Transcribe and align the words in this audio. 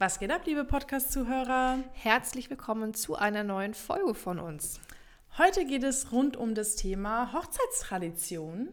Was 0.00 0.18
geht 0.18 0.30
ab, 0.30 0.46
liebe 0.46 0.64
Podcast-Zuhörer? 0.64 1.80
Herzlich 1.92 2.48
willkommen 2.48 2.94
zu 2.94 3.16
einer 3.16 3.44
neuen 3.44 3.74
Folge 3.74 4.14
von 4.14 4.38
uns. 4.38 4.80
Heute 5.36 5.66
geht 5.66 5.82
es 5.84 6.10
rund 6.10 6.38
um 6.38 6.54
das 6.54 6.74
Thema 6.76 7.34
Hochzeitstradition. 7.34 8.70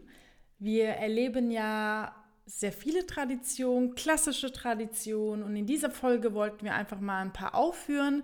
Wir 0.57 0.87
erleben 0.87 1.51
ja 1.51 2.15
sehr 2.45 2.71
viele 2.71 3.05
Traditionen, 3.05 3.93
klassische 3.93 4.53
Traditionen 4.53 5.43
und 5.43 5.57
in 5.57 5.65
dieser 5.65 5.91
Folge 5.91 6.33
wollten 6.33 6.63
wir 6.63 6.75
einfach 6.75 7.01
mal 7.01 7.19
ein 7.19 7.33
paar 7.33 7.55
aufführen, 7.55 8.23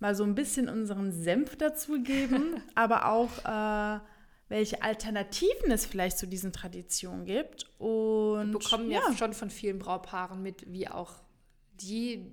mal 0.00 0.16
so 0.16 0.24
ein 0.24 0.34
bisschen 0.34 0.68
unseren 0.68 1.12
Senf 1.12 1.54
dazugeben, 1.54 2.60
aber 2.74 3.06
auch 3.06 3.44
äh, 3.44 4.00
welche 4.48 4.82
Alternativen 4.82 5.70
es 5.70 5.86
vielleicht 5.86 6.18
zu 6.18 6.26
diesen 6.26 6.52
Traditionen 6.52 7.26
gibt. 7.26 7.70
Und 7.78 8.54
wir 8.54 8.58
bekommen 8.58 8.90
ja, 8.90 9.02
ja 9.08 9.16
schon 9.16 9.34
von 9.34 9.50
vielen 9.50 9.78
Brautpaaren 9.78 10.42
mit, 10.42 10.64
wie 10.72 10.88
auch 10.88 11.12
die 11.82 12.26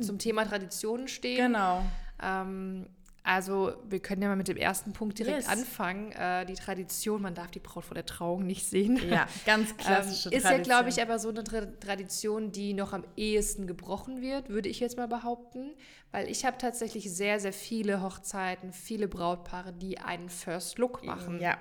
zum 0.00 0.18
Thema 0.18 0.44
Traditionen 0.44 1.08
stehen. 1.08 1.52
Genau. 1.52 1.82
Ähm, 2.22 2.86
also 3.26 3.74
wir 3.88 3.98
können 3.98 4.22
ja 4.22 4.28
mal 4.28 4.36
mit 4.36 4.46
dem 4.46 4.56
ersten 4.56 4.92
Punkt 4.92 5.18
direkt 5.18 5.38
yes. 5.38 5.48
anfangen. 5.48 6.12
Äh, 6.12 6.46
die 6.46 6.54
Tradition, 6.54 7.20
man 7.20 7.34
darf 7.34 7.50
die 7.50 7.58
Braut 7.58 7.84
vor 7.84 7.96
der 7.96 8.06
Trauung 8.06 8.46
nicht 8.46 8.64
sehen. 8.66 9.00
Ja, 9.10 9.26
ganz 9.44 9.76
klassische 9.78 10.28
ähm, 10.28 10.38
Ist 10.38 10.44
ja, 10.44 10.58
glaube 10.58 10.90
ich, 10.90 11.02
aber 11.02 11.18
so 11.18 11.30
eine 11.30 11.42
Tra 11.42 11.62
Tradition, 11.80 12.52
die 12.52 12.72
noch 12.72 12.92
am 12.92 13.04
ehesten 13.16 13.66
gebrochen 13.66 14.22
wird, 14.22 14.48
würde 14.48 14.68
ich 14.68 14.78
jetzt 14.78 14.96
mal 14.96 15.08
behaupten. 15.08 15.74
Weil 16.12 16.30
ich 16.30 16.44
habe 16.44 16.56
tatsächlich 16.58 17.12
sehr, 17.12 17.40
sehr 17.40 17.52
viele 17.52 18.00
Hochzeiten, 18.00 18.72
viele 18.72 19.08
Brautpaare, 19.08 19.72
die 19.72 19.98
einen 19.98 20.28
First 20.28 20.78
Look 20.78 21.04
machen. 21.04 21.40
Ja. 21.40 21.58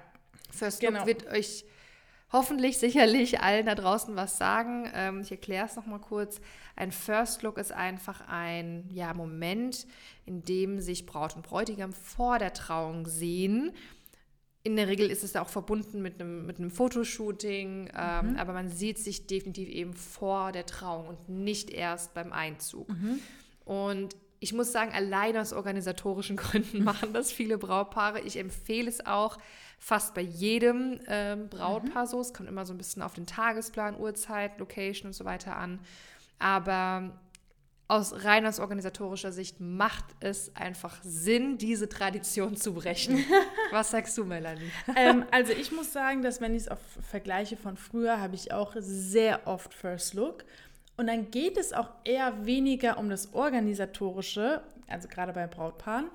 First 0.51 0.83
Look 0.83 0.93
genau. 0.93 1.07
wird 1.07 1.25
euch 1.25 1.65
hoffentlich 2.31 2.77
sicherlich 2.77 3.41
allen 3.41 3.65
da 3.65 3.75
draußen 3.75 4.15
was 4.15 4.37
sagen. 4.37 4.89
Ähm, 4.93 5.21
ich 5.21 5.31
erkläre 5.31 5.65
es 5.65 5.75
nochmal 5.75 5.99
kurz. 5.99 6.41
Ein 6.75 6.91
First 6.91 7.43
Look 7.43 7.57
ist 7.57 7.71
einfach 7.71 8.27
ein 8.27 8.89
ja, 8.91 9.13
Moment, 9.13 9.87
in 10.25 10.43
dem 10.43 10.79
sich 10.79 11.05
Braut 11.05 11.35
und 11.35 11.43
Bräutigam 11.43 11.93
vor 11.93 12.39
der 12.39 12.53
Trauung 12.53 13.07
sehen. 13.07 13.71
In 14.63 14.75
der 14.75 14.87
Regel 14.87 15.11
ist 15.11 15.23
es 15.23 15.35
auch 15.35 15.47
verbunden 15.47 16.01
mit 16.01 16.19
einem, 16.19 16.47
mit 16.47 16.57
einem 16.57 16.71
Fotoshooting, 16.71 17.91
ähm, 17.95 18.31
mhm. 18.31 18.35
aber 18.37 18.53
man 18.53 18.69
sieht 18.69 18.97
sich 18.97 19.27
definitiv 19.27 19.69
eben 19.69 19.93
vor 19.93 20.51
der 20.51 20.65
Trauung 20.65 21.07
und 21.07 21.29
nicht 21.29 21.69
erst 21.69 22.15
beim 22.15 22.33
Einzug. 22.33 22.89
Mhm. 22.89 23.19
Und 23.63 24.15
ich 24.39 24.53
muss 24.53 24.71
sagen, 24.71 24.91
allein 24.93 25.37
aus 25.37 25.53
organisatorischen 25.53 26.35
Gründen 26.37 26.83
machen 26.83 27.13
das 27.13 27.31
viele 27.31 27.57
Brautpaare. 27.57 28.21
Ich 28.21 28.37
empfehle 28.37 28.89
es 28.89 29.05
auch 29.05 29.37
fast 29.79 30.13
bei 30.13 30.21
jedem 30.21 30.99
ähm, 31.07 31.49
Brautpaar 31.49 32.03
mhm. 32.03 32.09
so. 32.09 32.21
Es 32.21 32.33
kommt 32.33 32.49
immer 32.49 32.65
so 32.65 32.73
ein 32.73 32.77
bisschen 32.77 33.01
auf 33.01 33.13
den 33.13 33.25
Tagesplan, 33.25 33.99
Uhrzeit, 33.99 34.59
Location 34.59 35.07
und 35.07 35.13
so 35.13 35.25
weiter 35.25 35.57
an. 35.57 35.79
Aber 36.39 37.11
aus 37.87 38.25
rein 38.25 38.47
aus 38.47 38.59
organisatorischer 38.59 39.31
Sicht 39.31 39.59
macht 39.59 40.05
es 40.19 40.55
einfach 40.55 40.97
Sinn, 41.03 41.57
diese 41.57 41.87
Tradition 41.87 42.55
zu 42.55 42.73
brechen. 42.73 43.23
Was 43.71 43.91
sagst 43.91 44.17
du, 44.17 44.25
Melanie? 44.25 44.71
ähm, 44.95 45.25
also 45.31 45.53
ich 45.53 45.71
muss 45.71 45.93
sagen, 45.93 46.23
dass 46.23 46.41
wenn 46.41 46.55
ich 46.55 46.63
es 46.63 46.67
auf 46.67 46.79
vergleiche 47.09 47.57
von 47.57 47.77
früher, 47.77 48.19
habe 48.19 48.35
ich 48.35 48.51
auch 48.51 48.73
sehr 48.77 49.45
oft 49.45 49.73
First 49.73 50.15
Look. 50.15 50.45
Und 50.97 51.07
dann 51.07 51.29
geht 51.29 51.57
es 51.57 51.73
auch 51.73 51.89
eher 52.05 52.45
weniger 52.45 52.97
um 52.97 53.09
das 53.09 53.33
Organisatorische, 53.33 54.63
also 54.87 55.07
gerade 55.07 55.33
bei 55.33 55.45
Brautpaaren. 55.45 56.09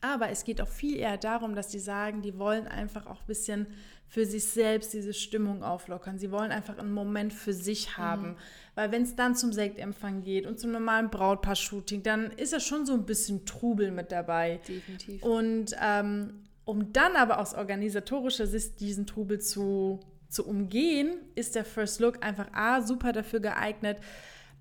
Aber 0.00 0.28
es 0.30 0.44
geht 0.44 0.60
auch 0.60 0.68
viel 0.68 0.96
eher 0.96 1.16
darum, 1.16 1.54
dass 1.54 1.68
die 1.68 1.78
sagen, 1.78 2.22
die 2.22 2.38
wollen 2.38 2.68
einfach 2.68 3.06
auch 3.06 3.20
ein 3.20 3.26
bisschen 3.26 3.66
für 4.06 4.24
sich 4.24 4.44
selbst 4.44 4.94
diese 4.94 5.12
Stimmung 5.12 5.62
auflockern. 5.62 6.18
Sie 6.18 6.30
wollen 6.30 6.50
einfach 6.50 6.78
einen 6.78 6.92
Moment 6.92 7.32
für 7.32 7.52
sich 7.52 7.98
haben. 7.98 8.30
Mhm. 8.30 8.36
Weil 8.74 8.92
wenn 8.92 9.02
es 9.02 9.16
dann 9.16 9.34
zum 9.34 9.52
Sektempfang 9.52 10.22
geht 10.22 10.46
und 10.46 10.58
zum 10.58 10.70
normalen 10.70 11.10
Brautpaar-Shooting, 11.10 12.02
dann 12.02 12.30
ist 12.30 12.52
ja 12.52 12.60
schon 12.60 12.86
so 12.86 12.94
ein 12.94 13.04
bisschen 13.04 13.44
Trubel 13.44 13.90
mit 13.90 14.12
dabei. 14.12 14.60
Definitiv. 14.66 15.22
Und 15.22 15.76
ähm, 15.82 16.44
um 16.64 16.92
dann 16.92 17.16
aber 17.16 17.38
aus 17.38 17.54
organisatorischer 17.54 18.46
Sicht 18.46 18.80
diesen 18.80 19.06
Trubel 19.06 19.40
zu 19.40 20.00
zu 20.28 20.46
umgehen, 20.46 21.18
ist 21.34 21.54
der 21.54 21.64
First 21.64 22.00
Look 22.00 22.24
einfach 22.24 22.52
A, 22.52 22.82
super 22.82 23.12
dafür 23.12 23.40
geeignet, 23.40 23.98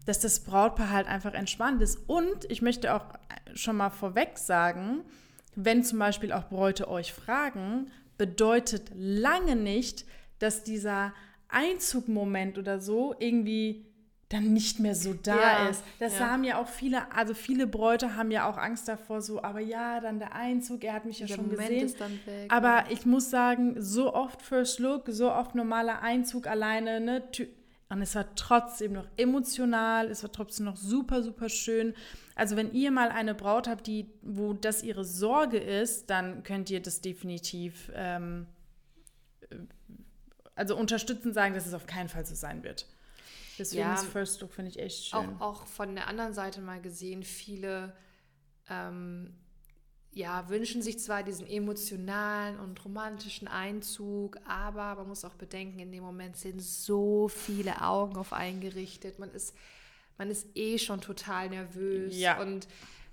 dass 0.06 0.20
das 0.20 0.40
Brautpaar 0.40 0.90
halt 0.90 1.08
einfach 1.08 1.34
entspannt 1.34 1.82
ist. 1.82 2.00
Und 2.08 2.50
ich 2.50 2.62
möchte 2.62 2.94
auch 2.96 3.06
schon 3.54 3.76
mal 3.76 3.90
vorweg 3.90 4.38
sagen, 4.38 5.04
wenn 5.58 5.84
zum 5.84 6.00
Beispiel 6.00 6.32
auch 6.32 6.50
Bräute 6.50 6.88
euch 6.88 7.12
fragen, 7.12 7.92
bedeutet 8.18 8.92
lange 8.96 9.56
nicht, 9.56 10.06
dass 10.40 10.64
dieser 10.64 11.14
Einzugmoment 11.50 12.58
oder 12.58 12.80
so 12.80 13.16
irgendwie 13.18 13.86
dann 14.30 14.52
nicht 14.52 14.80
mehr 14.80 14.94
so 14.94 15.14
da 15.14 15.36
ja, 15.36 15.70
ist. 15.70 15.84
Das 16.00 16.20
ja. 16.20 16.30
haben 16.30 16.44
ja 16.44 16.60
auch 16.60 16.68
viele, 16.68 17.12
also 17.14 17.34
viele 17.34 17.66
Bräute 17.66 18.16
haben 18.16 18.30
ja 18.30 18.50
auch 18.50 18.58
Angst 18.58 18.88
davor, 18.88 19.22
so, 19.22 19.42
aber 19.42 19.62
ja, 19.62 20.02
dann 20.02 20.20
der 20.20 20.36
Einzug, 20.36 20.84
er 20.84 20.94
hat 20.94 21.06
mich 21.06 21.20
ja 21.20 21.28
der 21.28 21.36
schon 21.36 21.50
Moment 21.50 21.70
gesehen. 21.70 22.20
Weg, 22.26 22.52
aber 22.52 22.68
ja. 22.68 22.86
ich 22.90 23.06
muss 23.06 23.30
sagen, 23.30 23.82
so 23.82 24.14
oft 24.14 24.42
First 24.42 24.80
Look, 24.80 25.06
so 25.08 25.32
oft 25.32 25.56
normaler 25.56 26.02
Einzug 26.02 26.46
alleine, 26.46 27.00
ne? 27.00 27.24
Und 27.90 28.02
es 28.02 28.16
war 28.16 28.36
trotzdem 28.36 28.94
noch 28.94 29.08
emotional, 29.16 30.08
es 30.10 30.22
war 30.22 30.32
trotzdem 30.32 30.66
noch 30.66 30.76
super, 30.76 31.24
super 31.24 31.48
schön. 31.48 31.96
Also 32.36 32.58
wenn 32.58 32.74
ihr 32.74 32.92
mal 32.92 33.10
eine 33.10 33.34
Braut 33.34 33.68
habt, 33.68 33.88
die, 33.88 34.12
wo 34.22 34.54
das 34.54 34.84
ihre 34.84 35.06
Sorge 35.06 35.58
ist, 35.58 36.10
dann 36.10 36.44
könnt 36.44 36.70
ihr 36.70 36.82
das 36.82 37.00
definitiv 37.00 37.90
ähm, 37.96 38.46
äh, 39.50 39.56
also 40.56 40.76
unterstützen, 40.76 41.34
sagen, 41.34 41.54
dass 41.54 41.66
es 41.66 41.74
auf 41.74 41.86
keinen 41.86 42.10
Fall 42.10 42.26
so 42.26 42.36
sein 42.36 42.64
wird. 42.64 42.88
Deswegen 43.58 43.84
ja, 43.84 43.92
das 43.92 44.06
First 44.06 44.42
Look 44.42 44.54
finde 44.54 44.72
ich 44.72 44.80
echt 44.80 45.06
schön. 45.06 45.38
Auch, 45.40 45.42
auch, 45.42 45.68
von 45.68 45.96
der 45.96 46.08
anderen 46.08 46.34
Seite 46.34 46.62
mal 46.62 46.82
gesehen, 46.82 47.24
viele 47.24 47.96
ähm, 48.70 49.34
ja, 50.18 50.50
wünschen 50.50 50.82
sich 50.82 50.98
zwar 50.98 51.22
diesen 51.22 51.48
emotionalen 51.48 52.60
und 52.60 52.84
romantischen 52.84 53.48
Einzug, 53.48 54.40
aber 54.48 54.96
man 54.96 55.10
muss 55.10 55.24
auch 55.24 55.36
bedenken, 55.36 55.78
in 55.78 55.92
dem 55.92 56.04
Moment 56.04 56.36
sind 56.38 56.60
so 56.60 57.28
viele 57.28 57.84
Augen 57.84 58.18
auf 58.18 58.34
einen 58.34 58.60
gerichtet. 58.60 59.20
Man 59.20 59.30
ist, 59.32 59.56
man 60.18 60.32
ist 60.32 60.48
eh 60.56 60.80
schon 60.80 61.02
total 61.02 61.50
nervös. 61.50 62.18
Ja. 62.18 62.42
Und 62.42 62.68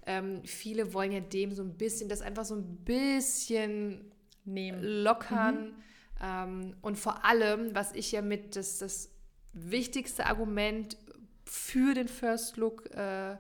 ähm, 0.06 0.40
viele 0.44 0.94
wollen 0.94 1.12
ja 1.12 1.20
dem 1.20 1.52
so 1.52 1.62
ein 1.62 1.74
bisschen, 1.74 2.08
das 2.08 2.22
einfach 2.22 2.46
so 2.46 2.54
ein 2.54 2.76
bisschen 2.84 4.10
Nehmen. 4.46 4.82
lockern. 4.82 5.66
Mhm. 5.66 5.74
Ähm, 6.22 6.76
und 6.80 6.98
vor 6.98 7.26
allem, 7.26 7.74
was 7.74 7.92
ich 7.92 8.12
ja 8.12 8.22
mit 8.22 8.56
das, 8.56 8.78
das 8.78 9.10
wichtigste 9.52 10.24
Argument 10.24 10.96
für 11.44 11.92
den 11.92 12.08
First 12.08 12.56
Look 12.56 12.90
äh, 12.92 13.36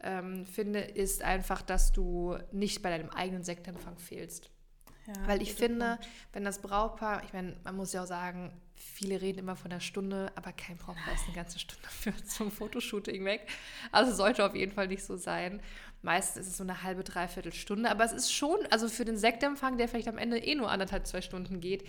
ähm, 0.00 0.46
finde, 0.46 0.80
ist 0.80 1.22
einfach, 1.22 1.62
dass 1.62 1.92
du 1.92 2.36
nicht 2.52 2.82
bei 2.82 2.90
deinem 2.90 3.10
eigenen 3.10 3.42
Sektempfang 3.42 3.98
fehlst. 3.98 4.50
Ja, 5.06 5.14
Weil 5.26 5.42
ich 5.42 5.54
finde, 5.54 5.96
Punkt. 5.96 6.08
wenn 6.32 6.44
das 6.44 6.60
Brautpaar, 6.60 7.24
ich 7.24 7.32
meine, 7.32 7.56
man 7.64 7.76
muss 7.76 7.92
ja 7.92 8.02
auch 8.02 8.06
sagen, 8.06 8.52
viele 8.76 9.20
reden 9.20 9.38
immer 9.38 9.56
von 9.56 9.70
einer 9.70 9.80
Stunde, 9.80 10.30
aber 10.36 10.52
kein 10.52 10.76
Brautpaar 10.76 11.14
ist 11.14 11.24
eine 11.24 11.34
ganze 11.34 11.58
Stunde 11.58 11.88
für 11.88 12.14
zum 12.24 12.50
Fotoshooting 12.50 13.24
weg. 13.24 13.48
Also 13.90 14.12
sollte 14.12 14.44
auf 14.44 14.54
jeden 14.54 14.72
Fall 14.72 14.88
nicht 14.88 15.02
so 15.02 15.16
sein. 15.16 15.60
Meistens 16.02 16.42
ist 16.42 16.52
es 16.52 16.56
so 16.58 16.62
eine 16.62 16.82
halbe, 16.82 17.02
dreiviertel 17.02 17.52
Stunde, 17.52 17.90
aber 17.90 18.04
es 18.04 18.12
ist 18.12 18.32
schon, 18.32 18.58
also 18.70 18.88
für 18.88 19.04
den 19.04 19.16
Sektempfang, 19.16 19.78
der 19.78 19.88
vielleicht 19.88 20.08
am 20.08 20.18
Ende 20.18 20.38
eh 20.38 20.54
nur 20.54 20.70
anderthalb, 20.70 21.06
zwei 21.06 21.22
Stunden 21.22 21.60
geht, 21.60 21.84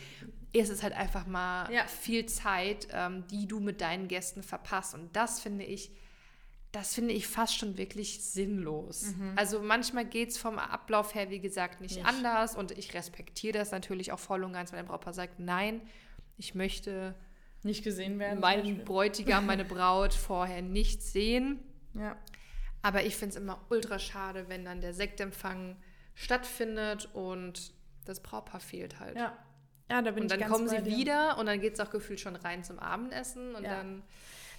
ist 0.51 0.69
es 0.69 0.81
halt 0.81 0.93
einfach 0.93 1.27
mal 1.27 1.71
ja. 1.71 1.85
viel 1.85 2.25
Zeit, 2.25 2.87
ähm, 2.91 3.27
die 3.27 3.47
du 3.47 3.59
mit 3.59 3.81
deinen 3.81 4.07
Gästen 4.07 4.41
verpasst. 4.41 4.95
Und 4.95 5.15
das 5.15 5.39
finde 5.41 5.65
ich, 5.65 5.91
das 6.72 6.94
finde 6.94 7.13
ich 7.13 7.28
fast 7.28 7.57
schon 7.57 7.78
wirklich 7.78 8.24
sinnlos. 8.24 9.16
Mhm. 9.16 9.34
Also 9.35 9.62
manchmal 9.62 10.06
geht 10.06 10.30
es 10.30 10.38
vom 10.38 10.59
Ablauf 10.59 11.16
her, 11.16 11.30
wie 11.30 11.40
gesagt, 11.40 11.81
nicht, 11.81 11.96
nicht, 11.96 12.06
anders 12.06 12.56
und 12.56 12.72
ich 12.72 12.94
respektiere 12.94 13.57
das 13.57 13.72
natürlich 13.72 14.12
auch 14.12 14.19
voll 14.19 14.44
und 14.44 14.53
ganz, 14.53 14.72
wenn 14.72 14.80
ein 14.80 14.85
Brautpaar 14.85 15.13
sagt, 15.13 15.40
nein, 15.40 15.81
ich 16.38 16.53
möchte 16.53 17.16
nicht 17.63 17.84
gesehen 17.84 18.19
werden. 18.19 18.40
Meinen 18.40 18.85
Bräutigam, 18.85 19.46
meine 19.46 19.66
Braut 19.66 20.13
vorher 20.13 20.62
nicht 20.62 21.02
sehen. 21.02 21.59
Ja. 21.94 22.16
Aber 22.81 23.04
ich 23.04 23.15
finde 23.15 23.36
es 23.36 23.42
immer 23.42 23.65
ultra 23.69 24.00
schade, 24.00 24.48
wenn 24.48 24.63
dann 24.63 24.80
der 24.80 24.94
Sektempfang 24.94 25.75
stattfindet 26.13 27.10
und 27.13 27.74
das 28.06 28.22
Brautpaar 28.22 28.60
fehlt 28.60 29.00
halt. 29.00 29.18
Ja. 29.18 29.38
Ja, 29.92 30.04
da 30.04 30.12
bin 30.12 30.24
und 30.24 30.31
ich 30.31 30.38
dann 30.38 30.50
kommen 30.50 30.69
sie 30.69 30.86
wieder 30.86 31.39
und 31.39 31.48
dann 31.48 31.60
geht 31.60 31.74
es 31.74 31.80
auch 31.80 31.89
gefühlt 31.89 32.19
schon 32.19 32.36
rein 32.36 32.63
zum 32.63 32.77
Abendessen 32.77 33.56
und 33.56 33.63
ja. 33.63 33.77
dann. 33.77 34.04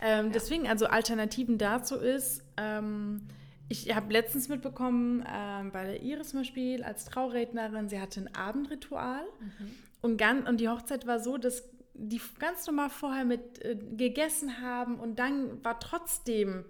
Ähm, 0.00 0.26
ja. 0.26 0.32
Deswegen, 0.32 0.66
also 0.66 0.86
Alternativen 0.86 1.58
dazu 1.58 1.96
ist, 1.96 2.42
ähm, 2.56 3.22
ich 3.68 3.94
habe 3.94 4.12
letztens 4.12 4.48
mitbekommen, 4.48 5.24
ähm, 5.32 5.70
bei 5.70 5.84
der 5.84 6.02
Iris 6.02 6.30
zum 6.30 6.40
Beispiel 6.40 6.82
als 6.82 7.04
Traurednerin, 7.04 7.88
sie 7.88 8.00
hatte 8.00 8.20
ein 8.20 8.34
Abendritual 8.34 9.22
mhm. 9.40 9.70
und, 10.00 10.16
ganz, 10.16 10.48
und 10.48 10.58
die 10.58 10.68
Hochzeit 10.68 11.06
war 11.06 11.20
so, 11.20 11.38
dass 11.38 11.68
die 11.94 12.20
ganz 12.38 12.66
normal 12.66 12.90
vorher 12.90 13.24
mit 13.24 13.64
äh, 13.64 13.76
gegessen 13.76 14.60
haben 14.60 14.98
und 14.98 15.18
dann 15.18 15.62
war 15.62 15.78
trotzdem 15.78 16.64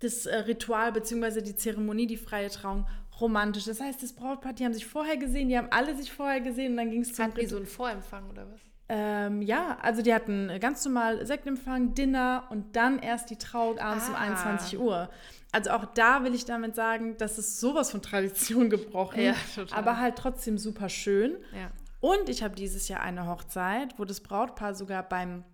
das 0.00 0.26
äh, 0.26 0.36
Ritual 0.36 0.92
bzw. 0.92 1.40
die 1.42 1.56
Zeremonie, 1.56 2.06
die 2.06 2.16
freie 2.16 2.50
Trauung, 2.50 2.86
romantisch. 3.20 3.64
Das 3.64 3.80
heißt, 3.80 4.02
das 4.02 4.12
Brautpaar, 4.14 4.54
die 4.54 4.64
haben 4.64 4.74
sich 4.74 4.86
vorher 4.86 5.16
gesehen, 5.16 5.48
die 5.48 5.56
haben 5.56 5.68
alle 5.70 5.94
sich 5.96 6.12
vorher 6.12 6.40
gesehen 6.40 6.72
und 6.72 6.78
dann 6.78 6.90
ging 6.90 7.02
es 7.02 7.14
zum 7.14 7.26
Hat 7.26 7.36
wie 7.36 7.46
so 7.46 7.56
ein 7.56 7.66
Vorempfang 7.66 8.28
oder 8.30 8.50
was? 8.50 8.60
Ähm, 8.92 9.40
ja, 9.40 9.78
also 9.82 10.02
die 10.02 10.12
hatten 10.12 10.50
ganz 10.58 10.84
normal 10.84 11.24
Sektempfang, 11.24 11.94
Dinner 11.94 12.48
und 12.50 12.74
dann 12.74 12.98
erst 12.98 13.30
die 13.30 13.36
Trauung 13.36 13.78
abends 13.78 14.06
ah. 14.06 14.10
um 14.10 14.16
21 14.16 14.80
Uhr. 14.80 15.08
Also 15.52 15.70
auch 15.70 15.84
da 15.84 16.24
will 16.24 16.34
ich 16.34 16.44
damit 16.44 16.74
sagen, 16.74 17.16
das 17.16 17.38
ist 17.38 17.60
sowas 17.60 17.92
von 17.92 18.02
Tradition 18.02 18.68
gebrochen, 18.68 19.20
ja, 19.20 19.34
aber 19.70 19.98
halt 19.98 20.16
trotzdem 20.16 20.58
super 20.58 20.88
schön. 20.88 21.36
Ja. 21.52 21.70
Und 22.00 22.28
ich 22.28 22.42
habe 22.42 22.56
dieses 22.56 22.88
Jahr 22.88 23.00
eine 23.00 23.28
Hochzeit, 23.28 23.96
wo 23.96 24.04
das 24.04 24.20
Brautpaar 24.20 24.74
sogar 24.74 25.04
beim 25.04 25.44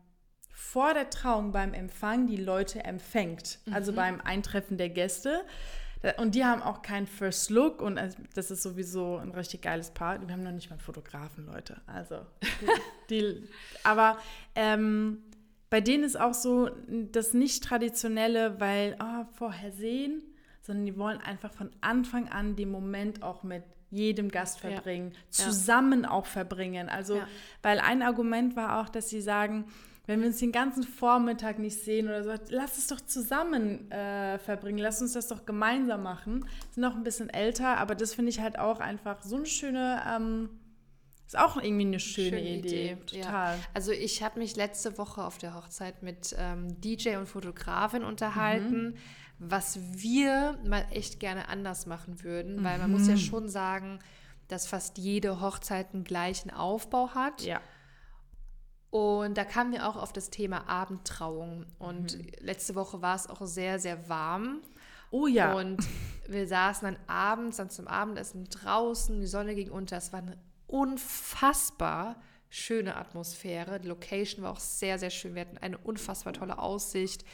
vor 0.50 0.94
der 0.94 1.10
Trauung 1.10 1.52
beim 1.52 1.74
Empfang 1.74 2.26
die 2.26 2.36
Leute 2.36 2.84
empfängt, 2.84 3.58
also 3.66 3.70
mhm. 3.70 3.74
also 3.74 3.92
beim 3.92 4.20
Eintreffen 4.22 4.78
der 4.78 4.88
Gäste. 4.88 5.44
Und 6.18 6.34
die 6.34 6.44
haben 6.44 6.62
auch 6.62 6.82
keinen 6.82 7.06
First 7.06 7.50
Look 7.50 7.80
und 7.80 7.98
das 8.34 8.50
ist 8.50 8.62
sowieso 8.62 9.16
ein 9.16 9.30
richtig 9.30 9.62
geiles 9.62 9.90
Paar. 9.90 10.20
Wir 10.20 10.32
haben 10.32 10.42
noch 10.42 10.52
nicht 10.52 10.70
mal 10.70 10.74
einen 10.74 10.84
Fotografen, 10.84 11.46
Leute. 11.46 11.80
Also, 11.86 12.20
die, 13.10 13.42
aber 13.82 14.18
ähm, 14.54 15.22
bei 15.70 15.80
denen 15.80 16.04
ist 16.04 16.18
auch 16.18 16.34
so 16.34 16.70
das 16.88 17.34
nicht-traditionelle, 17.34 18.60
weil 18.60 18.96
oh, 19.00 19.24
vorher 19.32 19.72
sehen, 19.72 20.22
sondern 20.62 20.86
die 20.86 20.96
wollen 20.96 21.18
einfach 21.18 21.52
von 21.52 21.70
Anfang 21.80 22.28
an 22.28 22.56
den 22.56 22.70
Moment 22.70 23.22
auch 23.22 23.42
mit 23.42 23.64
jedem 23.90 24.30
Gast 24.30 24.60
verbringen, 24.60 25.12
ja. 25.12 25.20
zusammen 25.30 26.02
ja. 26.04 26.10
auch 26.10 26.26
verbringen. 26.26 26.88
Also, 26.88 27.16
ja. 27.16 27.28
weil 27.62 27.80
ein 27.80 28.02
Argument 28.02 28.56
war 28.56 28.80
auch, 28.80 28.88
dass 28.88 29.08
sie 29.08 29.20
sagen, 29.20 29.66
wenn 30.06 30.20
wir 30.20 30.28
uns 30.28 30.38
den 30.38 30.52
ganzen 30.52 30.84
Vormittag 30.84 31.58
nicht 31.58 31.82
sehen 31.82 32.08
oder 32.08 32.22
so, 32.22 32.32
lass 32.48 32.78
es 32.78 32.86
doch 32.86 33.00
zusammen 33.00 33.90
äh, 33.90 34.38
verbringen, 34.38 34.78
lass 34.78 35.02
uns 35.02 35.12
das 35.12 35.28
doch 35.28 35.44
gemeinsam 35.46 36.02
machen. 36.02 36.46
Sind 36.70 36.82
noch 36.82 36.94
ein 36.94 37.02
bisschen 37.02 37.28
älter, 37.28 37.78
aber 37.78 37.94
das 37.94 38.14
finde 38.14 38.30
ich 38.30 38.40
halt 38.40 38.58
auch 38.58 38.80
einfach 38.80 39.22
so 39.22 39.36
eine 39.36 39.46
schöne, 39.46 40.02
ähm, 40.08 40.50
ist 41.26 41.36
auch 41.36 41.56
irgendwie 41.56 41.86
eine 41.86 41.98
schöne, 42.00 42.38
schöne 42.38 42.58
Idee. 42.58 42.92
Idee. 42.92 43.20
Total. 43.22 43.56
Ja. 43.56 43.62
Also 43.74 43.90
ich 43.90 44.22
habe 44.22 44.38
mich 44.38 44.54
letzte 44.54 44.96
Woche 44.96 45.24
auf 45.24 45.38
der 45.38 45.54
Hochzeit 45.54 46.02
mit 46.02 46.36
ähm, 46.38 46.80
DJ 46.80 47.16
und 47.16 47.26
Fotografin 47.26 48.04
unterhalten. 48.04 48.90
Mhm 48.90 48.96
was 49.38 49.78
wir 49.92 50.58
mal 50.64 50.86
echt 50.90 51.20
gerne 51.20 51.48
anders 51.48 51.86
machen 51.86 52.22
würden, 52.22 52.64
weil 52.64 52.78
man 52.78 52.90
muss 52.90 53.06
ja 53.06 53.14
mhm. 53.14 53.18
schon 53.18 53.48
sagen, 53.48 53.98
dass 54.48 54.66
fast 54.66 54.98
jede 54.98 55.40
Hochzeit 55.40 55.92
einen 55.92 56.04
gleichen 56.04 56.50
Aufbau 56.50 57.10
hat. 57.14 57.42
Ja. 57.42 57.60
Und 58.90 59.36
da 59.36 59.44
kamen 59.44 59.72
wir 59.72 59.88
auch 59.88 59.96
auf 59.96 60.12
das 60.12 60.30
Thema 60.30 60.68
Abendtrauung. 60.68 61.66
Und 61.78 62.16
mhm. 62.16 62.26
letzte 62.40 62.74
Woche 62.74 63.02
war 63.02 63.16
es 63.16 63.28
auch 63.28 63.44
sehr, 63.46 63.78
sehr 63.78 64.08
warm. 64.08 64.60
Oh 65.10 65.26
ja. 65.26 65.54
Und 65.54 65.86
wir 66.28 66.46
saßen 66.46 66.86
dann 66.86 66.98
abends, 67.06 67.58
dann 67.58 67.70
zum 67.70 67.88
Abendessen 67.88 68.44
draußen, 68.44 69.20
die 69.20 69.26
Sonne 69.26 69.54
ging 69.54 69.70
unter. 69.70 69.96
Es 69.96 70.12
war 70.12 70.20
eine 70.20 70.38
unfassbar 70.66 72.16
schöne 72.48 72.96
Atmosphäre. 72.96 73.80
Die 73.80 73.88
Location 73.88 74.42
war 74.42 74.52
auch 74.52 74.60
sehr, 74.60 74.98
sehr 74.98 75.10
schön. 75.10 75.34
Wir 75.34 75.42
hatten 75.42 75.58
eine 75.58 75.78
unfassbar 75.78 76.32
tolle 76.32 76.58
Aussicht. 76.58 77.24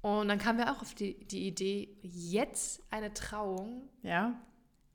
Und 0.00 0.28
dann 0.28 0.38
kamen 0.38 0.58
wir 0.58 0.72
auch 0.72 0.80
auf 0.80 0.94
die, 0.94 1.26
die 1.26 1.48
Idee, 1.48 1.96
jetzt 2.02 2.82
eine 2.90 3.12
Trauung. 3.12 3.88
Ja. 4.02 4.40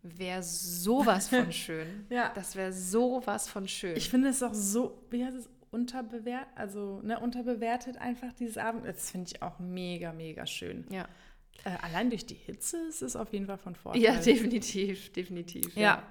Wäre 0.01 0.43
sowas 0.43 1.29
von 1.29 1.51
schön. 1.51 2.05
ja. 2.09 2.31
Das 2.35 2.55
wäre 2.55 2.73
sowas 2.73 3.47
von 3.47 3.67
schön. 3.67 3.95
Ich 3.95 4.09
finde 4.09 4.29
es 4.29 4.41
auch 4.41 4.53
so, 4.53 5.05
wie 5.09 5.25
heißt 5.25 5.37
es, 5.37 5.49
unterbewertet, 5.73 6.49
also 6.55 7.01
ne, 7.03 7.19
unterbewertet 7.19 7.97
einfach 7.97 8.31
dieses 8.33 8.57
Abend. 8.57 8.85
Das 8.85 9.11
finde 9.11 9.31
ich 9.33 9.41
auch 9.41 9.59
mega, 9.59 10.13
mega 10.13 10.45
schön. 10.45 10.85
Ja. 10.89 11.07
Äh, 11.65 11.77
allein 11.81 12.09
durch 12.09 12.25
die 12.25 12.35
Hitze 12.35 12.77
ist 12.87 13.01
es 13.01 13.15
auf 13.15 13.31
jeden 13.31 13.45
Fall 13.45 13.57
von 13.57 13.75
Vorteil. 13.75 14.01
Ja, 14.01 14.15
definitiv, 14.19 15.11
definitiv. 15.13 15.75
Ja. 15.75 16.03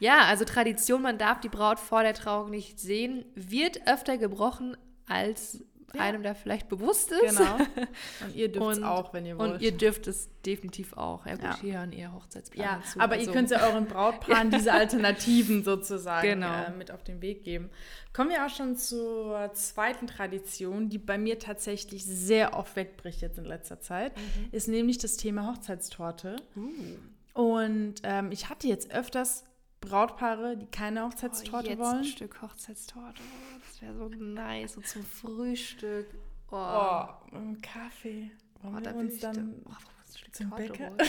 ja, 0.00 0.24
also 0.24 0.44
Tradition, 0.44 1.02
man 1.02 1.18
darf 1.18 1.40
die 1.40 1.48
Braut 1.48 1.78
vor 1.78 2.02
der 2.02 2.14
Trauung 2.14 2.50
nicht 2.50 2.80
sehen, 2.80 3.24
wird 3.34 3.86
öfter 3.86 4.18
gebrochen 4.18 4.76
als 5.06 5.64
ja. 5.94 6.00
einem 6.02 6.22
da 6.22 6.34
vielleicht 6.34 6.68
bewusst 6.68 7.12
ist. 7.12 7.38
Genau. 7.38 7.56
Und 8.24 8.34
ihr 8.34 8.50
dürft 8.50 8.78
es 8.78 8.82
auch, 8.82 9.12
wenn 9.12 9.26
ihr 9.26 9.38
wollt. 9.38 9.54
Und 9.54 9.62
ihr 9.62 9.72
dürft 9.72 10.06
es 10.06 10.28
definitiv 10.44 10.94
auch. 10.94 11.26
Ja 11.26 11.34
gut, 11.34 11.44
ja. 11.44 11.60
hier 11.60 11.78
hören 11.78 11.92
ihr 11.92 12.12
Hochzeitsplaner 12.12 12.80
ja, 12.80 12.82
zu. 12.82 13.00
Aber 13.00 13.14
also. 13.14 13.26
ihr 13.26 13.32
könnt 13.32 13.50
ja 13.50 13.66
euren 13.66 13.86
Brautpaaren 13.86 14.50
diese 14.52 14.72
Alternativen 14.72 15.64
sozusagen 15.64 16.28
genau. 16.28 16.64
äh, 16.64 16.70
mit 16.70 16.90
auf 16.90 17.02
den 17.04 17.22
Weg 17.22 17.44
geben. 17.44 17.70
Kommen 18.12 18.30
wir 18.30 18.46
auch 18.46 18.50
schon 18.50 18.76
zur 18.76 19.50
zweiten 19.54 20.06
Tradition, 20.06 20.88
die 20.88 20.98
bei 20.98 21.18
mir 21.18 21.38
tatsächlich 21.38 22.04
sehr 22.04 22.56
oft 22.56 22.76
wegbricht 22.76 23.22
jetzt 23.22 23.38
in 23.38 23.44
letzter 23.44 23.80
Zeit, 23.80 24.16
mhm. 24.16 24.48
ist 24.52 24.68
nämlich 24.68 24.98
das 24.98 25.16
Thema 25.16 25.52
Hochzeitstorte. 25.52 26.36
Uh. 26.56 27.40
Und 27.40 27.94
ähm, 28.04 28.30
ich 28.30 28.48
hatte 28.48 28.68
jetzt 28.68 28.92
öfters 28.92 29.44
Brautpaare, 29.84 30.56
die 30.56 30.66
keine 30.66 31.04
Hochzeitstorte 31.04 31.68
oh, 31.68 31.70
jetzt 31.70 31.78
wollen. 31.78 31.98
Ein 31.98 32.04
Stück 32.04 32.42
Hochzeitstorte. 32.42 33.20
Oh, 33.20 33.58
das 33.66 33.82
wäre 33.82 33.94
so 33.94 34.08
nice, 34.08 34.72
so 34.74 34.80
zum 34.80 35.04
Frühstück. 35.04 36.06
Oh, 36.50 36.56
oh 36.56 37.36
ein 37.36 37.60
Kaffee. 37.60 38.30
Wollen 38.62 38.76
oh, 38.76 38.84
wir 38.84 38.96
uns 38.96 39.20
dann 39.20 39.62
da, 39.64 39.70
oh, 39.70 40.30
zum 40.32 40.50
Torte 40.50 40.68
Bäcker? 40.68 40.92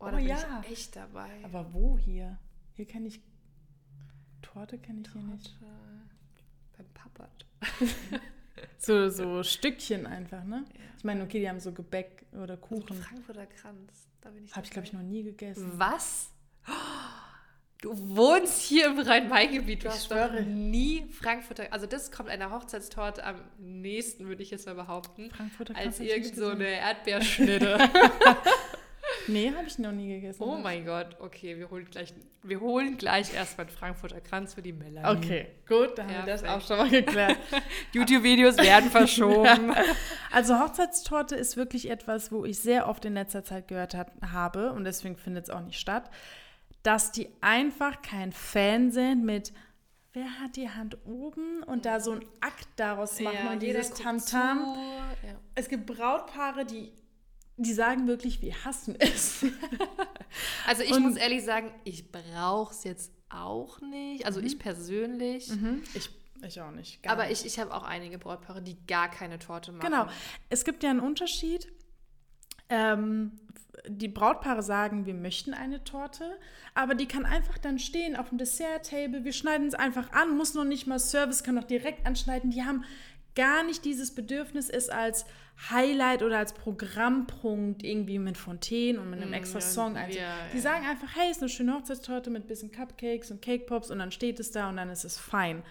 Oh, 0.00 0.04
da 0.04 0.12
oh, 0.12 0.16
bin 0.16 0.28
ja. 0.28 0.62
ich 0.62 0.70
echt 0.70 0.94
dabei. 0.94 1.28
Aber 1.42 1.74
wo 1.74 1.98
hier? 1.98 2.38
Hier 2.74 2.86
kann 2.86 3.04
ich 3.04 3.20
Torte 4.42 4.78
kenne 4.78 5.00
ich 5.00 5.08
Torte. 5.08 5.26
hier 5.26 5.34
nicht. 5.34 5.58
Beim 6.76 6.86
Pappert. 6.94 7.46
so, 8.78 9.08
so 9.08 9.42
Stückchen 9.42 10.06
einfach, 10.06 10.44
ne? 10.44 10.64
Ja. 10.72 10.80
Ich 10.96 11.04
meine, 11.04 11.24
okay, 11.24 11.40
die 11.40 11.48
haben 11.48 11.58
so 11.58 11.72
Gebäck 11.72 12.26
oder 12.32 12.56
Kuchen. 12.56 12.90
Also 12.90 13.02
Frankfurter 13.02 13.46
Kranz, 13.46 14.08
da 14.20 14.30
bin 14.30 14.44
ich 14.44 14.54
Habe 14.54 14.64
ich, 14.64 14.70
glaube 14.70 14.86
ich, 14.86 14.92
noch 14.92 15.02
nie 15.02 15.24
gegessen. 15.24 15.72
Was? 15.74 16.30
Oh. 16.68 17.17
Du 17.80 17.92
wohnst 18.16 18.62
hier 18.62 18.86
im 18.86 18.98
Rhein-Main-Gebiet. 18.98 19.84
Du 19.84 19.86
ich 19.86 19.94
hast 19.94 20.06
schwöre. 20.06 20.42
nie 20.42 21.06
Frankfurter. 21.12 21.68
Also, 21.70 21.86
das 21.86 22.10
kommt 22.10 22.28
einer 22.28 22.50
Hochzeitstorte 22.50 23.24
am 23.24 23.36
nächsten, 23.58 24.26
würde 24.26 24.42
ich 24.42 24.50
jetzt 24.50 24.66
mal 24.66 24.74
behaupten. 24.74 25.30
Frankfurter 25.30 25.76
Als 25.76 26.00
irgend 26.00 26.34
so 26.34 26.48
eine 26.48 26.66
Erdbeerschnitte. 26.66 27.78
nee, 29.28 29.52
habe 29.54 29.68
ich 29.68 29.78
noch 29.78 29.92
nie 29.92 30.08
gegessen. 30.08 30.42
Oh 30.42 30.56
mein 30.56 30.84
Gott. 30.84 31.16
Okay, 31.20 31.56
wir 31.56 31.70
holen 31.70 31.86
gleich, 31.88 32.12
wir 32.42 32.58
holen 32.58 32.96
gleich 32.96 33.32
erstmal 33.32 33.68
einen 33.68 33.76
Frankfurter 33.76 34.20
Kranz 34.22 34.54
für 34.54 34.62
die 34.62 34.72
Melanie. 34.72 35.16
Okay, 35.16 35.46
gut, 35.68 35.96
dann 35.98 36.08
haben 36.08 36.26
wir 36.26 36.32
das 36.32 36.42
auch 36.42 36.60
schon 36.60 36.78
mal 36.78 36.90
geklärt. 36.90 37.36
YouTube-Videos 37.92 38.56
werden 38.56 38.90
verschoben. 38.90 39.72
Also, 40.30 40.60
Hochzeitstorte 40.60 41.36
ist 41.36 41.56
wirklich 41.56 41.88
etwas, 41.88 42.30
wo 42.30 42.44
ich 42.44 42.58
sehr 42.58 42.86
oft 42.86 43.02
in 43.06 43.14
letzter 43.14 43.44
Zeit 43.44 43.66
gehört 43.66 43.94
hat, 43.94 44.12
habe 44.30 44.72
und 44.72 44.84
deswegen 44.84 45.16
findet 45.16 45.44
es 45.44 45.50
auch 45.50 45.62
nicht 45.62 45.78
statt 45.80 46.10
dass 46.88 47.12
die 47.12 47.28
einfach 47.42 48.00
kein 48.00 48.32
Fan 48.32 48.90
sind 48.90 49.22
mit 49.22 49.52
wer 50.14 50.40
hat 50.40 50.56
die 50.56 50.70
Hand 50.70 50.96
oben 51.04 51.62
und 51.62 51.84
da 51.84 52.00
so 52.00 52.12
ein 52.12 52.24
Akt 52.40 52.66
daraus 52.76 53.20
machen 53.20 53.36
ja, 53.44 53.52
und 53.52 53.60
dieses 53.60 53.90
Tamtam. 53.90 54.60
-Tam. 54.60 54.76
Ja. 55.22 55.38
Es 55.54 55.68
gibt 55.68 55.84
Brautpaare, 55.84 56.64
die 56.64 56.90
die 57.58 57.74
sagen 57.74 58.06
wirklich, 58.06 58.40
wir 58.40 58.64
hassen 58.64 58.96
es. 58.98 59.44
also 60.66 60.82
ich 60.82 60.92
und, 60.92 61.02
muss 61.02 61.16
ehrlich 61.16 61.44
sagen, 61.44 61.70
ich 61.84 62.10
brauche 62.10 62.72
es 62.72 62.84
jetzt 62.84 63.12
auch 63.28 63.82
nicht. 63.82 64.24
Also 64.24 64.40
mhm. 64.40 64.46
ich 64.46 64.58
persönlich. 64.58 65.50
Mhm. 65.50 65.82
Ich, 65.92 66.08
ich 66.40 66.58
auch 66.62 66.70
nicht. 66.70 67.06
aber 67.06 67.26
nicht. 67.26 67.44
ich, 67.44 67.52
ich 67.52 67.58
habe 67.58 67.74
auch 67.74 67.82
einige 67.82 68.16
Brautpaare, 68.16 68.62
die 68.62 68.78
gar 68.86 69.10
keine 69.10 69.38
Torte 69.38 69.72
machen. 69.72 69.90
Genau. 69.90 70.06
Es 70.48 70.64
gibt 70.64 70.82
ja 70.82 70.88
einen 70.88 71.00
Unterschied. 71.00 71.70
Ähm, 72.70 73.32
die 73.86 74.08
Brautpaare 74.08 74.62
sagen, 74.62 75.06
wir 75.06 75.14
möchten 75.14 75.54
eine 75.54 75.84
Torte, 75.84 76.38
aber 76.74 76.94
die 76.94 77.06
kann 77.06 77.26
einfach 77.26 77.58
dann 77.58 77.78
stehen 77.78 78.16
auf 78.16 78.30
dem 78.30 78.38
Dessert-Table. 78.38 79.24
Wir 79.24 79.32
schneiden 79.32 79.68
es 79.68 79.74
einfach 79.74 80.12
an, 80.12 80.36
muss 80.36 80.54
noch 80.54 80.64
nicht 80.64 80.86
mal 80.86 80.98
Service, 80.98 81.42
kann 81.42 81.58
auch 81.58 81.64
direkt 81.64 82.06
anschneiden. 82.06 82.50
Die 82.50 82.62
haben 82.62 82.84
gar 83.34 83.62
nicht 83.62 83.84
dieses 83.84 84.14
Bedürfnis, 84.14 84.68
es 84.68 84.88
als 84.88 85.24
Highlight 85.70 86.22
oder 86.22 86.38
als 86.38 86.52
Programmpunkt 86.52 87.82
irgendwie 87.82 88.18
mit 88.18 88.36
Fontänen 88.36 89.00
und 89.00 89.10
mit 89.10 89.20
einem 89.20 89.30
mm, 89.30 89.34
extra 89.34 89.60
Song 89.60 89.96
einzubauen. 89.96 90.28
Ja, 90.28 90.52
die 90.52 90.60
sagen 90.60 90.86
einfach, 90.86 91.08
hey, 91.16 91.30
ist 91.30 91.40
eine 91.40 91.48
schöne 91.48 91.74
Hochzeitstorte 91.74 92.30
mit 92.30 92.44
ein 92.44 92.46
bisschen 92.48 92.70
Cupcakes 92.70 93.30
und 93.30 93.42
Cake 93.42 93.64
Pops 93.66 93.90
und 93.90 93.98
dann 93.98 94.12
steht 94.12 94.40
es 94.40 94.50
da 94.50 94.68
und 94.68 94.76
dann 94.76 94.90
ist 94.90 95.04
es 95.04 95.18
fein. 95.18 95.62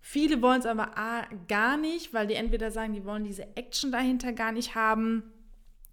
Viele 0.00 0.42
wollen 0.42 0.60
es 0.60 0.66
aber 0.66 0.98
A, 0.98 1.26
gar 1.48 1.76
nicht, 1.76 2.12
weil 2.12 2.26
die 2.26 2.34
entweder 2.34 2.70
sagen, 2.70 2.92
die 2.92 3.04
wollen 3.04 3.24
diese 3.24 3.56
Action 3.56 3.90
dahinter 3.90 4.32
gar 4.32 4.52
nicht 4.52 4.74
haben 4.74 5.22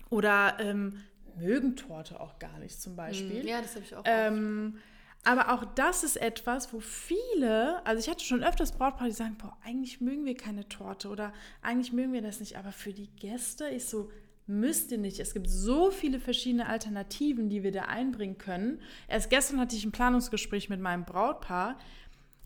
oder 0.09 0.57
ähm, 0.59 1.01
mögen 1.37 1.75
Torte 1.75 2.19
auch 2.19 2.39
gar 2.39 2.59
nicht 2.59 2.81
zum 2.81 2.95
Beispiel. 2.95 3.41
Hm, 3.41 3.47
ja, 3.47 3.61
das 3.61 3.75
habe 3.75 3.85
ich 3.85 3.95
auch. 3.95 4.03
Ähm, 4.05 4.77
aber 5.23 5.53
auch 5.53 5.65
das 5.75 6.03
ist 6.03 6.17
etwas, 6.17 6.73
wo 6.73 6.79
viele, 6.79 7.85
also 7.85 7.99
ich 7.99 8.09
hatte 8.09 8.25
schon 8.25 8.43
öfters 8.43 8.71
Brautpaare, 8.71 9.09
die 9.09 9.15
sagen, 9.15 9.37
boah, 9.37 9.55
eigentlich 9.63 10.01
mögen 10.01 10.25
wir 10.25 10.35
keine 10.35 10.67
Torte 10.67 11.09
oder 11.09 11.31
eigentlich 11.61 11.93
mögen 11.93 12.13
wir 12.13 12.23
das 12.23 12.39
nicht. 12.39 12.57
Aber 12.57 12.71
für 12.71 12.91
die 12.91 13.09
Gäste 13.19 13.65
ist 13.65 13.89
so, 13.91 14.09
müsst 14.47 14.91
ihr 14.91 14.97
nicht. 14.97 15.19
Es 15.19 15.33
gibt 15.33 15.47
so 15.47 15.91
viele 15.91 16.19
verschiedene 16.19 16.67
Alternativen, 16.67 17.49
die 17.49 17.61
wir 17.61 17.71
da 17.71 17.83
einbringen 17.83 18.39
können. 18.39 18.81
Erst 19.07 19.29
gestern 19.29 19.59
hatte 19.59 19.75
ich 19.75 19.85
ein 19.85 19.91
Planungsgespräch 19.91 20.69
mit 20.69 20.79
meinem 20.79 21.05
Brautpaar, 21.05 21.77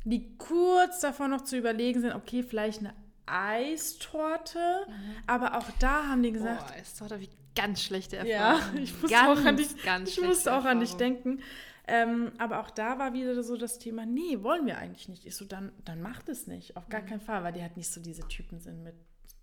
die 0.04 0.38
kurz 0.38 1.00
davor 1.00 1.30
noch 1.30 1.42
zu 1.42 1.58
überlegen 1.58 2.01
sind, 2.01 2.13
okay, 2.13 2.44
vielleicht 2.44 2.80
eine 2.80 2.94
Eistorte. 3.25 4.86
Mhm. 4.88 5.15
Aber 5.27 5.58
auch 5.58 5.70
da 5.79 6.08
haben 6.08 6.24
die 6.24 6.32
gesagt. 6.32 6.67
Boah, 6.67 6.75
Eistorte, 6.75 7.20
wie 7.20 7.29
ganz 7.55 7.82
schlechte 7.82 8.17
Erfahrung. 8.17 8.75
Ja, 8.75 8.82
ich 8.82 8.94
musste 8.94 9.08
ganz, 9.08 9.39
auch 9.39 9.46
an 9.46 9.58
dich, 9.58 9.70
ich 10.05 10.22
musste 10.22 10.53
auch 10.53 10.65
an 10.65 10.79
dich 10.79 10.94
denken. 10.96 11.39
Ähm, 11.88 12.32
aber 12.39 12.62
auch 12.62 12.72
da 12.72 12.98
war 12.98 13.13
wieder 13.13 13.41
so 13.44 13.58
das 13.58 13.77
Thema, 13.77 14.05
nee, 14.05 14.41
wollen 14.41 14.65
wir 14.65 14.77
eigentlich 14.77 15.08
nicht. 15.08 15.25
Ich 15.25 15.36
so, 15.36 15.46
dann, 15.46 15.72
dann 15.84 16.01
macht 16.01 16.29
es 16.29 16.48
nicht, 16.48 16.77
auf 16.77 16.89
gar 16.89 17.01
mhm. 17.01 17.05
keinen 17.05 17.22
Fall, 17.22 17.44
weil 17.44 17.53
die 17.53 17.62
halt 17.62 17.77
nicht 17.77 17.91
so 17.91 18.01
diese 18.01 18.27
Typen 18.27 18.60
sind 18.60 18.84
mit 18.84 18.96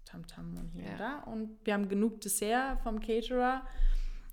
Tamtam 0.04 0.56
und 0.56 0.70
hier 0.70 0.84
ja. 0.84 0.90
und 0.90 1.00
da. 1.00 1.18
Und 1.20 1.58
wir 1.64 1.74
haben 1.74 1.88
genug 1.88 2.20
Dessert 2.20 2.80
vom 2.82 3.00
Caterer 3.00 3.62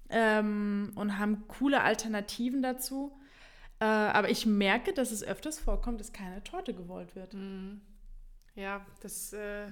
ähm, 0.09 0.91
und 0.95 1.19
haben 1.19 1.47
coole 1.47 1.81
Alternativen 1.81 2.63
dazu. 2.63 3.15
Äh, 3.79 3.85
aber 3.85 4.29
ich 4.29 4.45
merke, 4.45 4.91
dass 4.93 5.11
es 5.11 5.23
öfters 5.23 5.59
vorkommt, 5.59 5.99
dass 5.99 6.11
keine 6.11 6.43
Torte 6.43 6.73
gewollt 6.73 7.15
wird. 7.15 7.35
Mhm. 7.35 7.81
Ja, 8.59 8.85
das 9.01 9.31
äh, 9.31 9.67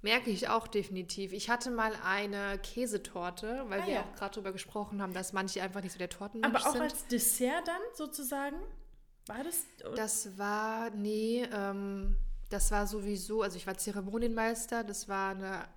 merke 0.00 0.30
ich 0.30 0.48
auch 0.48 0.66
definitiv. 0.66 1.32
Ich 1.32 1.50
hatte 1.50 1.70
mal 1.70 1.92
eine 2.02 2.58
Käsetorte, 2.58 3.64
weil 3.68 3.82
ah, 3.82 3.86
wir 3.86 3.94
ja. 3.94 4.00
auch 4.00 4.14
gerade 4.14 4.34
darüber 4.34 4.52
gesprochen 4.52 5.02
haben, 5.02 5.12
dass 5.12 5.32
manche 5.32 5.62
einfach 5.62 5.82
nicht 5.82 5.92
so 5.92 5.98
der 5.98 6.08
Tortenmensch 6.08 6.54
Aber 6.54 6.66
auch 6.66 6.72
sind. 6.72 6.82
als 6.82 7.06
Dessert 7.06 7.68
dann 7.68 7.80
sozusagen? 7.94 8.56
War 9.26 9.44
das? 9.44 9.66
Das 9.96 10.38
war, 10.38 10.90
nee, 10.90 11.46
ähm, 11.52 12.16
das 12.50 12.70
war 12.70 12.86
sowieso, 12.86 13.42
also 13.42 13.56
ich 13.56 13.66
war 13.66 13.76
Zeremonienmeister, 13.76 14.84
das 14.84 15.08
war 15.08 15.30
eine 15.30 15.68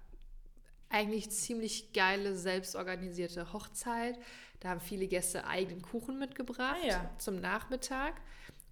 eigentlich 0.89 1.29
ziemlich 1.31 1.91
geile, 1.91 2.35
selbstorganisierte 2.35 3.51
Hochzeit. 3.51 4.17
Da 4.61 4.69
haben 4.69 4.79
viele 4.79 5.07
Gäste 5.07 5.45
eigenen 5.45 5.81
Kuchen 5.81 6.17
mitgebracht 6.17 6.79
ah, 6.81 6.87
ja. 6.87 7.09
zum 7.17 7.39
Nachmittag. 7.41 8.13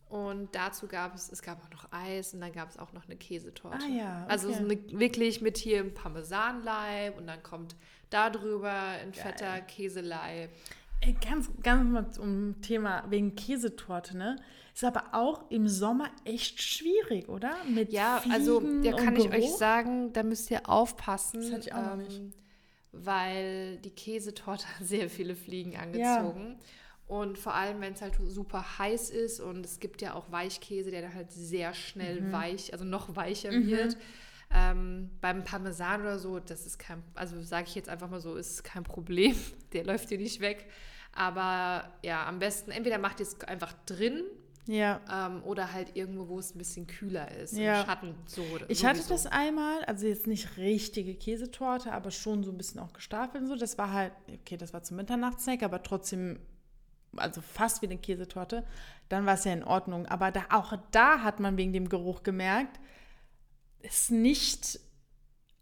Und 0.08 0.54
dazu 0.54 0.88
gab 0.88 1.16
es, 1.16 1.32
es 1.32 1.42
gab 1.42 1.64
auch 1.64 1.72
noch 1.72 1.92
Eis 1.92 2.34
und 2.34 2.42
dann 2.42 2.52
gab 2.52 2.70
es 2.70 2.78
auch 2.78 2.94
noch 2.94 3.06
eine 3.06 3.16
Käsetorte. 3.16 3.80
Ah, 3.84 3.88
ja, 3.88 4.26
also 4.28 4.50
okay. 4.50 4.58
Also 4.60 4.72
eine, 4.72 5.00
wirklich 5.00 5.42
mit 5.42 5.58
hier 5.58 5.80
ein 5.80 5.94
Parmesanleib 5.94 7.18
und 7.18 7.28
dann 7.28 7.42
kommt 7.42 7.76
da 8.12 8.30
drüber 8.30 8.72
ein 8.72 9.12
Geil. 9.12 9.24
fetter 9.24 9.62
Käseleib. 9.62 10.52
Ey, 11.02 11.16
ganz, 11.28 11.50
ganz 11.62 11.90
mal 11.92 12.10
zum 12.12 12.62
Thema 12.62 13.04
wegen 13.10 13.36
Käsetorte, 13.36 14.18
ne? 14.18 14.38
Ist 14.74 14.84
aber 14.84 15.06
auch 15.14 15.50
im 15.50 15.68
Sommer 15.68 16.10
echt 16.24 16.62
schwierig, 16.62 17.30
oder? 17.30 17.56
Mit 17.64 17.92
ja, 17.92 18.20
Fliegen 18.20 18.36
also 18.36 18.60
da 18.84 18.92
kann 18.92 19.16
ich 19.16 19.30
euch 19.30 19.52
sagen, 19.52 20.12
da 20.14 20.24
müsst 20.24 20.52
ihr 20.52 20.70
aufpassen. 20.70 21.42
Das 21.42 21.52
hatte 21.52 21.68
ich 21.68 21.74
auch 21.74 21.94
ähm, 21.94 21.98
nicht. 22.00 22.22
Weil 22.92 23.78
die 23.78 23.92
Käsetorte 23.92 24.66
sehr 24.82 25.10
viele 25.10 25.36
Fliegen 25.36 25.76
angezogen. 25.78 26.58
Ja. 26.60 26.66
Und 27.08 27.38
vor 27.38 27.54
allem, 27.54 27.82
wenn 27.82 27.94
es 27.94 28.02
halt 28.02 28.16
super 28.20 28.80
heiß 28.80 29.12
ist 29.12 29.40
und 29.40 29.64
es 29.64 29.80
gibt 29.80 30.02
ja 30.02 30.16
auch 30.16 30.32
Weichkäse, 30.32 30.90
der 30.90 31.04
dann 31.04 31.14
halt 31.14 31.32
sehr 31.32 31.74
schnell 31.74 32.22
mhm. 32.22 32.32
weich, 32.32 32.74
also 32.74 32.84
noch 32.84 33.16
weicher 33.16 33.52
mhm. 33.52 33.68
wird. 33.68 33.98
Ähm, 34.52 35.10
beim 35.22 35.44
Parmesan 35.44 36.02
oder 36.02 36.18
so, 36.18 36.40
das 36.40 36.66
ist 36.66 36.80
kein, 36.80 37.04
also 37.14 37.42
sage 37.42 37.68
ich 37.68 37.76
jetzt 37.76 37.90
einfach 37.90 38.10
mal 38.10 38.20
so, 38.20 38.36
ist 38.36 38.64
kein 38.64 38.84
Problem. 38.84 39.36
Der 39.74 39.84
läuft 39.84 40.10
dir 40.10 40.18
nicht 40.18 40.40
weg. 40.40 40.66
Aber 41.14 41.94
ja, 42.04 42.26
am 42.28 42.40
besten, 42.40 42.72
entweder 42.72 42.98
macht 42.98 43.20
ihr 43.20 43.26
es 43.26 43.40
einfach 43.42 43.74
drin. 43.86 44.24
Ja. 44.68 45.00
Ähm, 45.12 45.44
oder 45.44 45.74
halt 45.74 45.96
irgendwo, 45.96 46.28
wo 46.28 46.40
es 46.40 46.56
ein 46.56 46.58
bisschen 46.58 46.88
kühler 46.88 47.32
ist. 47.38 47.56
Ja. 47.56 47.82
Im 47.82 47.86
Schatten 47.86 48.16
so. 48.26 48.42
Ich 48.68 48.80
sowieso. 48.80 48.88
hatte 48.88 49.10
das 49.10 49.28
einmal, 49.28 49.84
also 49.86 50.08
jetzt 50.08 50.26
nicht 50.26 50.58
richtige 50.58 51.14
Käsetorte, 51.14 51.92
aber 51.92 52.10
schon 52.10 52.44
so 52.44 52.52
ein 52.52 52.58
bisschen 52.58 52.80
auch 52.80 52.92
gestaffelt 52.92 53.44
und 53.44 53.50
so. 53.50 53.56
Das 53.56 53.78
war 53.78 53.94
halt, 53.94 54.14
okay, 54.42 54.58
das 54.58 54.74
war 54.74 54.82
zum 54.82 54.98
Mitternachtssnack, 54.98 55.62
aber 55.62 55.84
trotzdem 55.84 56.40
also 57.18 57.42
fast 57.42 57.82
wie 57.82 57.88
eine 57.88 57.98
Käsetorte, 57.98 58.66
dann 59.10 59.26
war 59.26 59.36
es 59.36 59.44
ja 59.44 59.54
in 59.54 59.64
Ordnung. 59.64 60.06
Aber 60.06 60.32
da, 60.32 60.46
auch 60.50 60.74
da 60.92 61.22
hat 61.22 61.40
man 61.40 61.58
wegen 61.58 61.74
dem 61.74 61.90
Geruch 61.90 62.24
gemerkt, 62.24 62.80
ist 63.82 64.12
nicht 64.12 64.80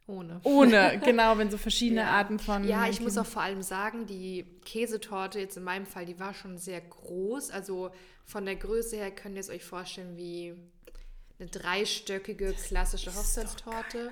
ohne. 0.07 0.41
Ohne, 0.43 0.99
genau, 1.05 1.37
wenn 1.37 1.49
so 1.49 1.57
verschiedene 1.57 2.01
ja. 2.01 2.11
Arten 2.11 2.39
von. 2.39 2.63
Ja, 2.65 2.87
ich 2.87 2.99
muss 2.99 3.17
auch 3.17 3.25
vor 3.25 3.41
allem 3.41 3.61
sagen, 3.61 4.05
die 4.05 4.45
Käsetorte, 4.65 5.39
jetzt 5.39 5.57
in 5.57 5.63
meinem 5.63 5.85
Fall, 5.85 6.05
die 6.05 6.19
war 6.19 6.33
schon 6.33 6.57
sehr 6.57 6.81
groß. 6.81 7.51
Also 7.51 7.91
von 8.25 8.45
der 8.45 8.55
Größe 8.55 8.97
her 8.97 9.11
könnt 9.11 9.35
ihr 9.35 9.41
es 9.41 9.49
euch 9.49 9.63
vorstellen 9.63 10.17
wie 10.17 10.55
eine 11.39 11.49
dreistöckige 11.49 12.53
klassische 12.53 13.13
Hochzeitstorte. 13.13 14.11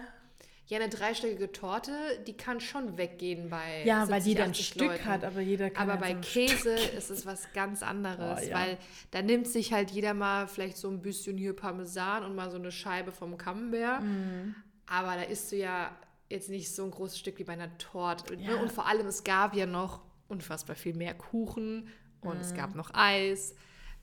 Ja, 0.72 0.80
eine 0.80 0.88
dreistöckige 0.88 1.51
Torte, 1.51 1.92
die 2.25 2.32
kann 2.32 2.62
schon 2.62 2.98
weggehen 2.98 3.50
bei 3.50 3.84
Ja, 3.84 4.08
weil 4.08 4.22
die 4.22 4.36
dann 4.36 4.51
ein 4.51 4.54
Stück 4.54 4.88
Leuten. 4.88 5.04
hat, 5.04 5.25
aber 5.25 5.42
jeder 5.42 5.70
kann 5.70 5.90
Aber 5.90 6.00
bei 6.00 6.13
so 6.13 6.22
Käse 6.22 6.78
Stück. 6.78 6.94
ist 6.98 7.10
es 7.10 7.25
was 7.25 7.51
ganz 7.51 7.84
anderes, 7.84 8.40
oh, 8.42 8.50
ja. 8.50 8.56
weil 8.56 8.78
da 9.12 9.22
nimmt 9.22 9.50
sich 9.50 9.74
halt 9.74 9.92
jeder 9.92 10.13
mal 10.13 10.48
vielleicht 10.48 10.78
so 10.78 10.90
ein 10.90 11.01
bisschen 11.01 11.38
hier 11.38 11.54
Parmesan 11.54 12.24
und 12.24 12.36
mal 12.36 12.50
so 12.50 12.56
eine 12.56 12.72
Scheibe 12.72 13.12
vom 13.12 13.38
Camembert. 13.38 14.01
Mhm. 14.01 14.56
Aber 14.86 15.18
da 15.18 15.24
isst 15.24 15.51
du 15.51 15.58
ja 15.58 15.94
jetzt 16.30 16.50
nicht 16.50 16.74
so 16.74 16.86
ein 16.86 16.92
großes 16.92 17.20
Stück 17.20 17.38
wie 17.38 17.44
bei 17.44 17.51
einer 17.51 17.78
Torte. 17.78 18.38
Ne? 18.38 18.44
Ja. 18.44 18.56
Und 18.62 18.72
vor 18.72 18.88
allem, 18.88 19.08
es 19.08 19.25
gab 19.25 19.54
ja 19.54 19.66
noch 19.66 20.00
unfassbar 20.30 20.78
viel 20.78 20.96
mehr 20.96 21.16
Kuchen 21.16 21.90
und 22.22 22.36
mhm. 22.36 22.40
es 22.40 22.54
gab 22.54 22.75
noch 22.75 22.94
Eis. 22.94 23.56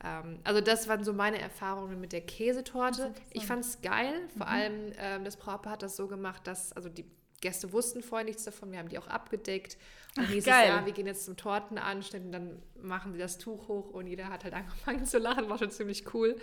Ähm, 0.05 0.40
also 0.45 0.61
das 0.61 0.88
waren 0.88 1.05
so 1.05 1.12
meine 1.12 1.40
Erfahrungen 1.40 2.00
mit 2.00 2.12
der 2.12 2.21
Käsetorte. 2.21 3.12
Ich 3.31 3.47
fand 3.47 3.64
es 3.64 3.81
geil. 3.81 4.14
Vor 4.37 4.47
mhm. 4.47 4.52
allem 4.52 4.93
ähm, 4.99 5.25
das 5.25 5.37
Brautpaar 5.37 5.75
hat 5.75 5.83
das 5.83 5.97
so 5.97 6.07
gemacht, 6.07 6.47
dass 6.47 6.73
also 6.73 6.88
die 6.88 7.05
Gäste 7.40 7.73
wussten 7.73 8.02
vorher 8.02 8.25
nichts 8.25 8.45
davon. 8.45 8.73
Wir 8.73 8.78
haben 8.78 8.88
die 8.88 8.99
auch 8.99 9.07
abgedeckt. 9.07 9.76
Und 10.17 10.25
Ach, 10.26 10.31
hieß 10.31 10.45
geil. 10.45 10.64
es, 10.64 10.69
ja, 10.69 10.87
wir 10.87 10.93
gehen 10.93 11.07
jetzt 11.07 11.25
zum 11.25 11.37
Tortenanschnitt 11.37 12.25
und 12.25 12.33
dann 12.33 12.62
machen 12.81 13.12
sie 13.12 13.19
das 13.19 13.38
Tuch 13.38 13.69
hoch 13.69 13.90
und 13.90 14.07
jeder 14.07 14.28
hat 14.28 14.45
halt 14.45 14.55
angefangen 14.55 15.05
zu 15.05 15.19
lachen. 15.19 15.49
War 15.49 15.59
schon 15.59 15.71
ziemlich 15.71 16.12
cool. 16.14 16.37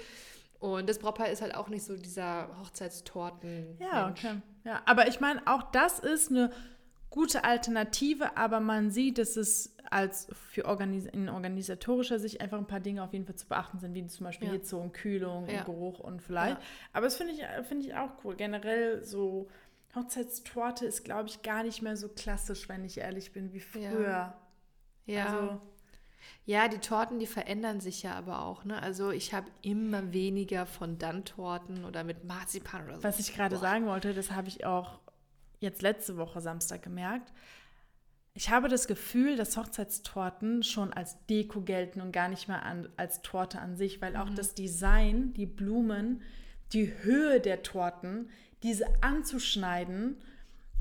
Und 0.60 0.90
das 0.90 1.00
Brautpaar 1.00 1.30
ist 1.30 1.42
halt 1.42 1.54
auch 1.54 1.68
nicht 1.68 1.84
so 1.84 1.96
dieser 1.96 2.50
Hochzeitstorten. 2.62 3.78
Ja, 3.80 4.10
okay. 4.10 4.42
Ja, 4.64 4.82
aber 4.86 5.08
ich 5.08 5.20
meine, 5.20 5.46
auch 5.46 5.64
das 5.72 6.00
ist 6.00 6.32
eine 6.32 6.50
gute 7.16 7.46
Alternative, 7.46 8.36
aber 8.36 8.60
man 8.60 8.92
sieht, 8.92 9.18
dass 9.18 9.38
es 9.38 9.74
als 9.90 10.28
für 10.52 10.66
Organis 10.66 11.06
in 11.06 11.30
organisatorischer 11.30 12.20
Sicht 12.20 12.42
einfach 12.42 12.58
ein 12.58 12.68
paar 12.68 12.82
Dinge 12.82 13.04
auf 13.04 13.14
jeden 13.14 13.26
Fall 13.26 13.38
zu 13.38 13.48
beachten 13.48 13.80
sind, 13.80 13.94
wie 13.94 14.06
zum 14.08 14.26
Beispiel 14.26 14.50
ja. 14.50 14.54
Hitze 14.54 14.76
und 14.76 14.92
Kühlung 14.92 15.48
ja. 15.48 15.60
und 15.60 15.66
Geruch 15.66 16.00
und 16.00 16.22
vielleicht. 16.22 16.58
Ja. 16.58 16.64
Aber 16.92 17.06
das 17.06 17.16
finde 17.16 17.32
ich, 17.32 17.42
find 17.68 17.86
ich 17.86 17.96
auch 17.96 18.10
cool. 18.24 18.36
Generell 18.36 19.02
so 19.02 19.48
Hochzeitstorte 19.96 20.86
ist, 20.86 21.06
glaube 21.06 21.30
ich, 21.30 21.42
gar 21.42 21.64
nicht 21.64 21.82
mehr 21.82 21.96
so 21.96 22.10
klassisch, 22.10 22.68
wenn 22.68 22.84
ich 22.84 22.98
ehrlich 22.98 23.32
bin, 23.32 23.54
wie 23.54 23.62
früher. 23.62 24.34
Ja. 25.06 25.26
Also, 25.26 25.62
ja, 26.44 26.68
die 26.68 26.80
Torten, 26.80 27.20
die 27.20 27.28
verändern 27.28 27.80
sich 27.80 28.04
ja 28.04 28.16
aber 28.16 28.44
auch. 28.44 28.66
Ne? 28.66 28.82
Also 28.82 29.12
ich 29.12 29.34
habe 29.34 29.48
immer 29.62 30.12
weniger 30.12 30.66
von 30.66 30.98
Dann-Torten 30.98 31.86
oder 31.86 32.04
mit 32.04 32.26
Marzipan 32.26 32.84
oder 32.86 32.98
so. 32.98 33.04
Was 33.04 33.20
ich 33.20 33.34
gerade 33.34 33.56
sagen 33.56 33.86
wollte, 33.86 34.14
das 34.14 34.32
habe 34.32 34.50
ich 34.50 34.66
auch 34.66 35.00
jetzt 35.66 35.82
letzte 35.82 36.18
Woche 36.18 36.40
Samstag 36.40 36.82
gemerkt. 36.82 37.34
Ich 38.34 38.50
habe 38.50 38.68
das 38.68 38.88
Gefühl, 38.88 39.38
dass 39.38 39.56
Hochzeitstorten 39.56 40.64
schon 40.64 40.92
als 40.92 41.26
Deko 41.28 41.62
gelten 41.62 42.02
und 42.02 42.12
gar 42.12 42.28
nicht 42.28 42.48
mehr 42.48 42.64
an, 42.64 42.90
als 42.98 43.22
Torte 43.22 43.60
an 43.60 43.76
sich, 43.76 44.02
weil 44.02 44.16
auch 44.18 44.30
mhm. 44.30 44.36
das 44.36 44.56
Design, 44.56 45.34
die 45.34 45.46
Blumen, 45.46 46.22
die 46.74 46.94
Höhe 47.04 47.40
der 47.40 47.64
Torten, 47.64 48.30
diese 48.62 48.86
anzuschneiden, 49.02 50.18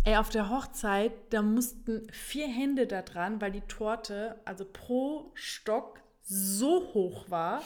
ey, 0.05 0.17
auf 0.17 0.31
der 0.31 0.50
Hochzeit, 0.50 1.12
da 1.31 1.43
mussten 1.43 2.07
vier 2.12 2.49
Hände 2.49 2.87
da 2.87 3.03
dran, 3.03 3.41
weil 3.41 3.53
die 3.53 3.62
Torte, 3.62 4.41
also 4.45 4.64
pro 4.64 5.31
Stock, 5.35 6.00
so 6.26 6.91
hoch 6.95 7.26
war, 7.29 7.62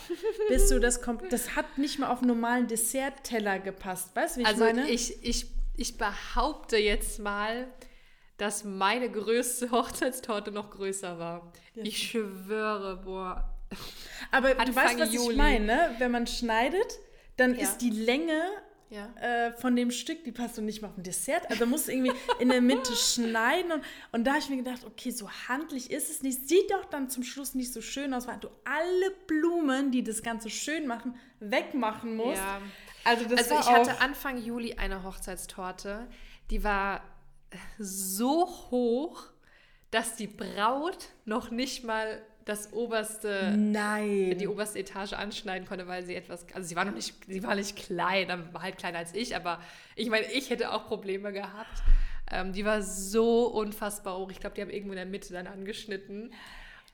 bis 0.48 0.68
du 0.68 0.80
das 0.80 1.00
kommt. 1.00 1.32
Das 1.32 1.54
hat 1.54 1.78
nicht 1.78 1.98
mal 1.98 2.10
auf 2.10 2.18
einen 2.18 2.28
normalen 2.28 2.66
Dessertteller 2.66 3.60
gepasst. 3.60 4.14
Weißt 4.16 4.36
du, 4.36 4.40
wie 4.40 4.42
ich 4.42 4.48
also 4.48 4.64
meine? 4.64 4.90
Ich, 4.90 5.22
ich, 5.22 5.46
ich 5.78 5.96
behaupte 5.96 6.76
jetzt 6.76 7.20
mal, 7.20 7.68
dass 8.36 8.64
meine 8.64 9.10
größte 9.10 9.70
Hochzeitstorte 9.72 10.50
noch 10.50 10.70
größer 10.70 11.18
war. 11.18 11.52
Ja. 11.74 11.84
Ich 11.84 12.10
schwöre, 12.10 12.96
boah. 13.04 13.54
Aber 14.30 14.50
Anfang 14.50 14.66
du 14.66 14.74
weißt, 14.74 14.98
was 14.98 15.12
Juli. 15.12 15.30
ich 15.32 15.36
meine, 15.36 15.64
ne? 15.64 15.94
Wenn 15.98 16.10
man 16.10 16.26
schneidet, 16.26 16.98
dann 17.36 17.54
ja. 17.54 17.62
ist 17.62 17.78
die 17.78 17.90
Länge 17.90 18.42
ja. 18.90 19.12
äh, 19.20 19.52
von 19.52 19.76
dem 19.76 19.90
Stück, 19.90 20.24
die 20.24 20.32
passt 20.32 20.58
doch 20.58 20.62
nicht 20.62 20.82
mal 20.82 20.88
auf 20.88 20.96
ein 20.96 21.02
Dessert. 21.02 21.48
Also 21.50 21.66
musst 21.66 21.88
du 21.88 21.92
irgendwie 21.92 22.12
in 22.40 22.48
der 22.48 22.60
Mitte 22.60 22.92
schneiden. 22.96 23.72
Und, 23.72 23.82
und 24.12 24.24
da 24.24 24.32
habe 24.32 24.40
ich 24.40 24.48
mir 24.48 24.56
gedacht, 24.56 24.84
okay, 24.84 25.10
so 25.10 25.30
handlich 25.48 25.90
ist 25.90 26.10
es 26.10 26.22
nicht. 26.22 26.48
Sieht 26.48 26.70
doch 26.70 26.86
dann 26.86 27.10
zum 27.10 27.22
Schluss 27.22 27.54
nicht 27.54 27.72
so 27.72 27.82
schön 27.82 28.14
aus, 28.14 28.26
weil 28.26 28.38
du 28.38 28.48
alle 28.64 29.10
Blumen, 29.26 29.92
die 29.92 30.02
das 30.02 30.22
Ganze 30.22 30.50
schön 30.50 30.86
machen, 30.86 31.14
wegmachen 31.40 32.16
musst. 32.16 32.38
Ja. 32.38 32.60
Also, 33.08 33.24
das 33.24 33.50
also 33.50 33.70
ich 33.70 33.76
hatte 33.76 34.00
Anfang 34.00 34.38
Juli 34.38 34.74
eine 34.74 35.02
Hochzeitstorte, 35.02 36.06
die 36.50 36.62
war 36.62 37.00
so 37.78 38.46
hoch, 38.70 39.24
dass 39.90 40.16
die 40.16 40.26
Braut 40.26 41.08
noch 41.24 41.50
nicht 41.50 41.84
mal 41.84 42.20
das 42.44 42.72
oberste, 42.72 43.54
Nein. 43.56 44.36
die 44.38 44.48
oberste 44.48 44.78
Etage 44.78 45.12
anschneiden 45.12 45.68
konnte, 45.68 45.86
weil 45.86 46.04
sie 46.04 46.14
etwas, 46.14 46.46
also 46.54 46.66
sie 46.66 46.76
war 46.76 46.86
noch 46.86 46.94
nicht, 46.94 47.14
sie 47.26 47.42
war 47.42 47.54
nicht 47.54 47.76
klein, 47.76 48.28
war 48.52 48.62
halt 48.62 48.78
kleiner 48.78 48.98
als 48.98 49.14
ich, 49.14 49.36
aber 49.36 49.60
ich 49.96 50.08
meine, 50.08 50.26
ich 50.32 50.48
hätte 50.48 50.72
auch 50.72 50.86
Probleme 50.86 51.32
gehabt. 51.32 51.82
Ähm, 52.30 52.52
die 52.52 52.64
war 52.64 52.82
so 52.82 53.46
unfassbar 53.46 54.18
hoch. 54.18 54.30
Ich 54.30 54.40
glaube, 54.40 54.54
die 54.54 54.62
haben 54.62 54.70
irgendwo 54.70 54.92
in 54.92 54.98
der 54.98 55.06
Mitte 55.06 55.32
dann 55.32 55.46
angeschnitten. 55.46 56.32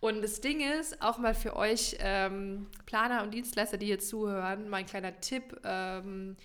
Und 0.05 0.23
das 0.23 0.41
Ding 0.41 0.61
ist, 0.61 1.01
auch 1.01 1.19
mal 1.19 1.35
für 1.35 1.57
euch 1.57 1.97
ähm, 2.01 2.67
Planer 2.85 3.23
und 3.23 3.33
Dienstleister, 3.33 3.79
die 3.79 3.87
hier 3.87 3.99
zuhören, 3.99 4.69
mein 4.69 4.85
kleiner 4.85 5.19
Tipp, 5.21 5.61
ähm, 5.65 6.37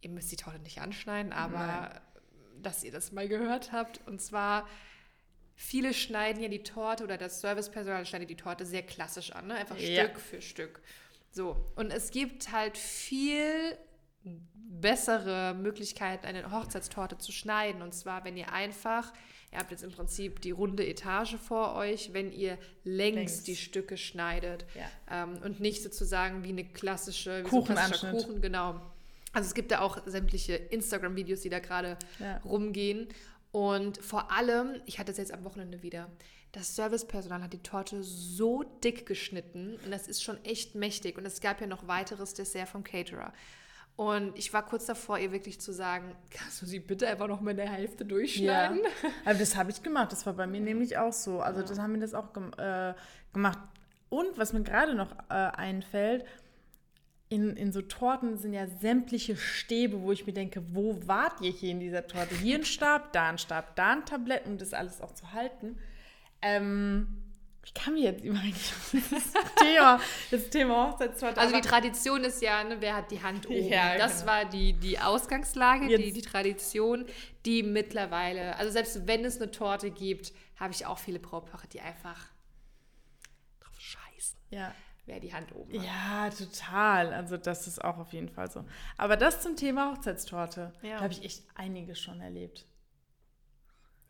ihr 0.00 0.10
müsst 0.10 0.32
die 0.32 0.36
Torte 0.36 0.58
nicht 0.60 0.80
anschneiden, 0.80 1.32
aber 1.32 1.56
Nein 1.56 2.00
dass 2.62 2.84
ihr 2.84 2.92
das 2.92 3.12
mal 3.12 3.28
gehört 3.28 3.72
habt. 3.72 4.00
Und 4.06 4.20
zwar 4.20 4.68
viele 5.54 5.94
schneiden 5.94 6.42
ja 6.42 6.48
die 6.48 6.62
Torte 6.62 7.04
oder 7.04 7.18
das 7.18 7.40
Servicepersonal 7.40 8.06
schneidet 8.06 8.30
die 8.30 8.36
Torte 8.36 8.64
sehr 8.64 8.82
klassisch 8.82 9.32
an, 9.32 9.48
ne? 9.48 9.54
einfach 9.54 9.78
Ja. 9.78 10.04
Stück 10.04 10.20
für 10.20 10.40
Stück. 10.40 10.80
So, 11.30 11.56
und 11.76 11.90
es 11.90 12.10
gibt 12.10 12.52
halt 12.52 12.76
viel 12.76 13.76
bessere 14.54 15.54
Möglichkeiten, 15.54 16.26
eine 16.26 16.50
Hochzeitstorte 16.50 17.18
zu 17.18 17.32
schneiden. 17.32 17.82
Und 17.82 17.94
zwar, 17.94 18.24
wenn 18.24 18.36
ihr 18.36 18.52
einfach, 18.52 19.12
ihr 19.52 19.58
habt 19.58 19.70
jetzt 19.70 19.84
im 19.84 19.92
Prinzip 19.92 20.40
die 20.40 20.50
runde 20.50 20.86
Etage 20.86 21.36
vor 21.36 21.74
euch, 21.74 22.12
wenn 22.12 22.32
ihr 22.32 22.58
längs, 22.84 23.16
Längs. 23.16 23.42
die 23.44 23.56
Stücke 23.56 23.96
schneidet 23.96 24.64
Ja. 24.74 25.22
ähm, 25.24 25.38
und 25.44 25.60
nicht 25.60 25.82
sozusagen 25.82 26.42
wie 26.44 26.48
eine 26.50 26.64
klassische 26.64 27.44
wie 27.44 27.50
so 27.50 27.58
ein 27.58 27.64
klassischer 27.64 27.98
Kuchenanschnitt. 28.08 28.26
Kuchen, 28.26 28.42
genau. 28.42 28.80
Also 29.32 29.46
es 29.46 29.54
gibt 29.54 29.70
da 29.70 29.80
auch 29.80 29.98
sämtliche 30.06 30.54
Instagram-Videos, 30.54 31.40
die 31.40 31.48
da 31.48 31.58
gerade 31.58 31.96
Ja. 32.18 32.38
rumgehen. 32.38 33.08
Und 33.50 33.98
vor 33.98 34.32
allem, 34.32 34.80
ich 34.86 34.98
hatte 34.98 35.12
es 35.12 35.18
jetzt 35.18 35.32
am 35.32 35.44
Wochenende 35.44 35.82
wieder, 35.82 36.10
das 36.52 36.74
Servicepersonal 36.76 37.42
hat 37.42 37.52
die 37.52 37.62
Torte 37.62 38.02
so 38.02 38.62
dick 38.84 39.06
geschnitten 39.06 39.78
und 39.84 39.90
das 39.90 40.06
ist 40.06 40.22
schon 40.22 40.42
echt 40.44 40.74
mächtig. 40.74 41.16
Und 41.16 41.24
es 41.26 41.40
gab 41.40 41.60
ja 41.62 41.66
noch 41.66 41.86
weiteres 41.88 42.34
Dessert 42.34 42.68
vom 42.68 42.84
Caterer. 42.84 43.32
Und 43.96 44.36
ich 44.38 44.52
war 44.52 44.64
kurz 44.64 44.86
davor, 44.86 45.18
ihr 45.18 45.32
wirklich 45.32 45.60
zu 45.60 45.72
sagen, 45.72 46.16
kannst 46.30 46.62
du 46.62 46.66
sie 46.66 46.80
bitte 46.80 47.06
einfach 47.06 47.28
noch 47.28 47.40
mal 47.40 47.50
in 47.50 47.58
der 47.58 47.70
Hälfte 47.70 48.04
durchschneiden? 48.04 48.80
Aber 49.24 49.34
das 49.34 49.54
habe 49.56 49.70
ich 49.70 49.82
gemacht. 49.82 50.12
Das 50.12 50.24
war 50.24 50.32
bei 50.32 50.46
mir 50.46 50.60
nämlich 50.60 50.96
auch 50.96 51.12
so. 51.12 51.40
Also 51.40 51.62
das 51.62 51.78
haben 51.78 51.94
wir 51.94 52.00
das 52.00 52.14
auch 52.14 52.32
gem 52.32 52.52
äh, 52.56 52.94
gemacht. 53.32 53.58
Und 54.08 54.38
was 54.38 54.52
mir 54.52 54.62
gerade 54.62 54.94
noch 54.94 55.12
äh, 55.28 55.34
einfällt, 55.34 56.24
in, 57.28 57.56
in 57.56 57.72
so 57.72 57.80
Torten 57.80 58.36
sind 58.36 58.52
ja 58.52 58.66
sämtliche 58.66 59.36
Stäbe, 59.36 60.02
wo 60.02 60.12
ich 60.12 60.26
mir 60.26 60.34
denke, 60.34 60.62
wo 60.72 60.98
wart 61.06 61.40
ihr 61.40 61.50
hier 61.50 61.70
in 61.70 61.80
dieser 61.80 62.06
Torte? 62.06 62.34
Hier 62.34 62.56
ein 62.56 62.64
Stab, 62.64 63.12
da 63.12 63.30
ein 63.30 63.38
Stab, 63.38 63.74
da 63.76 63.92
ein 63.92 64.04
Tablett, 64.04 64.46
um 64.46 64.58
das 64.58 64.74
alles 64.74 65.00
auch 65.00 65.12
zu 65.12 65.32
halten. 65.32 65.78
Ähm, 66.42 67.21
ich 67.64 67.74
kann 67.74 67.94
mir 67.94 68.00
jetzt 68.00 68.22
eigentlich 68.22 68.72
dieses 68.92 69.32
Thema, 69.56 70.00
das 70.30 70.50
Thema 70.50 70.90
Hochzeitstorte. 70.90 71.40
Also 71.40 71.54
die 71.54 71.60
Tradition 71.60 72.24
ist 72.24 72.42
ja, 72.42 72.64
ne, 72.64 72.80
wer 72.80 72.96
hat 72.96 73.10
die 73.10 73.22
Hand 73.22 73.46
oben? 73.46 73.68
Ja, 73.68 73.96
das 73.96 74.20
genau. 74.20 74.32
war 74.32 74.44
die, 74.44 74.72
die 74.72 74.98
Ausgangslage, 74.98 75.86
die, 75.96 76.12
die 76.12 76.22
Tradition, 76.22 77.06
die 77.44 77.62
mittlerweile, 77.62 78.56
also 78.56 78.72
selbst 78.72 79.06
wenn 79.06 79.24
es 79.24 79.40
eine 79.40 79.50
Torte 79.50 79.90
gibt, 79.90 80.32
habe 80.56 80.72
ich 80.72 80.86
auch 80.86 80.98
viele 80.98 81.20
Brautpaare, 81.20 81.68
die 81.68 81.80
einfach 81.80 82.18
drauf 83.60 83.78
scheißen, 83.78 84.38
ja. 84.50 84.74
wer 85.06 85.20
die 85.20 85.32
Hand 85.32 85.54
oben 85.54 85.78
hat. 85.78 85.86
Ja, 85.86 86.30
total. 86.30 87.12
Also 87.12 87.36
das 87.36 87.68
ist 87.68 87.82
auch 87.82 87.98
auf 87.98 88.12
jeden 88.12 88.28
Fall 88.28 88.50
so. 88.50 88.64
Aber 88.96 89.16
das 89.16 89.40
zum 89.40 89.54
Thema 89.54 89.92
Hochzeitstorte. 89.92 90.72
Ja. 90.82 90.96
Da 90.96 91.04
habe 91.04 91.12
ich 91.12 91.24
echt 91.24 91.44
einige 91.54 91.94
schon 91.94 92.20
erlebt. 92.20 92.66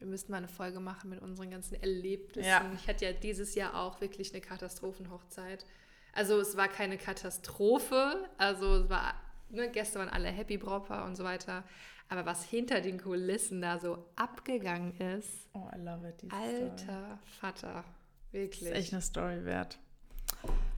Wir 0.03 0.09
müssten 0.09 0.33
mal 0.33 0.39
eine 0.39 0.49
Folge 0.49 0.81
machen 0.81 1.11
mit 1.11 1.23
unseren 1.23 1.49
ganzen 1.53 1.77
Erlebnissen. 1.81 2.49
Ja. 2.49 2.69
Ich 2.75 2.89
hatte 2.89 3.05
ja 3.05 3.13
dieses 3.13 3.55
Jahr 3.55 3.77
auch 3.81 4.01
wirklich 4.01 4.33
eine 4.33 4.41
Katastrophenhochzeit. 4.41 5.65
Also 6.13 6.41
es 6.41 6.57
war 6.57 6.67
keine 6.67 6.99
Katastrophe, 6.99 8.29
also 8.37 8.75
es 8.79 8.91
war, 8.91 9.15
ne, 9.49 9.71
Gäste 9.71 10.01
waren 10.01 10.09
alle 10.09 10.29
happy, 10.29 10.59
Brautpaar 10.59 11.05
und 11.05 11.15
so 11.17 11.23
weiter. 11.23 11.63
Aber 12.09 12.27
was 12.27 12.43
hinter 12.45 12.81
den 12.81 13.01
Kulissen 13.01 13.63
da 13.63 13.79
so 13.79 14.05
abgegangen 14.17 14.93
ist, 14.99 15.49
Oh, 15.55 15.69
I 15.73 15.79
love 15.79 16.09
it. 16.09 16.21
Diese 16.21 16.35
Story. 16.35 16.63
alter 16.65 17.19
Vater, 17.41 17.85
Das 17.85 18.33
wirklich. 18.33 18.63
ist 18.63 18.73
echt 18.73 18.93
eine 18.93 19.03
Story 19.03 19.45
wert. 19.45 19.79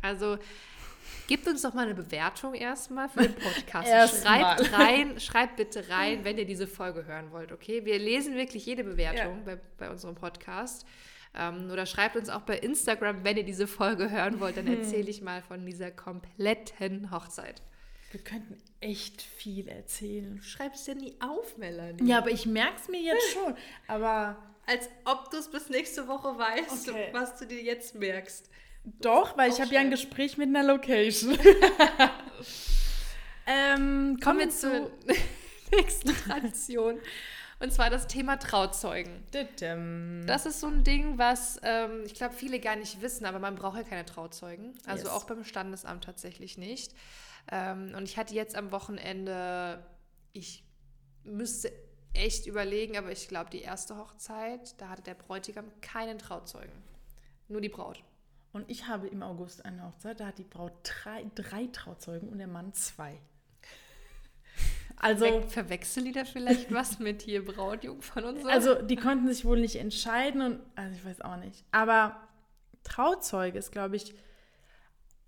Also 0.03 0.37
gebt 1.29 1.47
uns 1.49 1.63
doch 1.63 1.75
mal 1.75 1.85
eine 1.87 1.95
Bewertung 1.95 2.55
erstmal 2.55 3.09
für 3.09 3.23
den 3.23 3.35
Podcast. 3.37 4.23
Schreibt 4.23 4.73
rein, 4.73 5.21
schreibt 5.21 5.57
bitte 5.57 5.89
rein, 5.89 6.25
wenn 6.25 6.39
ihr 6.39 6.47
diese 6.47 6.67
Folge 6.67 7.07
hören 7.07 7.31
wollt, 7.33 7.53
okay? 7.53 7.85
Wir 7.85 7.99
lesen 7.99 8.35
wirklich 8.35 8.67
jede 8.67 8.85
Bewertung 8.85 9.45
bei, 9.45 9.59
bei 9.79 9.91
unserem 9.91 10.15
Podcast. 10.15 10.85
Ähm, 11.37 11.69
oder 11.71 11.85
schreibt 11.87 12.17
uns 12.17 12.29
auch 12.29 12.43
bei 12.43 12.57
Instagram, 12.59 13.25
wenn 13.25 13.37
ihr 13.37 13.43
diese 13.45 13.67
Folge 13.67 14.11
hören 14.11 14.39
wollt, 14.41 14.57
dann 14.57 14.67
erzähle 14.69 15.11
ich 15.11 15.21
mal 15.21 15.43
von 15.43 15.67
dieser 15.67 15.91
kompletten 15.91 17.11
Hochzeit. 17.11 17.61
Wir 18.13 18.21
könnten 18.23 18.57
echt 18.81 19.21
viel 19.23 19.67
erzählen. 19.69 20.37
Du 20.37 20.43
schreibst 20.45 20.87
ja 20.87 20.95
nie 20.95 21.17
auf, 21.21 21.59
Melanie. 21.59 22.09
Ja, 22.09 22.19
aber 22.19 22.31
ich 22.31 22.47
merke 22.47 22.77
es 22.81 22.87
mir 22.89 23.01
jetzt 23.01 23.33
schon. 23.33 23.57
Aber 23.89 24.37
Als 24.67 24.89
ob 25.05 25.31
du 25.33 25.37
es 25.39 25.51
bis 25.51 25.69
nächste 25.69 26.07
Woche 26.07 26.39
weißt, 26.39 26.89
Okay. 26.91 27.09
was 27.11 27.37
du 27.41 27.47
dir 27.47 27.61
jetzt 27.61 27.97
merkst. 27.97 28.49
Doch, 28.85 29.37
weil 29.37 29.51
ich 29.51 29.61
habe 29.61 29.73
ja 29.75 29.81
ein. 29.81 29.91
Gespräch 29.91 30.37
mit 30.37 30.49
einer 30.49 30.63
Location. 30.63 31.37
ähm, 33.47 34.19
Kommen 34.23 34.39
wir 34.41 34.51
zur 34.51 34.91
nächsten 35.73 36.15
Tradition. 36.15 36.99
Und 37.61 37.73
zwar 37.73 37.89
das 37.89 38.09
Thema 38.09 38.37
Trauzeugen. 38.37 39.25
Das 40.27 40.45
ist 40.45 40.61
so 40.61 40.67
ein 40.67 40.85
Ding, 40.85 41.19
was 41.19 41.59
ähm, 41.63 42.03
ich 42.05 42.15
glaube, 42.15 42.35
viele 42.35 42.59
gar 42.61 42.77
nicht 42.77 43.01
wissen, 43.01 43.25
aber 43.25 43.39
man 43.39 43.55
braucht 43.55 43.77
ja 43.77 43.85
keine 43.85 44.05
Trauzeugen. 44.05 44.75
Also 44.87 45.05
Yes. 45.05 45.13
auch 45.13 45.25
beim 45.25 45.45
Standesamt 45.45 46.05
tatsächlich 46.05 46.59
nicht. 46.59 46.93
Ähm, 47.51 47.95
und 47.97 48.05
ich 48.05 48.19
hatte 48.19 48.35
jetzt 48.35 48.57
am 48.57 48.71
Wochenende, 48.73 49.83
ich 50.33 50.65
müsste 51.23 51.73
echt 52.13 52.47
überlegen, 52.47 52.99
aber 52.99 53.13
ich 53.13 53.29
glaube, 53.29 53.51
die 53.51 53.63
erste 53.63 53.97
Hochzeit, 53.97 54.79
da 54.81 54.89
hatte 54.91 55.03
der 55.03 55.15
Bräutigam 55.15 55.67
keinen 55.81 56.19
Trauzeugen. 56.19 56.83
Nur 57.49 57.61
die 57.61 57.69
Braut. 57.69 58.03
Und 58.55 58.71
ich 58.71 58.87
habe 58.87 59.09
im 59.09 59.25
August 59.25 59.65
eine 59.65 59.83
Hochzeit, 59.83 60.21
da 60.21 60.27
hat 60.29 60.39
die 60.39 60.45
Braut 60.45 60.73
drei, 60.85 61.27
drei 61.35 61.67
Trauzeugen 61.73 62.29
und 62.29 62.39
der 62.39 62.47
Mann 62.47 62.73
zwei. 62.73 63.19
Also, 64.97 65.25
Ver 65.25 65.43
verwechseln 65.43 66.07
die 66.07 66.13
da 66.13 66.25
vielleicht 66.25 66.73
was 66.73 67.01
mit 67.01 67.23
hier 67.23 67.45
Brautjungfern 67.45 68.25
und 68.25 68.43
so? 68.43 68.49
also 68.49 68.81
die 68.81 68.95
konnten 68.95 69.27
sich 69.27 69.45
wohl 69.45 69.61
nicht 69.61 69.75
entscheiden 69.75 70.41
und 70.41 70.61
also 70.77 70.95
ich 70.95 71.05
weiß 71.05 71.21
auch 71.23 71.37
nicht. 71.37 71.65
Aber 71.73 72.17
Trauzeuge 72.85 73.59
ist, 73.59 73.73
glaube 73.73 73.97
ich, 73.97 74.15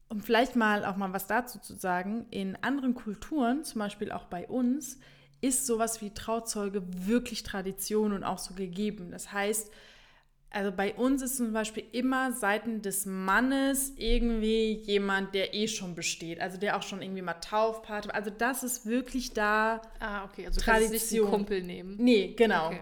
um 0.09 0.21
vielleicht 0.21 0.55
mal 0.55 0.85
auch 0.85 0.97
mal 0.97 1.13
was 1.13 1.27
dazu 1.27 1.59
zu 1.59 1.75
sagen, 1.75 2.27
in 2.31 2.55
anderen 2.63 2.95
Kulturen, 2.95 3.65
zum 3.65 3.81
Beispiel 3.81 4.13
auch 4.13 4.27
bei 4.27 4.47
uns, 4.47 5.01
ist 5.41 5.67
sowas 5.67 6.01
wie 6.01 6.15
Trauzeuge 6.15 6.85
wirklich 7.07 7.43
Tradition 7.43 8.13
und 8.13 8.23
auch 8.23 8.39
so 8.39 8.55
gegeben. 8.55 9.11
Das 9.11 9.33
heißt, 9.33 9.73
also 10.51 10.73
bei 10.73 10.95
uns 10.95 11.23
ist 11.23 11.37
zum 11.37 11.53
Beispiel 11.53 11.85
immer 11.93 12.33
Seiten 12.33 12.81
des 12.81 13.05
Mannes 13.05 13.93
irgendwie 13.97 14.73
jemand, 14.85 15.35
der 15.35 15.55
eh 15.55 15.69
schon 15.69 15.95
besteht. 15.95 16.41
Also 16.41 16.57
der 16.57 16.77
auch 16.77 16.83
schon 16.83 17.03
irgendwie 17.03 17.23
mal 17.23 17.35
Taufpate. 17.35 18.15
Also 18.15 18.31
das 18.31 18.63
ist 18.63 18.87
wirklich 18.87 19.33
da. 19.33 19.83
ah, 20.01 20.25
okay, 20.25 20.47
also 20.47 20.61
du 20.61 20.65
kannst 20.65 20.91
nicht 20.93 20.93
einen 20.93 21.01
Tradition. 21.01 21.31
Kumpel 21.31 21.63
nehmen. 21.63 21.97
Nee, 21.99 22.35
genau. 22.37 22.69
Okay. 22.69 22.81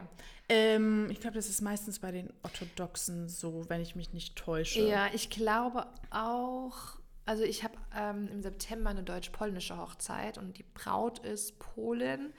Ähm, 0.49 1.09
ich 1.11 1.21
glaube, 1.21 1.37
das 1.37 1.49
ist 1.49 1.63
meistens 1.63 1.99
bei 1.99 2.13
den 2.13 2.33
Orthodoxen 2.43 3.29
so, 3.29 3.65
wenn 3.69 3.81
ich 3.81 3.97
mich 3.97 4.13
nicht 4.13 4.37
täusche. 4.37 4.87
Ja, 4.87 5.09
ich 5.13 5.31
glaube 5.31 5.87
auch, 6.11 6.99
also 7.25 7.45
ich 7.45 7.65
habe 7.65 7.75
ähm, 7.97 8.29
im 8.31 8.43
September 8.43 8.91
eine 8.91 9.03
deutsch-polnische 9.03 9.79
Hochzeit 9.79 10.37
und 10.37 10.59
die 10.59 10.65
Braut 10.75 11.21
ist 11.21 11.59
Polin 11.59 12.35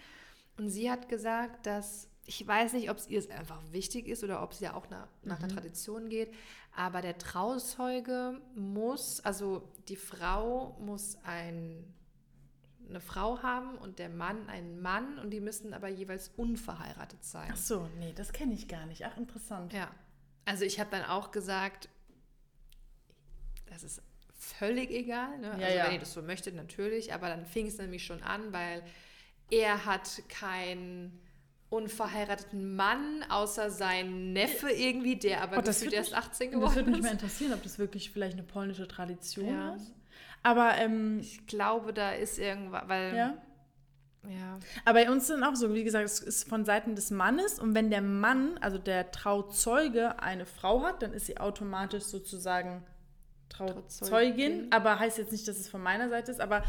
und 0.57 0.69
sie 0.69 0.91
hat 0.91 1.09
gesagt, 1.09 1.65
dass, 1.65 2.07
ich 2.25 2.45
weiß 2.45 2.73
nicht, 2.73 2.89
ob 2.89 2.97
es 2.97 3.07
ihr 3.07 3.21
einfach 3.37 3.61
wichtig 3.71 4.07
ist 4.07 4.23
oder 4.23 4.41
ob 4.41 4.53
sie 4.53 4.65
ja 4.65 4.73
auch 4.73 4.89
nach, 4.89 5.07
nach 5.23 5.39
einer 5.39 5.47
Tradition 5.47 6.09
geht, 6.09 6.33
aber 6.75 7.01
der 7.01 7.17
Trauzeuge 7.17 8.41
muss, 8.55 9.19
also 9.21 9.71
die 9.87 9.95
Frau 9.95 10.75
muss 10.79 11.17
ein, 11.23 11.93
eine 12.89 12.99
Frau 12.99 13.41
haben 13.43 13.77
und 13.77 13.99
der 13.99 14.09
Mann 14.09 14.49
einen 14.49 14.81
Mann 14.81 15.19
und 15.19 15.29
die 15.29 15.39
müssen 15.39 15.73
aber 15.73 15.87
jeweils 15.87 16.29
unverheiratet 16.35 17.23
sein. 17.23 17.49
Ach 17.51 17.57
so, 17.57 17.87
nee, 17.99 18.13
das 18.13 18.33
kenne 18.33 18.53
ich 18.53 18.67
gar 18.67 18.85
nicht. 18.87 19.05
Ach, 19.05 19.17
interessant. 19.17 19.71
Ja, 19.73 19.91
also 20.45 20.63
ich 20.63 20.79
habe 20.79 20.89
dann 20.91 21.03
auch 21.03 21.31
gesagt, 21.31 21.89
das 23.67 23.83
ist 23.83 24.01
völlig 24.33 24.89
egal. 24.91 25.37
Ne? 25.39 25.47
Ja, 25.47 25.53
also 25.53 25.77
ja. 25.77 25.85
wenn 25.85 25.93
ihr 25.93 25.99
das 25.99 26.13
so 26.13 26.21
möchtet, 26.21 26.55
natürlich. 26.55 27.13
Aber 27.13 27.29
dann 27.29 27.45
fing 27.45 27.67
es 27.67 27.77
nämlich 27.77 28.05
schon 28.05 28.21
an, 28.21 28.53
weil 28.53 28.83
er 29.49 29.85
hat 29.85 30.23
keinen 30.29 31.19
unverheirateten 31.75 32.75
Mann, 32.75 33.23
außer 33.29 33.69
sein 33.69 34.33
Neffe 34.33 34.69
irgendwie, 34.69 35.15
der 35.17 35.41
aber 35.41 35.57
Oh, 35.57 35.61
das 35.61 35.77
gefühlt 35.79 35.93
erst 35.93 36.11
mich- 36.11 36.19
18 36.19 36.51
Das 36.51 36.59
würde 36.61 36.73
geworden 36.73 36.91
mich 36.91 37.01
mal 37.01 37.07
ist. 37.07 37.13
interessieren, 37.13 37.53
ob 37.53 37.63
das 37.63 37.77
wirklich 37.79 38.11
vielleicht 38.11 38.33
eine 38.33 38.43
polnische 38.43 38.87
Tradition 38.87 39.47
Ja. 39.47 39.75
ist. 39.75 39.93
Aber, 40.43 40.75
ähm, 40.77 41.19
Ich 41.21 41.47
glaube, 41.47 41.91
da 41.93 42.11
ist 42.11 42.37
irgendwas, 42.39 42.83
weil... 42.87 43.15
ja. 43.15 43.33
ja. 44.29 44.59
Aber 44.85 44.99
bei 45.03 45.09
uns 45.11 45.27
sind 45.27 45.43
auch 45.43 45.55
so, 45.55 45.73
wie 45.73 45.83
gesagt, 45.83 46.05
es 46.05 46.19
ist 46.19 46.47
von 46.47 46.65
Seiten 46.65 46.95
des 46.95 47.09
Mannes 47.11 47.59
und 47.59 47.73
wenn 47.75 47.89
der 47.89 48.01
Mann, 48.01 48.57
also 48.61 48.77
der 48.77 49.11
Trauzeuge, 49.11 50.19
eine 50.21 50.45
Frau 50.45 50.83
hat, 50.83 51.01
dann 51.01 51.13
ist 51.13 51.25
sie 51.25 51.37
automatisch 51.39 52.03
sozusagen 52.03 52.83
Trauzeugin. 53.49 54.67
Aber 54.71 54.99
heißt 54.99 55.17
jetzt 55.17 55.31
nicht, 55.31 55.47
dass 55.47 55.57
es 55.57 55.69
von 55.69 55.81
meiner 55.81 56.09
Seite 56.09 56.31
ist, 56.31 56.41
aber 56.41 56.57
Ah, 56.57 56.63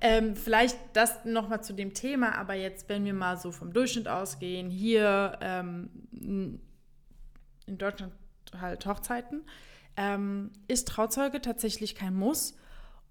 ähm, 0.00 0.36
vielleicht 0.36 0.78
das 0.92 1.24
nochmal 1.24 1.62
zu 1.62 1.72
dem 1.72 1.94
Thema. 1.94 2.36
Aber 2.36 2.54
jetzt, 2.54 2.88
wenn 2.88 3.04
wir 3.04 3.14
mal 3.14 3.36
so 3.36 3.52
vom 3.52 3.72
Durchschnitt 3.72 4.08
ausgehen, 4.08 4.70
hier 4.70 5.38
ähm, 5.40 5.90
in 6.12 7.78
Deutschland 7.78 8.12
halt 8.60 8.86
Hochzeiten, 8.86 9.44
ähm, 9.96 10.50
ist 10.68 10.88
Trauzeuge 10.88 11.40
tatsächlich 11.40 11.94
kein 11.94 12.14
Muss. 12.14 12.56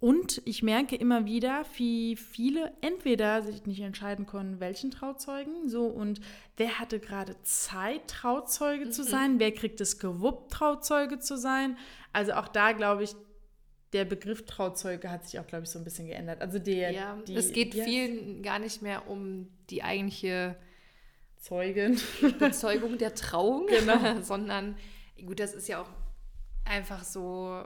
Und 0.03 0.41
ich 0.43 0.63
merke 0.63 0.97
immer 0.97 1.25
wieder, 1.25 1.63
wie 1.77 2.17
viele 2.17 2.73
entweder 2.81 3.41
sich 3.41 3.65
nicht 3.65 3.79
entscheiden 3.79 4.25
können, 4.25 4.59
welchen 4.59 4.91
Trauzeugen, 4.91 5.69
so 5.69 5.85
und 5.85 6.19
wer 6.57 6.77
hatte 6.77 6.99
gerade 6.99 7.41
Zeit, 7.43 8.09
Trauzeuge 8.09 8.87
mhm. 8.87 8.91
zu 8.91 9.05
sein, 9.05 9.39
wer 9.39 9.53
kriegt 9.53 9.79
es 9.79 9.99
gewuppt, 9.99 10.51
Trauzeuge 10.51 11.19
zu 11.19 11.37
sein. 11.37 11.77
Also 12.11 12.33
auch 12.33 12.49
da 12.49 12.73
glaube 12.73 13.05
ich, 13.05 13.15
der 13.93 14.03
Begriff 14.03 14.45
Trauzeuge 14.45 15.09
hat 15.09 15.23
sich 15.23 15.39
auch, 15.39 15.47
glaube 15.47 15.63
ich, 15.63 15.69
so 15.69 15.79
ein 15.79 15.85
bisschen 15.85 16.07
geändert. 16.07 16.41
Also 16.41 16.59
der, 16.59 16.91
ja, 16.91 17.17
die, 17.25 17.37
es 17.37 17.53
geht 17.53 17.73
yes. 17.73 17.85
vielen 17.85 18.43
gar 18.43 18.59
nicht 18.59 18.81
mehr 18.81 19.07
um 19.07 19.47
die 19.69 19.83
eigentliche 19.83 20.57
Zeugin. 21.37 21.97
Bezeugung 22.39 22.97
der 22.97 23.15
Trauung, 23.15 23.67
genau. 23.69 24.21
sondern 24.21 24.75
gut, 25.25 25.39
das 25.39 25.53
ist 25.53 25.69
ja 25.69 25.81
auch 25.81 25.89
einfach 26.65 27.05
so 27.05 27.63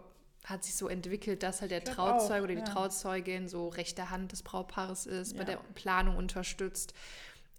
hat 0.48 0.64
sich 0.64 0.76
so 0.76 0.88
entwickelt, 0.88 1.44
dass 1.44 1.62
halt 1.62 1.72
der 1.72 1.84
Trauzeuge 1.84 2.44
oder 2.44 2.54
die 2.54 2.62
ja. 2.62 2.66
Trauzeugin 2.66 3.50
so 3.50 3.68
rechte 3.68 4.10
Hand 4.10 4.32
des 4.32 4.44
Brautpaares 4.44 5.06
ist, 5.06 5.34
ja. 5.34 5.40
bei 5.40 5.44
der 5.44 5.58
Planung 5.76 6.16
unterstützt. 6.16 6.94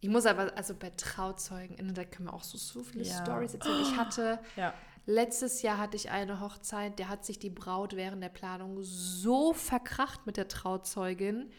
Ich 0.01 0.09
muss 0.09 0.25
aber, 0.25 0.57
also 0.57 0.75
bei 0.75 0.91
Trauzeugen, 0.97 1.77
da 1.93 2.05
können 2.05 2.29
wir 2.29 2.33
auch 2.33 2.45
so, 2.45 2.57
so 2.57 2.83
viele 2.83 3.05
ja. 3.05 3.23
Stories 3.23 3.55
erzählen. 3.55 3.83
Ich 3.83 3.97
hatte, 3.97 4.39
letztes 5.05 5.61
Jahr 5.61 5.77
hatte 5.77 5.97
ich 5.97 6.11
eine 6.11 6.41
Hochzeit, 6.41 6.99
der 6.99 7.09
hat 7.09 7.27
sich 7.27 7.39
die 7.39 7.51
Braut 7.51 7.95
während 7.95 8.23
der 8.23 8.31
Planung 8.31 8.79
so 8.81 9.53
verkracht 9.53 10.25
mit 10.25 10.39
der 10.39 10.49
Trauzeugin, 10.49 11.51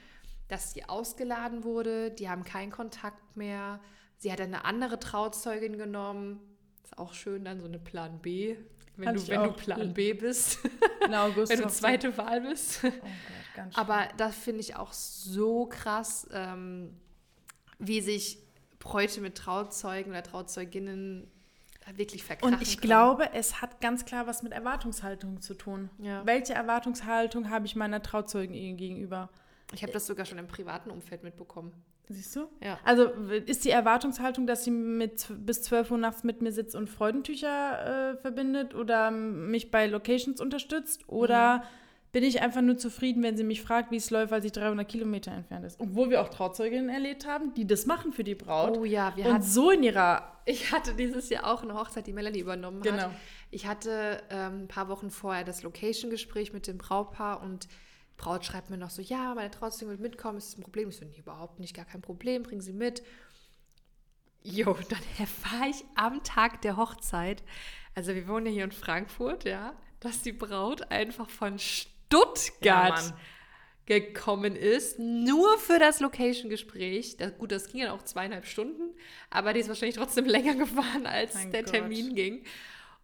dass 0.47 0.73
sie 0.73 0.85
ausgeladen 0.85 1.63
wurde, 1.63 2.09
die 2.09 2.27
haben 2.27 2.43
keinen 2.43 2.71
Kontakt 2.71 3.37
mehr. 3.37 3.79
Sie 4.17 4.31
hat 4.31 4.41
eine 4.41 4.65
andere 4.65 4.99
Trauzeugin 4.99 5.77
genommen. 5.77 6.39
Ist 6.83 6.97
auch 6.97 7.13
schön, 7.13 7.45
dann 7.45 7.59
so 7.59 7.67
eine 7.67 7.77
Plan 7.77 8.19
B 8.19 8.57
wenn, 8.99 9.15
du, 9.15 9.27
wenn 9.27 9.43
du 9.43 9.51
Plan 9.51 9.93
B 9.93 10.13
bist. 10.13 10.59
Wenn 11.01 11.61
du 11.61 11.67
zweite 11.67 12.15
Wahl 12.17 12.41
bist. 12.41 12.81
Oh 12.83 12.89
Gott. 13.55 13.77
Aber 13.77 14.07
das 14.17 14.35
finde 14.35 14.61
ich 14.61 14.75
auch 14.75 14.93
so 14.93 15.65
krass, 15.65 16.27
ähm, 16.31 16.95
wie 17.79 18.01
sich 18.01 18.39
Bräute 18.79 19.21
mit 19.21 19.35
Trauzeugen 19.35 20.11
oder 20.11 20.23
Trauzeuginnen 20.23 21.29
wirklich 21.95 22.23
verkrachen 22.23 22.53
Und 22.53 22.61
ich 22.61 22.77
können. 22.77 22.87
glaube, 22.87 23.33
es 23.33 23.61
hat 23.61 23.81
ganz 23.81 24.05
klar 24.05 24.27
was 24.27 24.43
mit 24.43 24.51
Erwartungshaltung 24.53 25.41
zu 25.41 25.53
tun. 25.55 25.89
Ja. 25.97 26.25
Welche 26.25 26.53
Erwartungshaltung 26.53 27.49
habe 27.49 27.65
ich 27.65 27.75
meiner 27.75 28.01
Trauzeugin 28.01 28.77
gegenüber? 28.77 29.29
Ich 29.73 29.83
habe 29.83 29.91
das 29.91 30.07
sogar 30.07 30.25
schon 30.25 30.37
im 30.37 30.47
privaten 30.47 30.89
Umfeld 30.89 31.23
mitbekommen. 31.23 31.73
Siehst 32.11 32.35
du? 32.35 32.47
Ja. 32.63 32.79
Also 32.83 33.05
ist 33.45 33.65
die 33.65 33.69
Erwartungshaltung, 33.69 34.47
dass 34.47 34.63
sie 34.63 34.71
mit, 34.71 35.27
bis 35.29 35.61
12 35.61 35.91
Uhr 35.91 35.97
nachts 35.99 36.23
mit 36.23 36.41
mir 36.41 36.51
sitzt 36.51 36.75
und 36.75 36.89
Freudentücher 36.89 38.13
äh, 38.13 38.17
verbindet 38.17 38.73
oder 38.73 39.11
mich 39.11 39.69
bei 39.69 39.85
Locations 39.85 40.41
unterstützt? 40.41 41.07
Oder 41.07 41.57
mhm. 41.57 41.61
bin 42.11 42.23
ich 42.23 42.41
einfach 42.41 42.61
nur 42.61 42.77
zufrieden, 42.77 43.21
wenn 43.21 43.37
sie 43.37 43.43
mich 43.43 43.61
fragt, 43.61 43.91
wie 43.91 43.97
es 43.97 44.09
läuft, 44.09 44.31
weil 44.31 44.41
sie 44.41 44.49
300 44.49 44.87
Kilometer 44.87 45.31
entfernt 45.31 45.65
ist? 45.65 45.79
Obwohl 45.79 46.09
wir 46.09 46.21
auch 46.21 46.29
Trauzeuginnen 46.29 46.89
erlebt 46.89 47.27
haben, 47.27 47.53
die 47.53 47.67
das 47.67 47.85
machen 47.85 48.11
für 48.11 48.23
die 48.23 48.35
Braut. 48.35 48.75
Oh 48.75 48.85
ja, 48.85 49.13
wir 49.15 49.27
Und 49.27 49.33
hatten, 49.33 49.43
so 49.43 49.69
in 49.69 49.83
ihrer... 49.83 50.33
Ich 50.45 50.71
hatte 50.71 50.95
dieses 50.95 51.29
Jahr 51.29 51.45
auch 51.45 51.61
eine 51.61 51.75
Hochzeit, 51.75 52.07
die 52.07 52.13
Melanie 52.13 52.39
übernommen 52.39 52.81
genau. 52.81 53.03
hat. 53.03 53.11
Ich 53.51 53.67
hatte 53.67 54.23
ähm, 54.31 54.63
ein 54.63 54.67
paar 54.67 54.89
Wochen 54.89 55.11
vorher 55.11 55.43
das 55.43 55.61
Location-Gespräch 55.61 56.53
mit 56.53 56.65
dem 56.65 56.79
Brautpaar 56.79 57.43
und 57.43 57.67
Braut 58.19 58.45
schreibt 58.45 58.69
mir 58.69 58.77
noch 58.77 58.89
so, 58.89 59.01
ja, 59.01 59.33
meine 59.33 59.49
Trauzeuge 59.49 59.91
will 59.91 59.97
mitkommen, 59.97 60.37
ist 60.37 60.51
das 60.51 60.59
ein 60.59 60.63
Problem? 60.63 60.89
Ich 60.89 60.97
so, 60.97 61.05
nee, 61.05 61.17
überhaupt 61.17 61.59
nicht, 61.59 61.73
gar 61.73 61.85
kein 61.85 62.01
Problem, 62.01 62.43
bringen 62.43 62.61
Sie 62.61 62.73
mit. 62.73 63.01
Jo, 64.43 64.77
dann 64.89 64.99
erfahre 65.17 65.69
ich 65.69 65.83
am 65.95 66.21
Tag 66.23 66.61
der 66.61 66.77
Hochzeit, 66.77 67.41
also 67.95 68.13
wir 68.13 68.27
wohnen 68.27 68.47
ja 68.47 68.51
hier 68.51 68.63
in 68.65 68.71
Frankfurt, 68.71 69.45
ja, 69.45 69.73
dass 70.01 70.21
die 70.21 70.33
Braut 70.33 70.91
einfach 70.91 71.29
von 71.29 71.59
Stuttgart 71.59 73.13
ja, 73.87 73.99
gekommen 73.99 74.55
ist, 74.55 74.99
nur 74.99 75.57
für 75.57 75.79
das 75.79 76.01
Location-Gespräch. 76.01 77.17
Gut, 77.37 77.53
das 77.53 77.69
ging 77.69 77.81
ja 77.81 77.93
auch 77.93 78.03
zweieinhalb 78.03 78.45
Stunden, 78.45 78.95
aber 79.29 79.53
die 79.53 79.61
ist 79.61 79.69
wahrscheinlich 79.69 79.95
trotzdem 79.95 80.25
länger 80.25 80.55
gefahren, 80.55 81.07
als 81.07 81.35
mein 81.35 81.51
der 81.51 81.63
Gott. 81.63 81.71
Termin 81.71 82.15
ging. 82.15 82.43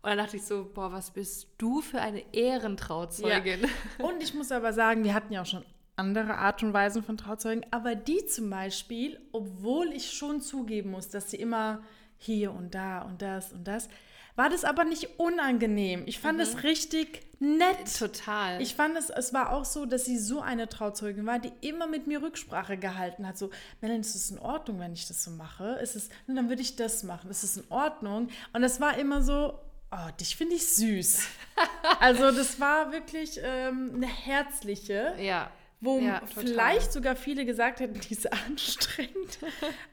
Und 0.06 0.12
dann 0.12 0.20
dachte 0.20 0.38
ich 0.38 0.44
so, 0.44 0.70
boah, 0.72 0.92
was 0.92 1.10
bist 1.10 1.48
du 1.58 1.82
für 1.82 2.00
eine 2.00 2.24
Ehrentrauzeugin? 2.32 3.62
Ja. 3.62 4.06
Und 4.06 4.22
ich 4.22 4.36
muss 4.36 4.52
aber 4.52 4.72
sagen, 4.72 5.04
wir 5.04 5.16
hatten 5.16 5.34
ja 5.34 5.42
auch 5.42 5.48
schon 5.48 5.66
andere 5.96 6.36
Art 6.36 6.62
und 6.62 6.74
Weisen 6.74 7.04
von 7.04 7.18
Trauzeugen, 7.18 7.66
aber 7.72 7.96
die 7.96 8.24
zum 8.28 8.52
Beispiel, 8.52 9.20
obwohl 9.32 9.88
ich 9.94 10.12
schon 10.12 10.42
zugeben 10.42 10.92
muss, 10.92 11.10
dass 11.10 11.32
sie 11.32 11.38
immer 11.38 11.82
hier 12.18 12.52
und 12.52 12.76
da 12.76 13.02
und 13.02 13.24
das 13.24 13.52
und 13.52 13.68
das, 13.68 13.90
war 14.36 14.50
das 14.50 14.64
aber 14.64 14.84
nicht 14.84 15.18
unangenehm. 15.18 16.04
Ich 16.06 16.20
fand 16.20 16.40
es 16.40 16.54
mhm. 16.54 16.60
richtig 16.60 17.22
nett. 17.40 17.98
Total. 17.98 18.62
Ich 18.62 18.76
fand 18.76 18.96
es, 18.96 19.10
es 19.10 19.34
war 19.34 19.54
auch 19.54 19.66
so, 19.66 19.88
dass 19.88 20.06
sie 20.06 20.20
so 20.20 20.40
eine 20.40 20.70
Trauzeugin 20.70 21.26
war, 21.26 21.40
die 21.40 21.52
immer 21.62 21.88
mit 21.88 22.06
mir 22.06 22.22
Rücksprache 22.22 22.78
gehalten 22.78 23.28
hat. 23.28 23.40
So, 23.40 23.50
Melanie, 23.82 24.02
ist 24.02 24.14
es 24.14 24.30
in 24.30 24.38
Ordnung, 24.38 24.80
wenn 24.80 24.94
ich 24.94 25.08
das 25.08 25.24
so 25.24 25.32
mache? 25.32 25.80
Ist 25.82 25.96
es, 25.96 26.10
dann 26.28 26.48
würde 26.50 26.62
ich 26.62 26.76
das 26.76 27.02
machen. 27.02 27.32
Ist 27.32 27.44
es 27.44 27.58
in 27.58 27.64
Ordnung? 27.70 28.28
Und 28.54 28.64
es 28.64 28.80
war 28.80 28.98
immer 28.98 29.24
so, 29.24 29.58
Oh, 29.98 30.12
dich 30.20 30.36
finde 30.36 30.56
ich 30.56 30.68
süß. 30.68 31.28
also 32.00 32.32
das 32.32 32.60
war 32.60 32.92
wirklich 32.92 33.40
ähm, 33.42 33.92
eine 33.96 34.08
herzliche. 34.08 35.16
Ja. 35.20 35.52
Wo 35.80 36.00
ja, 36.00 36.22
vielleicht 36.26 36.92
sogar 36.92 37.16
viele 37.16 37.46
gesagt 37.46 37.80
hätten, 37.80 38.00
die 38.00 38.14
ist 38.14 38.32
anstrengend. 38.48 39.40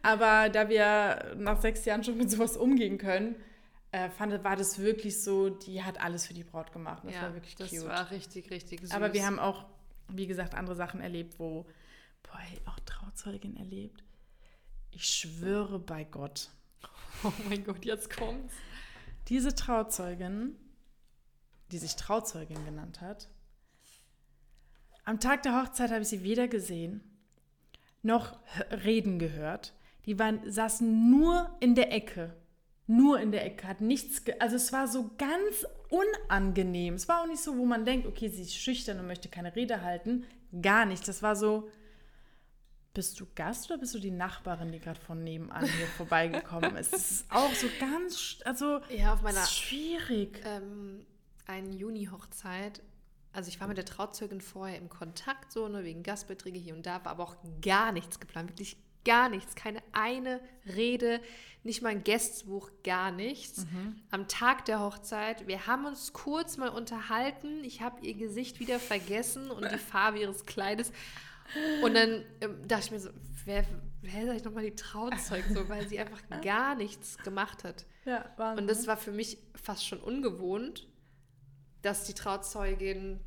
Aber 0.03 0.49
da 0.49 0.69
wir 0.69 1.35
nach 1.37 1.61
sechs 1.61 1.85
Jahren 1.85 2.03
schon 2.03 2.17
mit 2.17 2.31
sowas 2.31 2.57
umgehen 2.57 2.99
können, 2.99 3.37
äh, 3.91 4.09
fand, 4.09 4.43
war 4.43 4.57
das 4.57 4.79
wirklich 4.79 5.23
so, 5.23 5.51
die 5.51 5.83
hat 5.83 6.01
alles 6.01 6.27
für 6.27 6.35
die 6.35 6.45
Braut 6.45 6.73
gemacht. 6.73 7.03
Das 7.05 7.15
ja, 7.15 7.23
war 7.23 7.35
wirklich 7.35 7.57
das 7.57 7.69
cute. 7.71 7.83
Das 7.83 7.89
war 7.89 8.11
richtig, 8.11 8.51
richtig 8.51 8.81
süß. 8.81 8.93
Aber 8.93 9.13
wir 9.13 9.27
haben 9.27 9.39
auch, 9.39 9.67
wie 10.09 10.27
gesagt, 10.27 10.55
andere 10.55 10.75
Sachen 10.75 11.01
erlebt, 11.01 11.39
wo, 11.39 11.67
boah, 12.23 12.41
auch 12.71 12.79
Trauzeugin 12.87 13.57
erlebt. 13.57 14.03
Ich 14.91 15.05
schwöre 15.05 15.79
bei 15.79 16.05
Gott. 16.05 16.49
Oh 17.25 17.33
mein 17.49 17.63
Gott, 17.63 17.85
jetzt 17.85 18.11
kommt's. 18.17 18.55
Diese 19.29 19.55
Trauzeugin, 19.55 20.57
die 21.71 21.79
sich 21.79 21.97
Trauzeugin 21.97 22.65
genannt 22.65 23.01
hat, 23.01 23.29
am 25.05 25.21
Tag 25.21 25.43
der 25.43 25.61
Hochzeit 25.61 25.91
habe 25.91 26.03
ich 26.03 26.09
sie 26.09 26.23
weder 26.23 26.49
gesehen 26.49 27.03
noch 28.03 28.37
reden 28.85 29.19
gehört. 29.19 29.73
Die 30.07 30.19
waren, 30.19 30.51
saßen 30.51 31.11
nur 31.11 31.49
in 31.61 31.75
der 31.75 31.93
Ecke. 31.93 32.35
Nur 32.89 33.21
in 33.21 33.31
der 33.31 33.47
Ecke, 33.47 33.69
hat 33.69 33.81
nichts, 33.81 34.23
also 34.41 34.57
es 34.57 34.73
war 34.73 34.89
so 34.89 35.11
ganz 35.17 35.65
unangenehm. 35.89 36.95
Es 36.95 37.09
war 37.09 37.23
auch 37.23 37.27
nicht 37.27 37.41
so, 37.41 37.57
wo 37.57 37.65
man 37.65 37.85
denkt, 37.85 38.07
okay, 38.07 38.29
sie 38.29 38.43
ist 38.43 38.57
schüchtern 38.57 38.99
und 38.99 39.07
möchte 39.07 39.29
keine 39.29 39.55
Rede 39.55 39.83
halten. 39.83 40.25
Gar 40.61 40.87
nicht. 40.87 41.07
Das 41.07 41.23
war 41.23 41.37
so, 41.37 41.69
bist 42.95 43.19
du 43.21 43.27
Gast 43.35 43.71
oder 43.71 43.79
bist 43.79 43.95
du 43.95 43.99
die 43.99 44.11
Nachbarin, 44.11 44.71
die 44.71 44.79
gerade 44.79 45.01
von 45.01 45.23
nebenan 45.25 45.65
hier 45.65 45.87
vorbeigekommen 45.97 46.77
ist? 46.77 46.93
Das 46.93 47.11
ist 47.11 47.31
auch 47.31 47.53
so 47.55 47.67
ganz, 47.81 48.39
also 48.45 48.81
ja, 48.91 49.15
auf 49.15 49.23
meiner 49.23 49.45
schwierig. 49.47 50.41
Ähm, 50.45 51.07
eine 51.47 51.71
Juni-Hochzeit. 51.71 52.83
Also 53.33 53.49
ich 53.49 53.61
war 53.61 53.69
mit 53.69 53.79
der 53.79 53.85
Trauzeugin 53.85 54.41
vorher 54.41 54.77
im 54.77 54.89
Kontakt, 54.89 55.53
so 55.53 55.69
ne, 55.69 55.85
wegen 55.85 56.03
Gastbeträge 56.03 56.59
hier 56.59 56.75
und 56.75 56.85
da, 56.85 57.05
war 57.05 57.13
aber 57.13 57.25
auch 57.25 57.37
gar 57.63 57.93
nichts 57.93 58.21
geplant, 58.21 58.51
wirklich 58.51 58.77
gar 59.05 59.29
nichts, 59.29 59.55
keine 59.55 59.83
eine 59.93 60.41
Rede, 60.67 61.21
nicht 61.65 61.83
mal 61.83 61.89
ein 61.89 62.05
Gästbuch, 62.05 62.71
gar 62.85 63.11
nichts. 63.11 63.65
Mhm. 63.65 63.97
Am 64.11 64.29
Tag 64.29 64.65
der 64.67 64.81
Hochzeit, 64.81 65.47
wir 65.49 65.67
haben 65.67 65.87
uns 65.87 66.13
kurz 66.13 66.57
mal 66.57 66.69
unterhalten, 66.69 67.65
ich 67.65 67.81
habe 67.81 68.05
ihr 68.07 68.15
Gesicht 68.15 68.61
wieder 68.61 68.79
vergessen 68.79 69.51
und 69.51 69.71
die 69.71 69.79
Farbe 69.79 70.21
ihres 70.21 70.45
Kleides 70.47 70.93
und 71.83 71.95
dann 71.95 72.25
ähm, 72.41 72.57
dachte 72.67 72.87
ich 72.87 72.91
mir 72.93 73.01
so, 73.01 73.11
wer, 73.45 73.65
wer 74.03 74.23
ist 74.23 74.29
eigentlich 74.29 74.45
nochmal 74.45 74.65
die 74.65 74.75
Trauzeug 74.75 75.45
so, 75.53 75.69
weil 75.69 75.89
sie 75.89 75.99
einfach 75.99 76.23
gar 76.43 76.75
nichts 76.75 77.19
gemacht 77.19 77.65
hat. 77.65 77.87
Ja, 78.05 78.25
Wahnsinn. 78.37 78.65
Und 78.65 78.71
das 78.71 78.87
war 78.87 78.97
für 78.97 79.13
mich 79.13 79.39
fast 79.55 79.87
schon 79.87 80.01
ungewohnt, 80.01 80.89
dass 81.83 82.05
die 82.05 82.15
Trauzeugin 82.15 83.21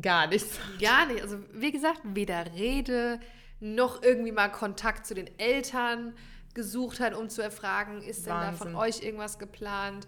gar 0.00 0.26
nichts. 0.26 0.58
Gar 0.80 1.06
nicht. 1.06 1.22
Also 1.22 1.38
wie 1.52 1.70
gesagt, 1.70 2.00
weder 2.04 2.54
Rede 2.54 3.20
noch 3.60 4.02
irgendwie 4.02 4.32
mal 4.32 4.48
Kontakt 4.48 5.06
zu 5.06 5.14
den 5.14 5.28
Eltern 5.38 6.14
gesucht 6.54 7.00
hat, 7.00 7.14
um 7.14 7.28
zu 7.28 7.42
erfragen, 7.42 8.00
ist 8.00 8.26
Wahnsinn. 8.26 8.50
denn 8.50 8.58
da 8.58 8.64
von 8.64 8.76
euch 8.76 9.02
irgendwas 9.02 9.38
geplant? 9.38 10.06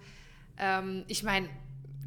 Ähm, 0.58 1.04
ich 1.08 1.22
meine, 1.22 1.48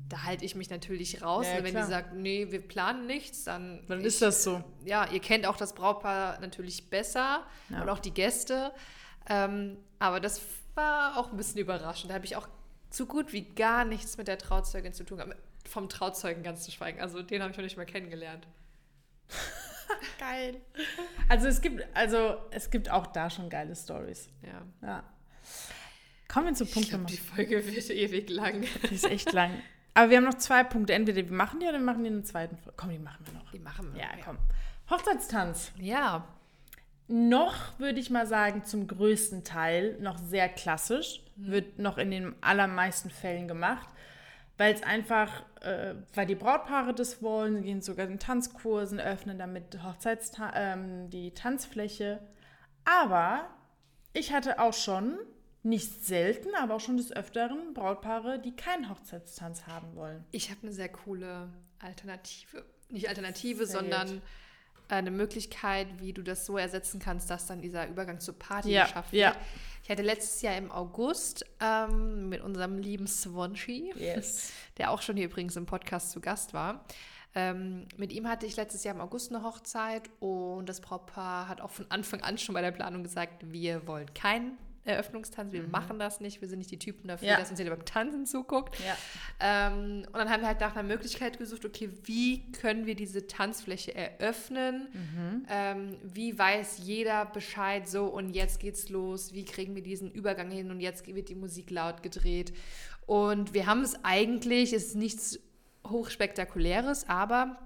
da 0.10 0.24
halte 0.24 0.44
ich 0.44 0.56
mich 0.56 0.70
natürlich 0.70 1.22
raus. 1.22 1.46
Ja, 1.48 1.64
wenn 1.64 1.72
klar. 1.72 1.86
die 1.86 1.90
sagt, 1.90 2.14
nee, 2.14 2.48
wir 2.50 2.62
planen 2.62 3.06
nichts, 3.06 3.44
dann. 3.44 3.86
Dann 3.88 4.02
ich, 4.02 4.08
ist 4.08 4.22
das 4.22 4.44
so. 4.44 4.64
Ja, 4.84 5.08
ihr 5.12 5.20
kennt 5.20 5.46
auch 5.46 5.56
das 5.56 5.74
Brautpaar 5.74 6.40
natürlich 6.42 6.90
besser 6.90 7.46
ja. 7.70 7.82
und 7.82 7.90
auch 7.90 8.00
die 8.00 8.14
Gäste. 8.14 8.74
Ähm, 9.30 9.78
aber 10.00 10.20
das 10.20 10.42
war 10.74 11.18
auch 11.18 11.32
ein 11.32 11.38
bisschen 11.38 11.62
überraschend. 11.62 12.10
Da 12.10 12.16
habe 12.16 12.26
ich 12.26 12.36
auch 12.36 12.48
so 12.90 13.06
gut 13.06 13.32
wie 13.32 13.44
gar 13.44 13.86
nichts 13.86 14.18
mit 14.18 14.28
der 14.28 14.40
Trauzeugin 14.40 14.94
zu 14.94 15.04
tun. 15.04 15.22
Vom 15.68 15.88
Trauzeugen 15.88 16.42
ganz 16.42 16.64
zu 16.64 16.72
schweigen. 16.72 17.00
Also 17.00 17.22
den 17.22 17.42
habe 17.42 17.52
ich 17.52 17.58
noch 17.58 17.64
nicht 17.64 17.78
mal 17.78 17.86
kennengelernt. 17.86 18.48
Geil. 20.20 20.62
Also 21.28 21.48
es 21.48 21.62
gibt, 21.62 21.86
also 21.94 22.38
es 22.52 22.72
gibt 22.72 22.90
auch 22.90 23.08
da 23.08 23.30
schon 23.30 23.50
geile 23.50 23.76
Stories. 23.76 24.30
Ja. 24.42 24.66
ja. 24.82 25.04
Kommen 26.28 26.48
wir 26.48 26.54
zu 26.54 26.66
Punkt 26.66 26.92
Nummer. 26.92 27.06
Die 27.06 27.18
Folge 27.18 27.66
wird 27.66 27.90
ewig 27.90 28.30
lang. 28.30 28.66
Die 28.90 28.96
ist 28.96 29.06
echt 29.06 29.32
lang. 29.34 29.52
Aber 29.94 30.10
wir 30.10 30.18
haben 30.18 30.26
noch 30.26 30.36
zwei 30.36 30.64
Punkte. 30.64 30.94
Entweder 30.94 31.18
wir 31.18 31.36
machen 31.36 31.60
die 31.60 31.66
oder 31.66 31.78
wir 31.78 31.86
machen 31.86 32.04
die 32.04 32.10
in 32.10 32.18
den 32.18 32.26
zweiten. 32.26 32.58
Folge. 32.58 32.74
Komm, 32.78 32.90
die 32.90 33.00
machen 33.00 33.26
wir 33.26 33.34
noch. 33.34 33.52
Die 33.52 33.60
machen 33.60 33.94
wir. 33.94 34.02
Ja, 34.02 34.10
komm. 34.24 34.38
Hochzeitstanz. 34.90 35.72
Ja. 35.78 36.28
Noch 37.08 37.80
würde 37.80 38.00
ich 38.00 38.10
mal 38.12 38.28
sagen, 38.28 38.64
zum 38.64 38.88
größten 38.88 39.44
Teil 39.44 39.98
noch 40.00 40.18
sehr 40.18 40.48
klassisch. 40.48 41.22
Wird 41.36 41.80
noch 41.80 41.98
in 41.98 42.12
den 42.12 42.36
allermeisten 42.42 43.10
Fällen 43.10 43.48
gemacht. 43.48 43.88
Weil 44.58 44.74
es 44.74 44.84
einfach, 44.84 45.44
äh, 45.62 45.96
weil 46.14 46.26
die 46.26 46.36
Brautpaare 46.36 46.94
das 46.94 47.22
wollen, 47.24 47.56
sie 47.56 47.64
gehen 47.64 47.82
sogar 47.82 48.08
in 48.08 48.20
Tanzkursen, 48.20 49.00
öffnen 49.00 49.40
damit 49.40 49.80
Hochzeitsta 49.84 50.52
ähm, 50.54 51.10
die 51.10 51.34
Tanzfläche. 51.34 52.20
Aber 52.84 53.48
ich 54.14 54.34
hatte 54.34 54.60
auch 54.60 54.74
schon, 54.74 55.18
nicht 55.64 56.06
selten, 56.06 56.50
aber 56.56 56.76
auch 56.76 56.80
schon 56.80 56.98
des 56.98 57.12
Öfteren 57.12 57.74
Brautpaare, 57.74 58.40
die 58.40 58.56
keinen 58.56 58.90
Hochzeitstanz 58.90 59.68
haben 59.68 59.96
wollen. 59.96 60.24
Ich 60.32 60.50
habe 60.50 60.62
eine 60.64 60.72
sehr 60.72 60.90
coole 60.90 61.50
Alternative. 61.80 62.64
Nicht 62.90 63.08
Alternative, 63.10 63.66
Sehr 63.66 63.80
sondern 63.80 64.22
eine 64.88 65.12
Möglichkeit, 65.12 65.88
wie 66.00 66.14
du 66.14 66.24
das 66.24 66.46
so 66.48 66.58
ersetzen 66.58 67.00
kannst, 67.00 67.30
dass 67.30 67.46
dann 67.46 67.62
dieser 67.62 67.88
Übergang 67.88 68.20
zur 68.20 68.38
Party 68.40 68.72
Ja, 68.72 68.86
geschafft 68.86 69.14
ja. 69.14 69.28
wird. 69.28 69.38
Ich 69.84 69.90
hatte 69.92 70.02
letztes 70.02 70.42
Jahr 70.42 70.58
im 70.58 70.72
August 70.72 71.46
ähm, 71.60 72.30
mit 72.30 72.42
unserem 72.42 72.80
lieben 72.80 73.06
Swanschi, 73.06 73.94
Yes. 73.96 74.52
der 74.78 74.90
auch 74.92 75.02
schon 75.04 75.16
hier 75.18 75.26
übrigens 75.26 75.56
im 75.56 75.66
Podcast 75.68 76.12
zu 76.12 76.20
Gast 76.22 76.54
war. 76.54 76.84
Ähm, 77.36 77.88
mit 77.98 78.12
ihm 78.12 78.28
hatte 78.28 78.48
ich 78.48 78.56
letztes 78.56 78.84
Jahr 78.84 78.96
im 78.96 79.02
August 79.02 79.32
eine 79.32 79.44
Hochzeit 79.44 80.10
und 80.20 80.68
das 80.68 80.82
Brautpaar 80.82 81.48
hat 81.48 81.62
auch 81.62 81.70
von 81.70 81.86
Anfang 81.90 82.22
an 82.22 82.40
schon 82.40 82.54
bei 82.56 82.62
der 82.62 82.72
Planung 82.72 83.04
gesagt, 83.04 83.52
wir 83.52 83.86
wollen 83.86 84.12
keinen 84.16 84.58
Eröffnungstanz, 84.90 85.52
wir 85.54 85.64
machen 85.64 86.00
das 86.00 86.20
nicht, 86.20 86.42
wir 86.42 86.48
sind 86.50 86.60
nicht 86.60 86.72
die 86.72 86.80
Typen 86.80 87.08
dafür, 87.08 87.28
Ja. 87.30 87.38
dass 87.38 87.50
uns 87.50 87.60
jeder 87.60 87.76
beim 87.76 87.86
Tanzen 87.86 88.26
zuguckt. 88.26 88.76
Ja. 88.80 88.98
Ähm, 89.40 90.04
und 90.08 90.14
dann 90.16 90.30
haben 90.30 90.42
wir 90.42 90.48
halt 90.48 90.60
nach 90.60 90.76
einer 90.76 90.88
Möglichkeit 90.88 91.38
gesucht, 91.38 91.66
okay, 91.66 91.90
wie 92.04 92.52
können 92.52 92.86
wir 92.86 92.96
diese 92.96 93.28
Tanzfläche 93.28 93.96
eröffnen? 93.96 94.88
Ähm, 95.50 95.98
wie 96.04 96.38
weiß 96.38 96.80
jeder 96.80 97.26
Bescheid, 97.26 97.88
so 97.88 98.06
und 98.06 98.30
jetzt 98.30 98.60
geht's 98.60 98.90
los, 98.90 99.34
wie 99.34 99.46
kriegen 99.46 99.76
wir 99.76 99.84
diesen 99.84 100.12
Übergang 100.12 100.52
hin 100.52 100.72
und 100.72 100.80
jetzt 100.80 101.08
wird 101.08 101.30
die 101.30 101.36
Musik 101.36 101.70
laut 101.72 102.04
gedreht. 102.04 102.54
Und 103.06 103.54
wir 103.54 103.66
haben 103.66 103.82
es 103.82 104.04
eigentlich, 104.04 104.74
es 104.74 104.88
ist 104.88 104.96
nichts 104.96 105.40
hochspektakuläres, 105.88 107.08
aber 107.08 107.58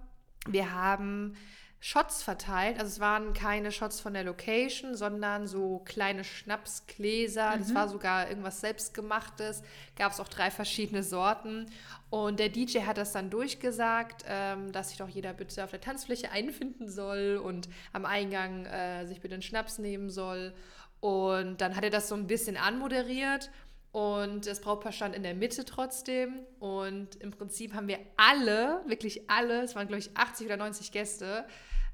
wir 0.48 0.74
haben 0.74 1.36
Shots 1.86 2.24
verteilt. 2.24 2.80
Also 2.80 2.94
es 2.94 3.00
waren 3.02 3.34
keine 3.34 3.70
Shots 3.70 4.00
von 4.00 4.14
der 4.14 4.24
Location, 4.24 4.96
sondern 4.96 5.48
so 5.48 5.80
kleine 5.80 6.24
Schnapsgläser. 6.24 7.56
Das 7.58 7.76
war 7.76 7.90
sogar 7.90 8.30
irgendwas 8.30 8.62
selbstgemachtes. 8.62 9.64
Gab 9.98 10.14
es 10.14 10.22
auch 10.22 10.30
drei 10.30 10.50
verschiedene 10.50 11.04
Sorten. 11.04 11.70
Und 12.10 12.40
der 12.40 12.48
DJ 12.48 12.84
hat 12.84 12.98
das 12.98 13.12
dann 13.12 13.30
durchgesagt, 13.30 14.24
ähm, 14.30 14.72
dass 14.72 14.90
sich 14.90 14.98
doch 14.98 15.10
jeder 15.10 15.34
bitte 15.34 15.62
auf 15.62 15.72
der 15.72 15.82
Tanzfläche 15.82 16.32
einfinden 16.32 16.88
soll 16.88 17.42
und 17.44 17.68
am 17.92 18.06
Eingang 18.06 18.66
äh, 18.66 19.06
sich 19.06 19.20
bitte 19.20 19.34
einen 19.34 19.42
Schnaps 19.42 19.78
nehmen 19.78 20.10
soll. 20.10 20.54
Und 21.02 21.60
dann 21.60 21.76
hat 21.76 21.84
er 21.84 21.90
das 21.90 22.08
so 22.08 22.16
ein 22.16 22.28
bisschen 22.28 22.56
anmoderiert. 22.56 23.52
Und 23.94 24.48
das 24.48 24.60
Brautpaar 24.60 24.92
stand 24.92 25.16
in 25.16 25.22
der 25.22 25.36
Mitte 25.36 25.66
trotzdem. 25.66 26.40
Und 26.60 27.16
im 27.22 27.30
Prinzip 27.30 27.76
haben 27.76 27.88
wir 27.88 28.00
alle, 28.18 28.82
wirklich 28.88 29.30
alle, 29.30 29.62
es 29.62 29.76
waren 29.76 29.88
glaube 29.88 30.00
ich 30.00 30.18
80 30.18 30.48
oder 30.48 30.58
90 30.58 30.92
Gäste, 30.92 31.46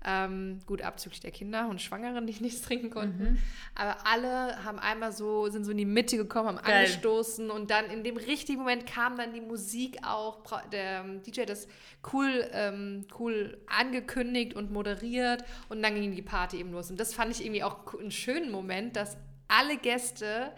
ähm, 0.05 0.59
gut 0.65 0.81
abzüglich 0.81 1.19
der 1.19 1.31
Kinder 1.31 1.67
und 1.67 1.81
Schwangeren, 1.81 2.25
die 2.25 2.33
nichts 2.39 2.61
trinken 2.61 2.89
konnten. 2.89 3.37
Aber 3.75 4.07
alle 4.07 4.63
haben 4.63 4.79
einmal 4.79 5.11
so, 5.11 5.49
sind 5.49 5.65
so 5.65 5.71
in 5.71 5.77
die 5.77 5.83
Mitte 5.83 6.15
gekommen, 6.15 6.47
haben 6.47 6.63
Geil. 6.63 6.85
angestoßen 6.85 7.51
und 7.51 7.69
dann 7.69 7.87
in 7.87 8.05
dem 8.05 8.15
richtigen 8.15 8.59
Moment 8.59 8.85
kam 8.85 9.17
dann 9.17 9.33
die 9.33 9.41
Musik 9.41 9.97
auch. 10.01 10.41
Der 10.71 11.01
ähm, 11.01 11.21
DJ 11.23 11.41
hat 11.41 11.49
das 11.49 11.67
cool, 12.13 12.47
ähm, 12.53 13.07
cool 13.19 13.57
angekündigt 13.67 14.53
und 14.53 14.71
moderiert 14.71 15.43
und 15.67 15.83
dann 15.83 15.95
ging 15.95 16.15
die 16.15 16.21
Party 16.21 16.59
eben 16.59 16.71
los. 16.71 16.89
Und 16.89 16.97
das 16.97 17.13
fand 17.13 17.31
ich 17.31 17.43
irgendwie 17.43 17.63
auch 17.63 17.93
einen 17.99 18.11
schönen 18.11 18.51
Moment, 18.51 18.95
dass 18.95 19.17
alle 19.49 19.75
Gäste 19.75 20.53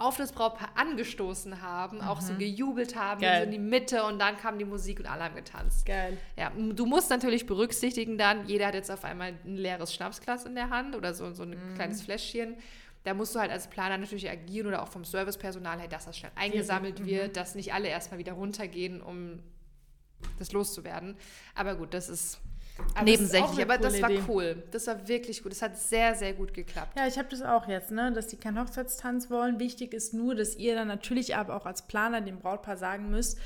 auf 0.00 0.16
das 0.16 0.32
Brautpaar 0.32 0.70
angestoßen 0.76 1.60
haben, 1.62 2.00
auch 2.00 2.20
so 2.20 2.34
gejubelt 2.36 2.96
haben, 2.96 3.20
so 3.20 3.42
in 3.44 3.50
die 3.50 3.58
Mitte 3.58 4.02
und 4.04 4.18
dann 4.18 4.36
kam 4.38 4.58
die 4.58 4.64
Musik 4.64 4.98
und 4.98 5.06
alle 5.06 5.24
haben 5.24 5.34
getanzt. 5.34 5.84
Geil. 5.86 6.16
Ja, 6.36 6.50
du 6.50 6.86
musst 6.86 7.10
natürlich 7.10 7.46
berücksichtigen 7.46 8.16
dann, 8.16 8.46
jeder 8.46 8.66
hat 8.68 8.74
jetzt 8.74 8.90
auf 8.90 9.04
einmal 9.04 9.34
ein 9.44 9.56
leeres 9.56 9.94
Schnapsglas 9.94 10.46
in 10.46 10.54
der 10.54 10.70
Hand 10.70 10.96
oder 10.96 11.12
so, 11.14 11.32
so 11.32 11.42
ein 11.42 11.50
Mhm. 11.50 11.74
kleines 11.74 12.02
Fläschchen. 12.02 12.56
Da 13.04 13.14
musst 13.14 13.34
du 13.34 13.38
halt 13.40 13.50
als 13.50 13.68
Planer 13.68 13.98
natürlich 13.98 14.28
agieren 14.30 14.66
oder 14.66 14.82
auch 14.82 14.88
vom 14.88 15.04
Servicepersonal 15.04 15.78
her, 15.80 15.88
dass 15.88 16.06
das 16.06 16.16
schnell 16.18 16.32
eingesammelt 16.34 17.00
Mhm. 17.00 17.06
wird, 17.06 17.36
dass 17.36 17.54
nicht 17.54 17.72
alle 17.74 17.88
erstmal 17.88 18.18
wieder 18.18 18.32
runtergehen, 18.32 19.02
um 19.02 19.42
das 20.38 20.52
loszuwerden. 20.52 21.16
Aber 21.54 21.74
gut, 21.76 21.92
das 21.94 22.08
ist 22.08 22.40
Aber 22.94 23.04
nebensächlich. 23.04 23.62
Aber 23.62 23.78
das 23.78 24.00
war 24.02 24.10
Idee. 24.10 24.22
cool. 24.28 24.62
Das 24.70 24.86
war 24.86 25.06
wirklich 25.08 25.42
gut. 25.42 25.52
Das 25.52 25.62
hat 25.62 25.76
sehr, 25.76 26.14
sehr 26.14 26.32
gut 26.32 26.54
geklappt. 26.54 26.98
Ja, 26.98 27.06
ich 27.06 27.18
habe 27.18 27.28
das 27.28 27.42
auch 27.42 27.68
jetzt, 27.68 27.90
ne, 27.90 28.12
dass 28.12 28.26
die 28.26 28.36
keinen 28.36 28.58
Hochzeitstanz 28.58 29.30
wollen. 29.30 29.58
Wichtig 29.58 29.94
ist 29.94 30.14
nur, 30.14 30.34
dass 30.34 30.56
ihr 30.56 30.74
dann 30.74 30.88
natürlich 30.88 31.36
aber 31.36 31.56
auch 31.56 31.66
als 31.66 31.86
Planer 31.86 32.20
dem 32.20 32.38
Brautpaar 32.38 32.76
sagen 32.76 33.10
müsst, 33.10 33.38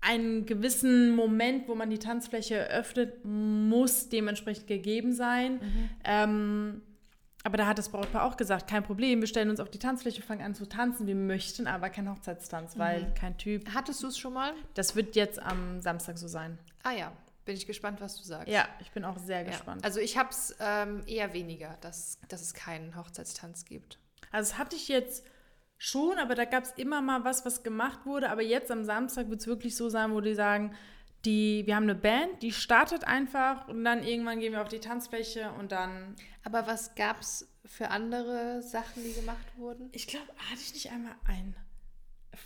einen 0.00 0.44
gewissen 0.44 1.16
Moment, 1.16 1.66
wo 1.66 1.74
man 1.74 1.88
die 1.88 1.98
Tanzfläche 1.98 2.56
eröffnet, 2.56 3.24
muss 3.24 4.10
dementsprechend 4.10 4.66
gegeben 4.66 5.12
sein. 5.12 5.60
Ähm, 6.04 6.82
aber 7.42 7.58
da 7.58 7.66
hat 7.66 7.78
das 7.78 7.90
Brautpaar 7.90 8.24
auch 8.24 8.36
gesagt, 8.36 8.68
kein 8.68 8.82
Problem, 8.82 9.20
wir 9.20 9.28
stellen 9.28 9.50
uns 9.50 9.60
auf 9.60 9.70
die 9.70 9.78
Tanzfläche, 9.78 10.22
fangen 10.22 10.42
an 10.42 10.54
zu 10.54 10.66
tanzen. 10.66 11.06
Wir 11.06 11.14
möchten 11.14 11.66
aber 11.66 11.90
keinen 11.90 12.10
Hochzeitstanz, 12.10 12.78
weil 12.78 13.12
kein 13.18 13.36
Typ. 13.36 13.74
Hattest 13.74 14.02
du 14.02 14.06
es 14.08 14.18
schon 14.18 14.32
mal? 14.32 14.52
Das 14.74 14.96
wird 14.96 15.14
jetzt 15.14 15.40
am 15.40 15.80
Samstag 15.80 16.16
so 16.16 16.26
sein. 16.26 16.58
Ah 16.82 16.92
ja, 16.92 17.12
bin 17.44 17.56
ich 17.56 17.66
gespannt, 17.66 18.00
was 18.00 18.16
du 18.16 18.22
sagst. 18.24 18.48
Ja, 18.48 18.66
ich 18.80 18.90
bin 18.92 19.04
auch 19.04 19.18
sehr 19.18 19.42
Ja. 19.42 19.50
gespannt. 19.50 19.84
Also 19.84 20.00
ich 20.00 20.16
habe 20.16 20.30
es 20.30 20.54
ähm, 20.60 21.02
eher 21.06 21.32
weniger, 21.32 21.76
dass, 21.80 22.18
dass 22.28 22.40
es 22.42 22.54
keinen 22.54 22.96
Hochzeitstanz 22.96 23.64
gibt. 23.64 23.98
Also 24.32 24.50
das 24.50 24.58
hatte 24.58 24.76
ich 24.76 24.88
jetzt 24.88 25.24
schon, 25.76 26.18
aber 26.18 26.34
da 26.34 26.44
gab 26.44 26.64
es 26.64 26.70
immer 26.72 27.00
mal 27.02 27.24
was, 27.24 27.44
was 27.44 27.62
gemacht 27.62 28.06
wurde. 28.06 28.30
Aber 28.30 28.42
jetzt 28.42 28.70
am 28.70 28.84
Samstag 28.84 29.28
wird 29.30 29.40
es 29.40 29.46
wirklich 29.46 29.76
so 29.76 29.88
sein, 29.88 30.12
wo 30.12 30.20
die 30.20 30.34
sagen, 30.34 30.74
die, 31.24 31.62
wir 31.66 31.76
haben 31.76 31.84
eine 31.84 31.94
Band, 31.94 32.42
die 32.42 32.52
startet 32.52 33.04
einfach 33.06 33.68
und 33.68 33.82
dann 33.84 34.02
irgendwann 34.04 34.40
gehen 34.40 34.52
wir 34.52 34.60
auf 34.62 34.68
die 34.68 34.80
Tanzfläche 34.80 35.50
und 35.58 35.72
dann. 35.72 36.16
Aber 36.44 36.66
was 36.66 36.94
gab 36.94 37.20
es 37.20 37.48
für 37.64 37.88
andere 37.88 38.62
Sachen, 38.62 39.02
die 39.02 39.14
gemacht 39.14 39.46
wurden? 39.56 39.88
Ich 39.92 40.06
glaube, 40.06 40.26
hatte 40.50 40.60
ich 40.60 40.74
nicht 40.74 40.90
einmal 40.90 41.14
ein 41.26 41.56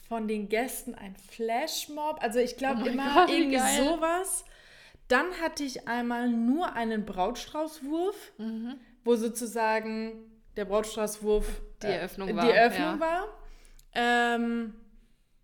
von 0.08 0.28
den 0.28 0.48
Gästen 0.48 0.94
ein 0.94 1.16
Flashmob. 1.16 2.22
Also 2.22 2.38
ich 2.40 2.56
glaube 2.56 2.82
Oh 2.84 2.86
immer 2.86 3.14
Gott, 3.14 3.28
wie 3.30 3.38
irgendwie 3.38 3.56
geil. 3.56 3.84
sowas. 3.84 4.44
Dann 5.08 5.26
hatte 5.42 5.64
ich 5.64 5.88
einmal 5.88 6.28
nur 6.28 6.72
einen 6.74 7.04
Brautstraußwurf, 7.06 8.32
wo 9.04 9.16
sozusagen 9.16 10.12
der 10.56 10.64
Brautstraußwurf 10.66 11.46
Mhm. 11.48 11.64
Die 11.82 11.86
äh, 11.86 11.96
Eröffnung 11.96 12.28
die 12.28 12.36
war, 12.36 12.50
Eröffnung 12.52 12.98
ja. 12.98 13.00
war. 13.00 13.28
Ähm, 13.94 14.74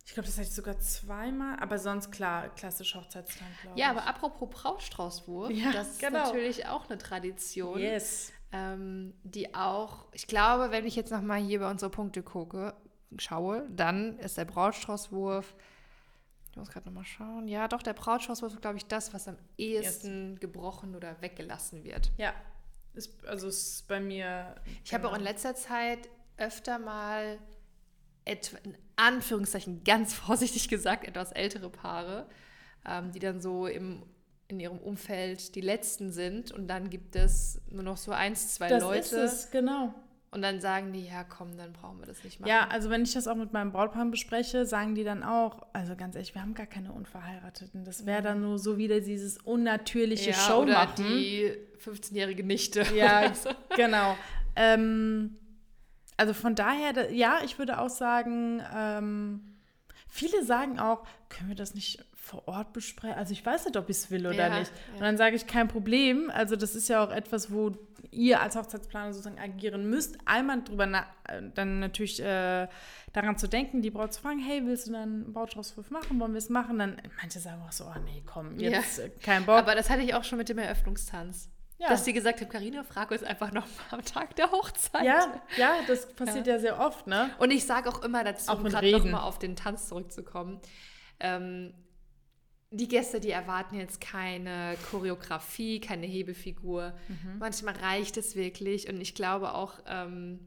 ich 0.05 0.13
glaube, 0.13 0.27
das 0.27 0.37
hatte 0.37 0.49
ich 0.49 0.55
sogar 0.55 0.79
zweimal, 0.81 1.59
aber 1.61 1.79
sonst 1.79 2.11
klar, 2.11 2.49
klassisch 2.57 2.95
Hochzeitstanz, 2.95 3.51
glaube 3.63 3.79
Ja, 3.79 3.87
ich. 3.93 3.99
aber 3.99 4.07
apropos 4.07 4.51
Brautstraußwurf, 4.51 5.51
Ja, 5.53 5.73
das 5.73 5.93
ist 5.93 6.01
genau. 6.01 6.25
natürlich 6.25 6.67
auch 6.67 6.89
eine 6.89 6.99
Tradition, 6.99 7.79
Yes. 7.79 8.33
ähm, 8.53 9.15
die 9.23 9.55
auch, 9.55 10.07
ich 10.13 10.27
glaube, 10.27 10.73
wenn 10.73 10.85
ich 10.87 10.97
jetzt 10.97 11.11
nochmal 11.13 11.41
hier 11.41 11.61
bei 11.61 11.71
unsere 11.71 11.91
Punkte 11.91 12.23
gucke, 12.23 12.75
schaue, 13.17 13.67
dann 13.71 14.19
ist 14.19 14.37
der 14.37 14.45
Brautstraußwurf, 14.45 15.55
ich 16.55 16.57
muss 16.57 16.71
gerade 16.71 16.87
nochmal 16.87 17.05
schauen, 17.05 17.49
ja 17.49 17.67
doch, 17.67 17.83
der 17.83 17.95
Brautstraußwurf 17.95 18.53
ist, 18.53 18.61
glaube 18.61 18.77
ich, 18.77 18.87
das, 18.87 19.13
was 19.13 19.27
am 19.27 19.37
ehesten 19.59 20.39
gebrochen 20.39 20.95
oder 20.95 21.21
weggelassen 21.21 21.83
wird. 21.83 22.13
Ja. 22.17 22.33
Ist, 22.93 23.27
also 23.27 23.49
ist 23.49 23.89
bei 23.89 23.99
mir. 23.99 24.55
Ich 24.85 24.95
habe 24.95 25.09
auch 25.09 25.15
in 25.15 25.19
genau. 25.19 25.31
letzter 25.33 25.57
Zeit 25.57 26.09
öfter 26.37 26.79
mal 26.79 27.41
etwa, 28.25 28.59
in 28.59 28.79
Anführungszeichen 28.95 29.83
ganz 29.83 30.15
vorsichtig 30.15 30.69
gesagt, 30.69 31.09
etwas 31.09 31.33
ältere 31.33 31.71
Paare, 31.71 32.29
ähm, 32.87 33.11
die 33.11 33.19
dann 33.19 33.41
so 33.41 33.67
im, 33.67 34.05
in 34.47 34.61
ihrem 34.61 34.79
Umfeld 34.79 35.57
die 35.57 35.61
Letzten 35.61 36.13
sind 36.13 36.53
und 36.53 36.69
dann 36.69 36.89
gibt 36.89 37.17
es 37.17 37.61
nur 37.69 37.83
noch 37.83 37.97
so 37.97 38.13
eins, 38.13 38.55
zwei 38.55 38.69
das 38.69 38.81
Leute 38.81 38.99
ist 39.01 39.13
es, 39.13 39.51
genau. 39.51 39.93
Und 40.35 40.43
dann 40.43 40.61
sagen 40.61 40.93
die, 40.93 41.07
ja 41.07 41.23
komm, 41.23 41.57
dann 41.57 41.73
brauchen 41.73 42.01
wir 42.01 42.07
das 42.07 42.25
nicht 42.25 42.41
machen. 42.41 42.51
Ja, 42.51 42.67
also 42.69 42.91
wenn 42.91 43.03
ich 43.03 43.13
das 43.15 43.29
auch 43.29 43.37
mit 43.37 43.53
meinem 43.53 43.71
Brautpaar 43.71 44.05
bespreche, 44.07 44.67
sagen 44.67 44.95
die 44.95 45.05
dann 45.05 45.23
auch, 45.23 45.65
also 45.73 45.95
ganz 45.95 46.17
ehrlich, 46.17 46.35
wir 46.35 46.43
haben 46.43 46.55
gar 46.55 46.67
keine 46.67 46.93
Unverheirateten. 46.93 47.85
Das 47.85 48.05
wäre 48.05 48.21
dann 48.21 48.41
nur 48.43 48.59
so 48.59 48.77
wieder 48.77 49.01
dieses 49.01 49.39
unnatürliche 49.39 50.31
ja, 50.31 50.37
Show 50.37 50.63
oder 50.63 50.73
machen. 50.75 51.05
die 51.07 51.53
15-jährige 51.85 52.43
Nichte. 52.43 52.85
Ja, 52.95 53.33
genau. 53.77 54.17
Ähm, 54.57 55.37
also 56.17 56.35
von 56.35 56.57
daher, 56.57 56.93
da- 56.93 57.09
ja, 57.11 57.39
ich 57.45 57.59
würde 57.59 57.79
auch 57.79 57.91
sagen, 57.91 58.61
ähm, 58.75 59.41
viele 60.09 60.45
sagen 60.45 60.81
auch, 60.81 61.07
können 61.29 61.49
wir 61.51 61.57
das 61.57 61.75
nicht 61.75 62.05
vor 62.25 62.49
Ort 62.49 62.73
besprechen. 62.73 63.17
Also 63.17 63.33
ich 63.33 63.45
weiß 63.45 63.67
nicht, 63.67 63.77
ob 63.77 63.89
ich 63.91 63.97
es 63.99 64.11
will 64.11 64.27
oder 64.27 64.49
Ja, 64.49 64.59
nicht. 64.59 64.73
ja. 64.89 64.95
Und 64.95 65.01
dann 65.01 65.17
sage 65.17 65.37
ich, 65.37 65.47
kein 65.47 65.69
Problem. 65.69 66.31
Also 66.31 66.57
das 66.57 66.75
ist 66.75 66.89
ja 66.89 67.05
auch 67.05 67.11
etwas, 67.11 67.53
wo 67.53 67.73
ihr 68.11 68.41
als 68.41 68.57
Hochzeitsplaner 68.57 69.13
sozusagen 69.13 69.39
agieren 69.39 69.89
müsst. 69.91 70.17
Einmal 70.25 70.63
drüber, 70.63 70.87
na 70.87 71.07
äh, 71.29 71.43
dann 71.55 71.81
natürlich 71.81 72.21
äh, 72.21 72.69
daran 73.13 73.37
zu 73.39 73.49
denken, 73.49 73.83
die 73.83 73.91
Braut 73.91 74.13
zu 74.15 74.23
fragen, 74.23 74.39
hey, 74.39 74.63
willst 74.65 74.87
du 74.87 74.93
dann 74.93 75.03
einen 75.03 75.33
Brautstraußwurf 75.33 75.91
machen? 75.91 76.19
Wollen 76.21 76.33
wir 76.33 76.39
es 76.39 76.49
machen? 76.49 76.79
Dann 76.79 77.01
manche 77.21 77.41
sagen 77.41 77.63
auch 77.67 77.73
so, 77.73 77.85
oh 77.85 77.99
nee, 78.05 78.23
komm, 78.25 78.59
jetzt 78.59 78.99
äh, 79.01 79.11
kein 79.23 79.45
Bock. 79.45 79.57
Aber 79.57 79.75
das 79.75 79.91
hatte 79.91 80.03
ich 80.03 80.15
auch 80.15 80.25
schon 80.25 80.39
mit 80.39 80.49
dem 80.49 80.59
Eröffnungstanz. 80.59 81.51
Ja. 81.79 81.89
Dass 81.89 82.05
sie 82.05 82.13
gesagt 82.13 82.41
haben, 82.41 82.49
Karina, 82.49 82.85
frag 82.85 83.11
uns 83.11 83.25
einfach 83.25 83.51
noch 83.53 83.67
mal 83.67 83.99
am 83.99 84.03
Tag 84.05 84.37
der 84.37 84.51
Hochzeit. 84.53 85.05
ja, 85.05 85.41
ja, 85.57 85.75
das 85.89 86.07
passiert 86.15 86.47
ja, 86.47 86.59
sehr 86.59 86.79
oft, 86.79 87.07
ne? 87.09 87.31
Und 87.39 87.51
ich 87.51 87.67
sage 87.67 87.89
auch 87.89 88.03
immer 88.03 88.23
dazu, 88.23 88.51
Auch 88.53 88.59
um 88.59 88.65
gerade 88.65 88.91
nochmal 88.93 89.23
auf 89.23 89.39
den 89.41 89.57
Tanz 89.57 89.89
zurückzukommen, 89.89 90.61
ähm, 91.19 91.75
die 92.75 92.89
Gäste, 92.89 93.21
die 93.21 93.31
erwarten 93.31 93.77
jetzt 93.77 94.01
keine 94.01 94.77
Choreografie, 94.91 95.81
keine 95.81 96.07
Hebefigur. 96.07 96.93
Mhm. 97.09 97.39
Manchmal 97.39 97.77
reicht 97.77 98.17
es 98.17 98.35
wirklich. 98.35 98.89
Und 98.89 99.01
ich 99.01 99.15
glaube 99.15 99.55
auch, 99.55 99.75
ähm, 99.87 100.41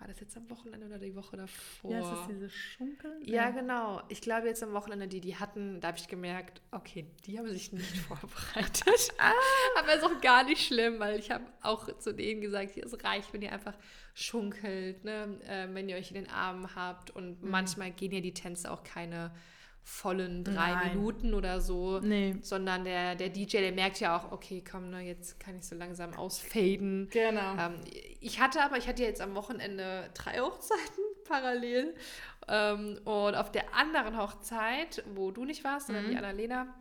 war 0.00 0.08
das 0.08 0.18
jetzt 0.18 0.36
am 0.36 0.48
Wochenende 0.48 0.86
oder 0.86 0.98
die 0.98 1.14
Woche 1.14 1.36
davor? 1.36 1.90
Ja, 1.92 2.00
ist 2.00 2.10
das 2.10 2.28
diese 2.28 2.50
Schunkel? 2.50 3.20
Ja, 3.22 3.50
genau. 3.50 4.02
Ich 4.08 4.20
glaube 4.20 4.48
jetzt 4.48 4.62
am 4.62 4.72
Wochenende, 4.72 5.06
die 5.06 5.20
die 5.20 5.36
hatten, 5.36 5.78
da 5.80 5.88
habe 5.88 5.98
ich 5.98 6.08
gemerkt, 6.08 6.62
okay, 6.70 7.06
die 7.26 7.38
haben 7.38 7.48
sich 7.50 7.70
nicht 7.72 7.98
vorbereitet. 8.08 9.12
Aber 9.78 9.94
ist 9.94 10.02
auch 10.02 10.20
gar 10.22 10.42
nicht 10.44 10.66
schlimm, 10.66 10.98
weil 10.98 11.18
ich 11.18 11.30
habe 11.30 11.44
auch 11.62 11.98
zu 11.98 12.14
denen 12.14 12.40
gesagt, 12.40 12.78
es 12.78 13.04
reicht, 13.04 13.32
wenn 13.32 13.42
ihr 13.42 13.52
einfach 13.52 13.74
schunkelt, 14.14 15.04
ne? 15.04 15.38
äh, 15.46 15.68
wenn 15.72 15.88
ihr 15.88 15.96
euch 15.96 16.08
in 16.10 16.14
den 16.14 16.30
Armen 16.30 16.74
habt. 16.74 17.10
Und 17.10 17.42
manchmal 17.42 17.90
gehen 17.92 18.12
ja 18.12 18.20
die 18.20 18.34
Tänze 18.34 18.70
auch 18.72 18.82
keine 18.82 19.30
vollen 19.82 20.44
drei 20.44 20.72
Nein. 20.72 20.88
Minuten 20.96 21.34
oder 21.34 21.60
so. 21.60 22.00
Nee. 22.00 22.36
Sondern 22.42 22.84
der, 22.84 23.14
der 23.14 23.28
DJ, 23.28 23.58
der 23.58 23.72
merkt 23.72 24.00
ja 24.00 24.16
auch, 24.16 24.32
okay, 24.32 24.62
komm, 24.68 24.90
ne, 24.90 25.00
jetzt 25.00 25.40
kann 25.40 25.56
ich 25.56 25.64
so 25.64 25.74
langsam 25.74 26.14
ausfaden. 26.14 27.08
Genau. 27.10 27.56
Ähm, 27.58 27.74
ich 28.20 28.40
hatte 28.40 28.62
aber, 28.62 28.76
ich 28.76 28.88
hatte 28.88 29.02
jetzt 29.02 29.20
am 29.20 29.34
Wochenende 29.34 30.08
drei 30.14 30.40
Hochzeiten 30.40 31.04
parallel. 31.24 31.94
Ähm, 32.48 32.98
und 33.04 33.34
auf 33.34 33.50
der 33.52 33.74
anderen 33.74 34.16
Hochzeit, 34.16 35.02
wo 35.14 35.30
du 35.30 35.44
nicht 35.44 35.64
warst, 35.64 35.86
sondern 35.86 36.10
die 36.10 36.16
Annalena, 36.16 36.74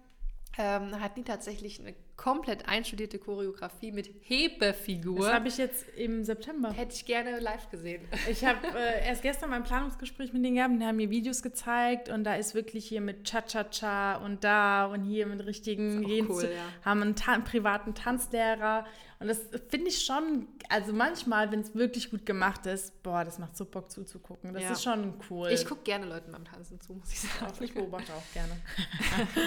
ähm, 0.58 1.00
hatten 1.00 1.16
die 1.16 1.24
tatsächlich 1.24 1.80
eine 1.80 1.94
komplett 2.20 2.68
einstudierte 2.68 3.18
Choreografie 3.18 3.94
mit 3.94 4.10
Hebefigur. 4.24 5.20
Das 5.20 5.34
habe 5.34 5.48
ich 5.48 5.58
jetzt 5.58 5.88
im 5.96 6.26
September. 6.26 6.74
Hätte 6.74 6.94
ich 6.94 7.06
gerne 7.06 7.40
live 7.40 7.70
gesehen. 7.70 8.02
Ich 8.30 8.44
habe 8.44 8.60
äh, 8.78 9.08
erst 9.08 9.22
gestern 9.22 9.52
mein 9.52 9.64
Planungsgespräch 9.64 10.34
mit 10.34 10.44
denen 10.44 10.56
gehabt 10.56 10.74
und 10.74 10.82
die 10.82 10.86
haben 10.86 10.98
mir 10.98 11.10
Videos 11.10 11.42
gezeigt 11.42 12.10
und 12.10 12.26
da 12.26 12.36
ist 12.36 12.56
wirklich 12.56 12.86
hier 12.86 13.00
mit 13.00 13.24
Cha-Cha-Cha 13.24 14.18
und 14.18 14.44
da 14.44 14.88
und 14.88 15.06
hier 15.06 15.28
mit 15.28 15.46
richtigen 15.46 16.04
gehen 16.04 16.28
cool, 16.30 16.44
ja. 16.44 16.62
haben 16.84 17.02
einen, 17.02 17.16
Ta 17.16 17.32
einen 17.32 17.46
privaten 17.46 17.96
Tanzlehrer 17.96 18.86
und 19.20 19.28
das 19.28 19.40
finde 19.70 19.88
ich 19.90 20.06
schon, 20.06 20.48
also 20.70 20.94
manchmal, 20.94 21.52
wenn 21.52 21.60
es 21.60 21.76
wirklich 21.76 22.10
gut 22.10 22.26
gemacht 22.26 22.66
ist, 22.66 23.04
boah, 23.04 23.24
das 23.26 23.38
macht 23.38 23.58
so 23.58 23.66
Bock 23.66 23.92
zuzugucken. 23.92 24.54
Das 24.54 24.64
Ja. 24.64 24.72
ist 24.72 24.84
schon 24.84 25.14
cool. 25.30 25.50
Ich 25.50 25.66
gucke 25.66 25.82
gerne 25.84 26.06
Leuten 26.06 26.32
beim 26.32 26.46
Tanzen 26.46 26.80
zu, 26.80 26.94
muss 26.94 27.12
ich 27.12 27.20
sagen. 27.20 27.54
ich 27.60 27.74
beobachte 27.74 28.14
auch 28.14 28.34
gerne. 28.34 28.54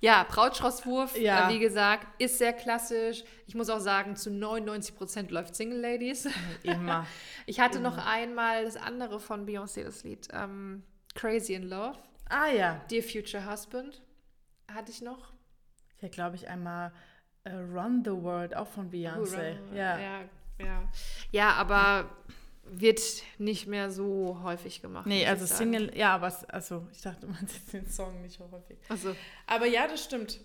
Ja, 0.00 0.24
Brautstraußwurf, 0.28 1.16
Ja. 1.16 1.48
äh, 1.48 1.54
wie 1.54 1.58
gesagt, 1.60 2.08
ist 2.20 2.38
sehr 2.38 2.52
klassisch. 2.52 3.22
Ich 3.46 3.54
muss 3.54 3.68
auch 3.68 3.78
sagen, 3.78 4.16
zu 4.16 4.30
99 4.32 4.96
Prozent 4.96 5.30
läuft 5.30 5.54
Single 5.54 5.78
Ladies. 5.80 6.28
Immer. 6.64 7.06
Ich 7.46 7.60
hatte 7.60 7.80
noch 7.80 7.98
einmal 7.98 8.64
das 8.64 8.76
andere 8.76 9.20
von 9.20 9.46
Beyoncé, 9.46 9.84
das 9.84 10.02
Lied 10.04 10.26
ähm, 10.32 10.82
Crazy 11.14 11.54
in 11.54 11.64
Love. 11.68 11.98
Ah 12.28 12.48
ja. 12.48 12.80
Dear 12.90 13.02
Future 13.02 13.48
Husband 13.50 14.00
hatte 14.72 14.90
ich 14.90 15.02
noch. 15.02 15.32
Ich 16.00 16.10
glaube 16.10 16.34
ich 16.36 16.48
einmal 16.48 16.92
äh, 17.44 17.54
Run 17.54 18.02
the 18.04 18.10
World, 18.10 18.54
auch 18.56 18.68
von 18.68 18.90
Beyoncé. 18.90 19.56
Ja. 19.74 19.98
ja, 19.98 20.20
ja. 20.58 20.88
Ja, 21.30 21.52
aber 21.54 22.08
wird 22.64 23.00
nicht 23.38 23.66
mehr 23.66 23.90
so 23.90 24.38
häufig 24.42 24.80
gemacht. 24.80 25.06
Nee, 25.06 25.26
also 25.26 25.44
ich 25.44 25.50
sagen. 25.50 25.72
Single, 25.72 25.96
ja, 25.96 26.14
aber 26.14 26.28
es, 26.28 26.44
also 26.44 26.86
ich 26.92 27.02
dachte, 27.02 27.26
man 27.26 27.46
sieht 27.46 27.72
den 27.72 27.88
Song 27.88 28.22
nicht 28.22 28.38
so 28.38 28.48
häufig. 28.50 28.78
Also, 28.88 29.14
Aber 29.46 29.66
ja, 29.66 29.86
das 29.86 30.04
stimmt. 30.04 30.40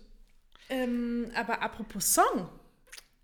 Ähm, 0.69 1.31
aber 1.35 1.61
apropos 1.61 2.13
Song. 2.13 2.49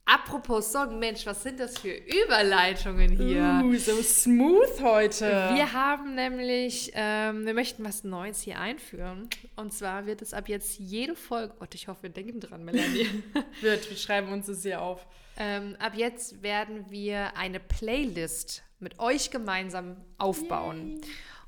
Apropos 0.06 0.72
Song, 0.72 1.00
Mensch, 1.00 1.26
was 1.26 1.44
sind 1.44 1.60
das 1.60 1.78
für 1.78 1.94
Überleitungen 1.94 3.18
hier? 3.18 3.62
Uh, 3.64 3.76
so 3.76 4.02
smooth 4.02 4.82
heute. 4.82 5.26
Wir 5.54 5.74
haben 5.74 6.16
nämlich, 6.16 6.92
ähm, 6.94 7.46
wir 7.46 7.54
möchten 7.54 7.84
was 7.84 8.04
Neues 8.04 8.42
hier 8.42 8.60
einführen. 8.60 9.30
Und 9.56 9.74
zwar 9.74 10.06
wird 10.06 10.22
es 10.22 10.34
ab 10.34 10.50
jetzt 10.50 10.80
jede 10.80 11.16
Folge, 11.16 11.54
Gott, 11.60 11.76
ich 11.76 11.88
hoffe, 11.88 12.04
wir 12.04 12.10
denken 12.10 12.40
dran, 12.40 12.64
Melanie. 12.64 13.24
wird, 13.62 13.90
wir 13.90 13.98
schreiben 13.98 14.32
uns 14.32 14.48
das 14.48 14.64
hier 14.64 14.82
auf. 14.82 15.06
ähm, 15.38 15.76
ab 15.80 15.94
jetzt 15.96 16.44
werden 16.44 16.86
wir 16.90 17.36
eine 17.38 17.60
Playlist 17.60 18.64
mit 18.80 19.00
euch 19.00 19.32
gemeinsam 19.32 19.98
aufbauen. 20.18 21.02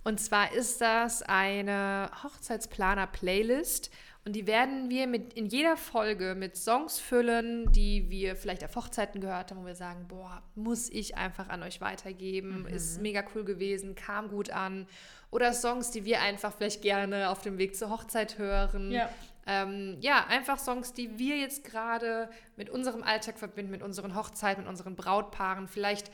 Und 0.04 0.20
zwar 0.20 0.54
ist 0.54 0.82
das 0.82 1.24
eine 1.24 2.12
Hochzeitsplaner-Playlist. 2.24 3.90
Und 4.26 4.36
die 4.36 4.48
werden 4.48 4.90
wir 4.90 5.06
mit, 5.06 5.34
in 5.34 5.46
jeder 5.46 5.78
Folge 5.78 6.34
mit 6.34 6.58
Songs 6.58 7.00
füllen, 7.00 7.72
die 7.72 8.10
wir 8.10 8.36
vielleicht 8.36 8.64
auf 8.64 8.76
Hochzeiten 8.76 9.22
gehört 9.22 9.52
haben, 9.52 9.62
wo 9.62 9.68
wir 9.68 9.76
sagen, 9.76 10.08
boah, 10.08 10.42
muss 10.56 10.90
ich 10.90 11.16
einfach 11.16 11.50
an 11.50 11.62
euch 11.62 11.80
weitergeben, 11.80 12.66
ist 12.66 13.00
mega 13.00 13.24
cool 13.36 13.46
gewesen, 13.46 13.94
kam 13.94 14.30
gut 14.30 14.50
an. 14.50 14.88
Oder 15.30 15.54
Songs, 15.54 15.92
die 15.92 16.06
wir 16.06 16.22
einfach 16.22 16.52
vielleicht 16.54 16.82
gerne 16.82 17.30
auf 17.30 17.44
dem 17.44 17.60
Weg 17.60 17.76
zur 17.76 17.92
Hochzeit 17.92 18.40
hören. 18.40 18.92
Ja. 18.92 19.10
Ähm, 19.46 19.98
ja, 20.02 20.26
einfach 20.26 20.58
Songs, 20.58 20.94
die 20.94 21.20
wir 21.20 21.38
jetzt 21.38 21.64
gerade 21.64 22.28
mit 22.58 22.72
unserem 22.72 23.04
Alltag 23.04 23.38
verbinden, 23.38 23.70
mit 23.70 23.84
unseren 23.84 24.16
Hochzeiten, 24.16 24.64
mit 24.64 24.70
unseren 24.70 24.96
Brautpaaren. 24.96 25.68
Vielleicht, 25.68 26.10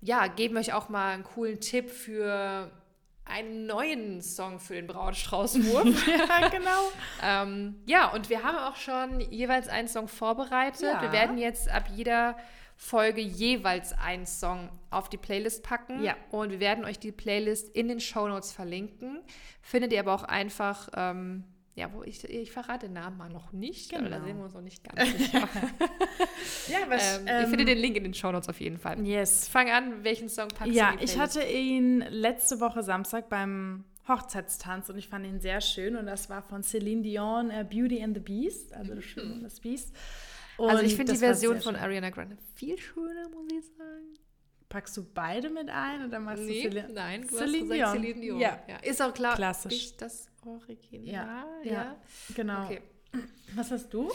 ja, 0.00 0.26
geben 0.26 0.54
wir 0.54 0.60
euch 0.60 0.72
auch 0.72 0.88
mal 0.88 1.14
einen 1.14 1.22
coolen 1.22 1.60
Tipp 1.60 1.90
für 1.90 2.72
einen 3.26 3.66
neuen 3.66 4.22
Song 4.22 4.60
für 4.60 4.74
den 4.74 4.86
Brautstraußwurf. 4.86 6.06
ja, 6.28 6.48
genau. 6.48 6.92
ähm, 7.22 7.76
ja, 7.84 8.12
und 8.12 8.30
wir 8.30 8.42
haben 8.42 8.56
auch 8.56 8.76
schon 8.76 9.20
jeweils 9.20 9.68
einen 9.68 9.88
Song 9.88 10.08
vorbereitet. 10.08 10.82
Ja. 10.82 11.02
Wir 11.02 11.12
werden 11.12 11.36
jetzt 11.38 11.68
ab 11.68 11.84
jeder 11.94 12.36
Folge 12.76 13.20
jeweils 13.20 13.92
einen 13.98 14.26
Song 14.26 14.68
auf 14.90 15.08
die 15.08 15.16
Playlist 15.16 15.62
packen. 15.62 16.02
Ja. 16.02 16.14
Und 16.30 16.50
wir 16.50 16.60
werden 16.60 16.84
euch 16.84 16.98
die 16.98 17.12
Playlist 17.12 17.74
in 17.74 17.88
den 17.88 18.00
Shownotes 18.00 18.52
verlinken. 18.52 19.20
Findet 19.60 19.92
ihr 19.92 20.00
aber 20.00 20.14
auch 20.14 20.24
einfach, 20.24 20.88
ähm, 20.94 21.44
ja, 21.76 21.92
wo 21.92 22.02
ich, 22.02 22.24
ich 22.24 22.50
verrate 22.50 22.86
den 22.86 22.94
Namen 22.94 23.16
mal 23.18 23.28
noch 23.30 23.52
nicht, 23.52 23.94
aber 23.94 24.08
da 24.08 24.16
Genau. 24.16 24.26
sehen 24.26 24.36
wir 24.38 24.44
uns 24.46 24.54
noch 24.54 24.62
nicht 24.62 24.82
ganz 24.82 25.16
sicher. 25.16 25.48
Ja, 26.68 26.78
was, 26.88 27.18
ähm, 27.18 27.26
ihr 27.26 27.46
findet 27.48 27.68
den 27.68 27.78
Link 27.78 27.96
in 27.96 28.02
den 28.04 28.14
Shownotes 28.14 28.48
auf 28.48 28.60
jeden 28.60 28.78
Fall. 28.78 29.04
Yes. 29.06 29.46
Fang 29.48 29.70
an, 29.70 30.02
welchen 30.04 30.28
Song 30.28 30.48
packst 30.48 30.74
Ja, 30.74 30.92
du 30.92 30.98
die 30.98 31.04
ich 31.04 31.18
hatte 31.18 31.42
ihn 31.42 32.00
letzte 32.08 32.60
Woche 32.60 32.82
Samstag 32.82 33.28
beim 33.28 33.84
Hochzeitstanz 34.08 34.88
und 34.88 34.98
ich 34.98 35.08
fand 35.08 35.26
ihn 35.26 35.38
sehr 35.40 35.60
schön 35.60 35.96
und 35.96 36.06
das 36.06 36.30
war 36.30 36.42
von 36.42 36.62
Celine 36.62 37.02
Dion, 37.02 37.50
äh, 37.50 37.64
Beauty 37.68 38.02
and 38.02 38.16
the 38.16 38.20
Beast, 38.22 38.72
also 38.72 38.94
das 38.94 39.04
Schöne 39.04 39.34
und 39.34 39.42
das 39.42 39.60
Beast. 39.60 39.94
Also 40.58 40.82
ich 40.82 40.92
Und 40.92 40.96
finde 40.96 41.12
die 41.12 41.18
Version 41.18 41.60
von. 41.60 41.76
Ariana 41.76 42.10
Grande 42.10 42.36
viel 42.54 42.78
schöner, 42.78 43.28
muss 43.28 43.52
ich 43.52 43.66
sagen. 43.76 44.14
Packst 44.68 44.96
du 44.96 45.04
beide 45.14 45.48
mit 45.48 45.68
ein 45.68 46.06
oder 46.06 46.18
magst 46.18 46.42
Nee, 46.42 46.64
du 46.64 46.70
Celine? 46.70 46.92
nein, 46.92 47.22
du 47.22 47.28
Celine 47.36 47.46
hast 47.46 47.60
gesagt 47.70 47.72
Dion. 47.74 47.92
Celine 48.02 48.20
Dion. 48.20 48.40
Ja. 48.40 48.58
Ist 48.82 49.00
auch 49.02 49.14
klar. 49.14 49.36
Klassisch. 49.36 49.72
Ich 49.72 49.96
das 49.96 50.28
Original, 50.44 51.04
Ja, 51.06 51.44
ja. 51.64 51.72
ja. 51.72 51.96
Genau. 52.34 52.64
Okay. 52.64 52.82
Was 53.54 53.70
hast 53.70 53.94
du? 53.94 54.10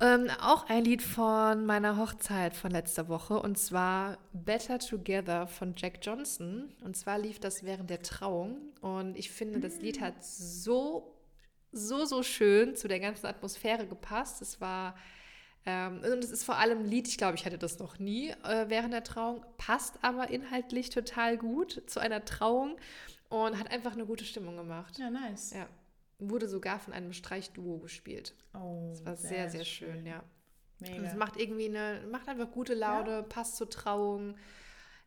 Ähm, 0.00 0.28
auch 0.40 0.68
ein 0.68 0.84
Lied 0.84 1.02
von 1.02 1.66
meiner 1.66 1.96
Hochzeit 1.96 2.54
von 2.54 2.70
letzter 2.70 3.08
Woche 3.08 3.40
und 3.40 3.58
zwar 3.58 4.18
Better 4.32 4.78
Together 4.78 5.46
von 5.48 5.74
Jack 5.76 5.98
Johnson. 6.02 6.70
Und 6.84 6.96
zwar 6.96 7.18
lief 7.18 7.40
das 7.40 7.64
während 7.64 7.90
der 7.90 8.02
Trauung 8.02 8.58
und 8.80 9.16
ich 9.16 9.30
finde, 9.30 9.58
das 9.58 9.80
Lied 9.80 10.00
hat 10.00 10.22
so, 10.22 11.16
so, 11.72 12.04
so 12.04 12.22
schön 12.22 12.76
zu 12.76 12.86
der 12.86 13.00
ganzen 13.00 13.26
Atmosphäre 13.26 13.86
gepasst. 13.86 14.40
Es 14.42 14.60
war, 14.60 14.94
ähm, 15.66 15.98
und 15.98 16.22
es 16.22 16.30
ist 16.30 16.44
vor 16.44 16.56
allem 16.58 16.80
ein 16.80 16.84
Lied, 16.86 17.08
ich 17.08 17.16
glaube, 17.18 17.36
ich 17.36 17.46
hatte 17.46 17.58
das 17.58 17.78
noch 17.78 17.98
nie 17.98 18.30
äh, 18.44 18.66
während 18.68 18.92
der 18.92 19.02
Trauung, 19.04 19.44
passt 19.56 19.94
aber 20.02 20.28
inhaltlich 20.30 20.90
total 20.90 21.38
gut 21.38 21.82
zu 21.86 22.00
einer 22.00 22.24
Trauung 22.24 22.76
und 23.30 23.58
hat 23.58 23.70
einfach 23.70 23.92
eine 23.92 24.04
gute 24.06 24.24
Stimmung 24.24 24.56
gemacht. 24.56 24.98
Ja, 24.98 25.10
nice. 25.10 25.52
Ja. 25.54 25.66
Wurde 26.18 26.48
sogar 26.48 26.78
von 26.78 26.92
einem 26.92 27.12
Streichduo 27.12 27.78
gespielt. 27.78 28.34
Oh, 28.54 28.88
Das 28.90 29.04
war 29.04 29.16
sehr, 29.16 29.50
sehr 29.50 29.64
schön, 29.64 30.06
ja. 30.06 30.22
Und 30.80 30.88
es 30.88 30.90
Mega. 30.90 31.14
macht 31.16 31.36
irgendwie 31.38 31.66
eine, 31.66 32.00
macht 32.10 32.28
einfach 32.28 32.50
gute 32.50 32.74
Laune, 32.74 33.22
passt 33.22 33.56
zur 33.56 33.70
Trauung. 33.70 34.36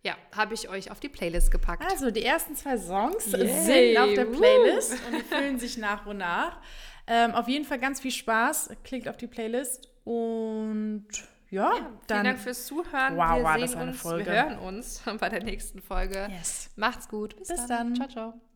Ja, 0.03 0.15
habe 0.35 0.53
ich 0.53 0.69
euch 0.69 0.91
auf 0.91 0.99
die 0.99 1.09
Playlist 1.09 1.51
gepackt. 1.51 1.83
Also, 1.91 2.11
die 2.11 2.23
ersten 2.23 2.55
zwei 2.55 2.77
Songs 2.77 3.31
Yay, 3.31 3.93
sind 3.93 3.97
auf 3.97 4.13
der. 4.13 4.25
Playlist 4.25 4.93
und 5.05 5.17
die 5.17 5.23
füllen 5.29 5.59
sich 5.59 5.77
nach 5.77 6.05
und 6.05 6.17
nach. 6.17 6.61
Ähm, 7.07 7.33
auf 7.33 7.47
jeden 7.47 7.65
Fall 7.65 7.79
ganz 7.79 7.99
viel 8.01 8.11
Spaß. 8.11 8.69
Klickt 8.83 9.07
auf 9.07 9.17
die 9.17 9.27
Playlist 9.27 9.89
und 10.03 11.07
ja, 11.49 11.63
ja, 11.63 11.75
vielen 11.75 11.87
dann. 12.07 12.25
Dank 12.25 12.39
fürs 12.39 12.65
Zuhören. 12.65 13.15
Wow, 13.15 13.37
wir 13.37 13.43
war 13.43 13.53
sehen 13.53 13.61
das 13.61 13.75
eine 13.75 13.91
uns, 13.91 14.01
Folge. 14.01 14.25
Wir 14.31 14.49
hören 14.49 14.60
uns 14.60 15.01
bei 15.19 15.29
der 15.29 15.43
nächsten 15.43 15.81
Folge. 15.81 16.27
Yes. 16.29 16.69
Macht's 16.75 17.08
gut. 17.08 17.37
Bis, 17.37 17.47
Bis 17.47 17.65
dann. 17.67 17.93
dann. 17.93 17.95
Ciao, 17.95 18.08
ciao. 18.10 18.46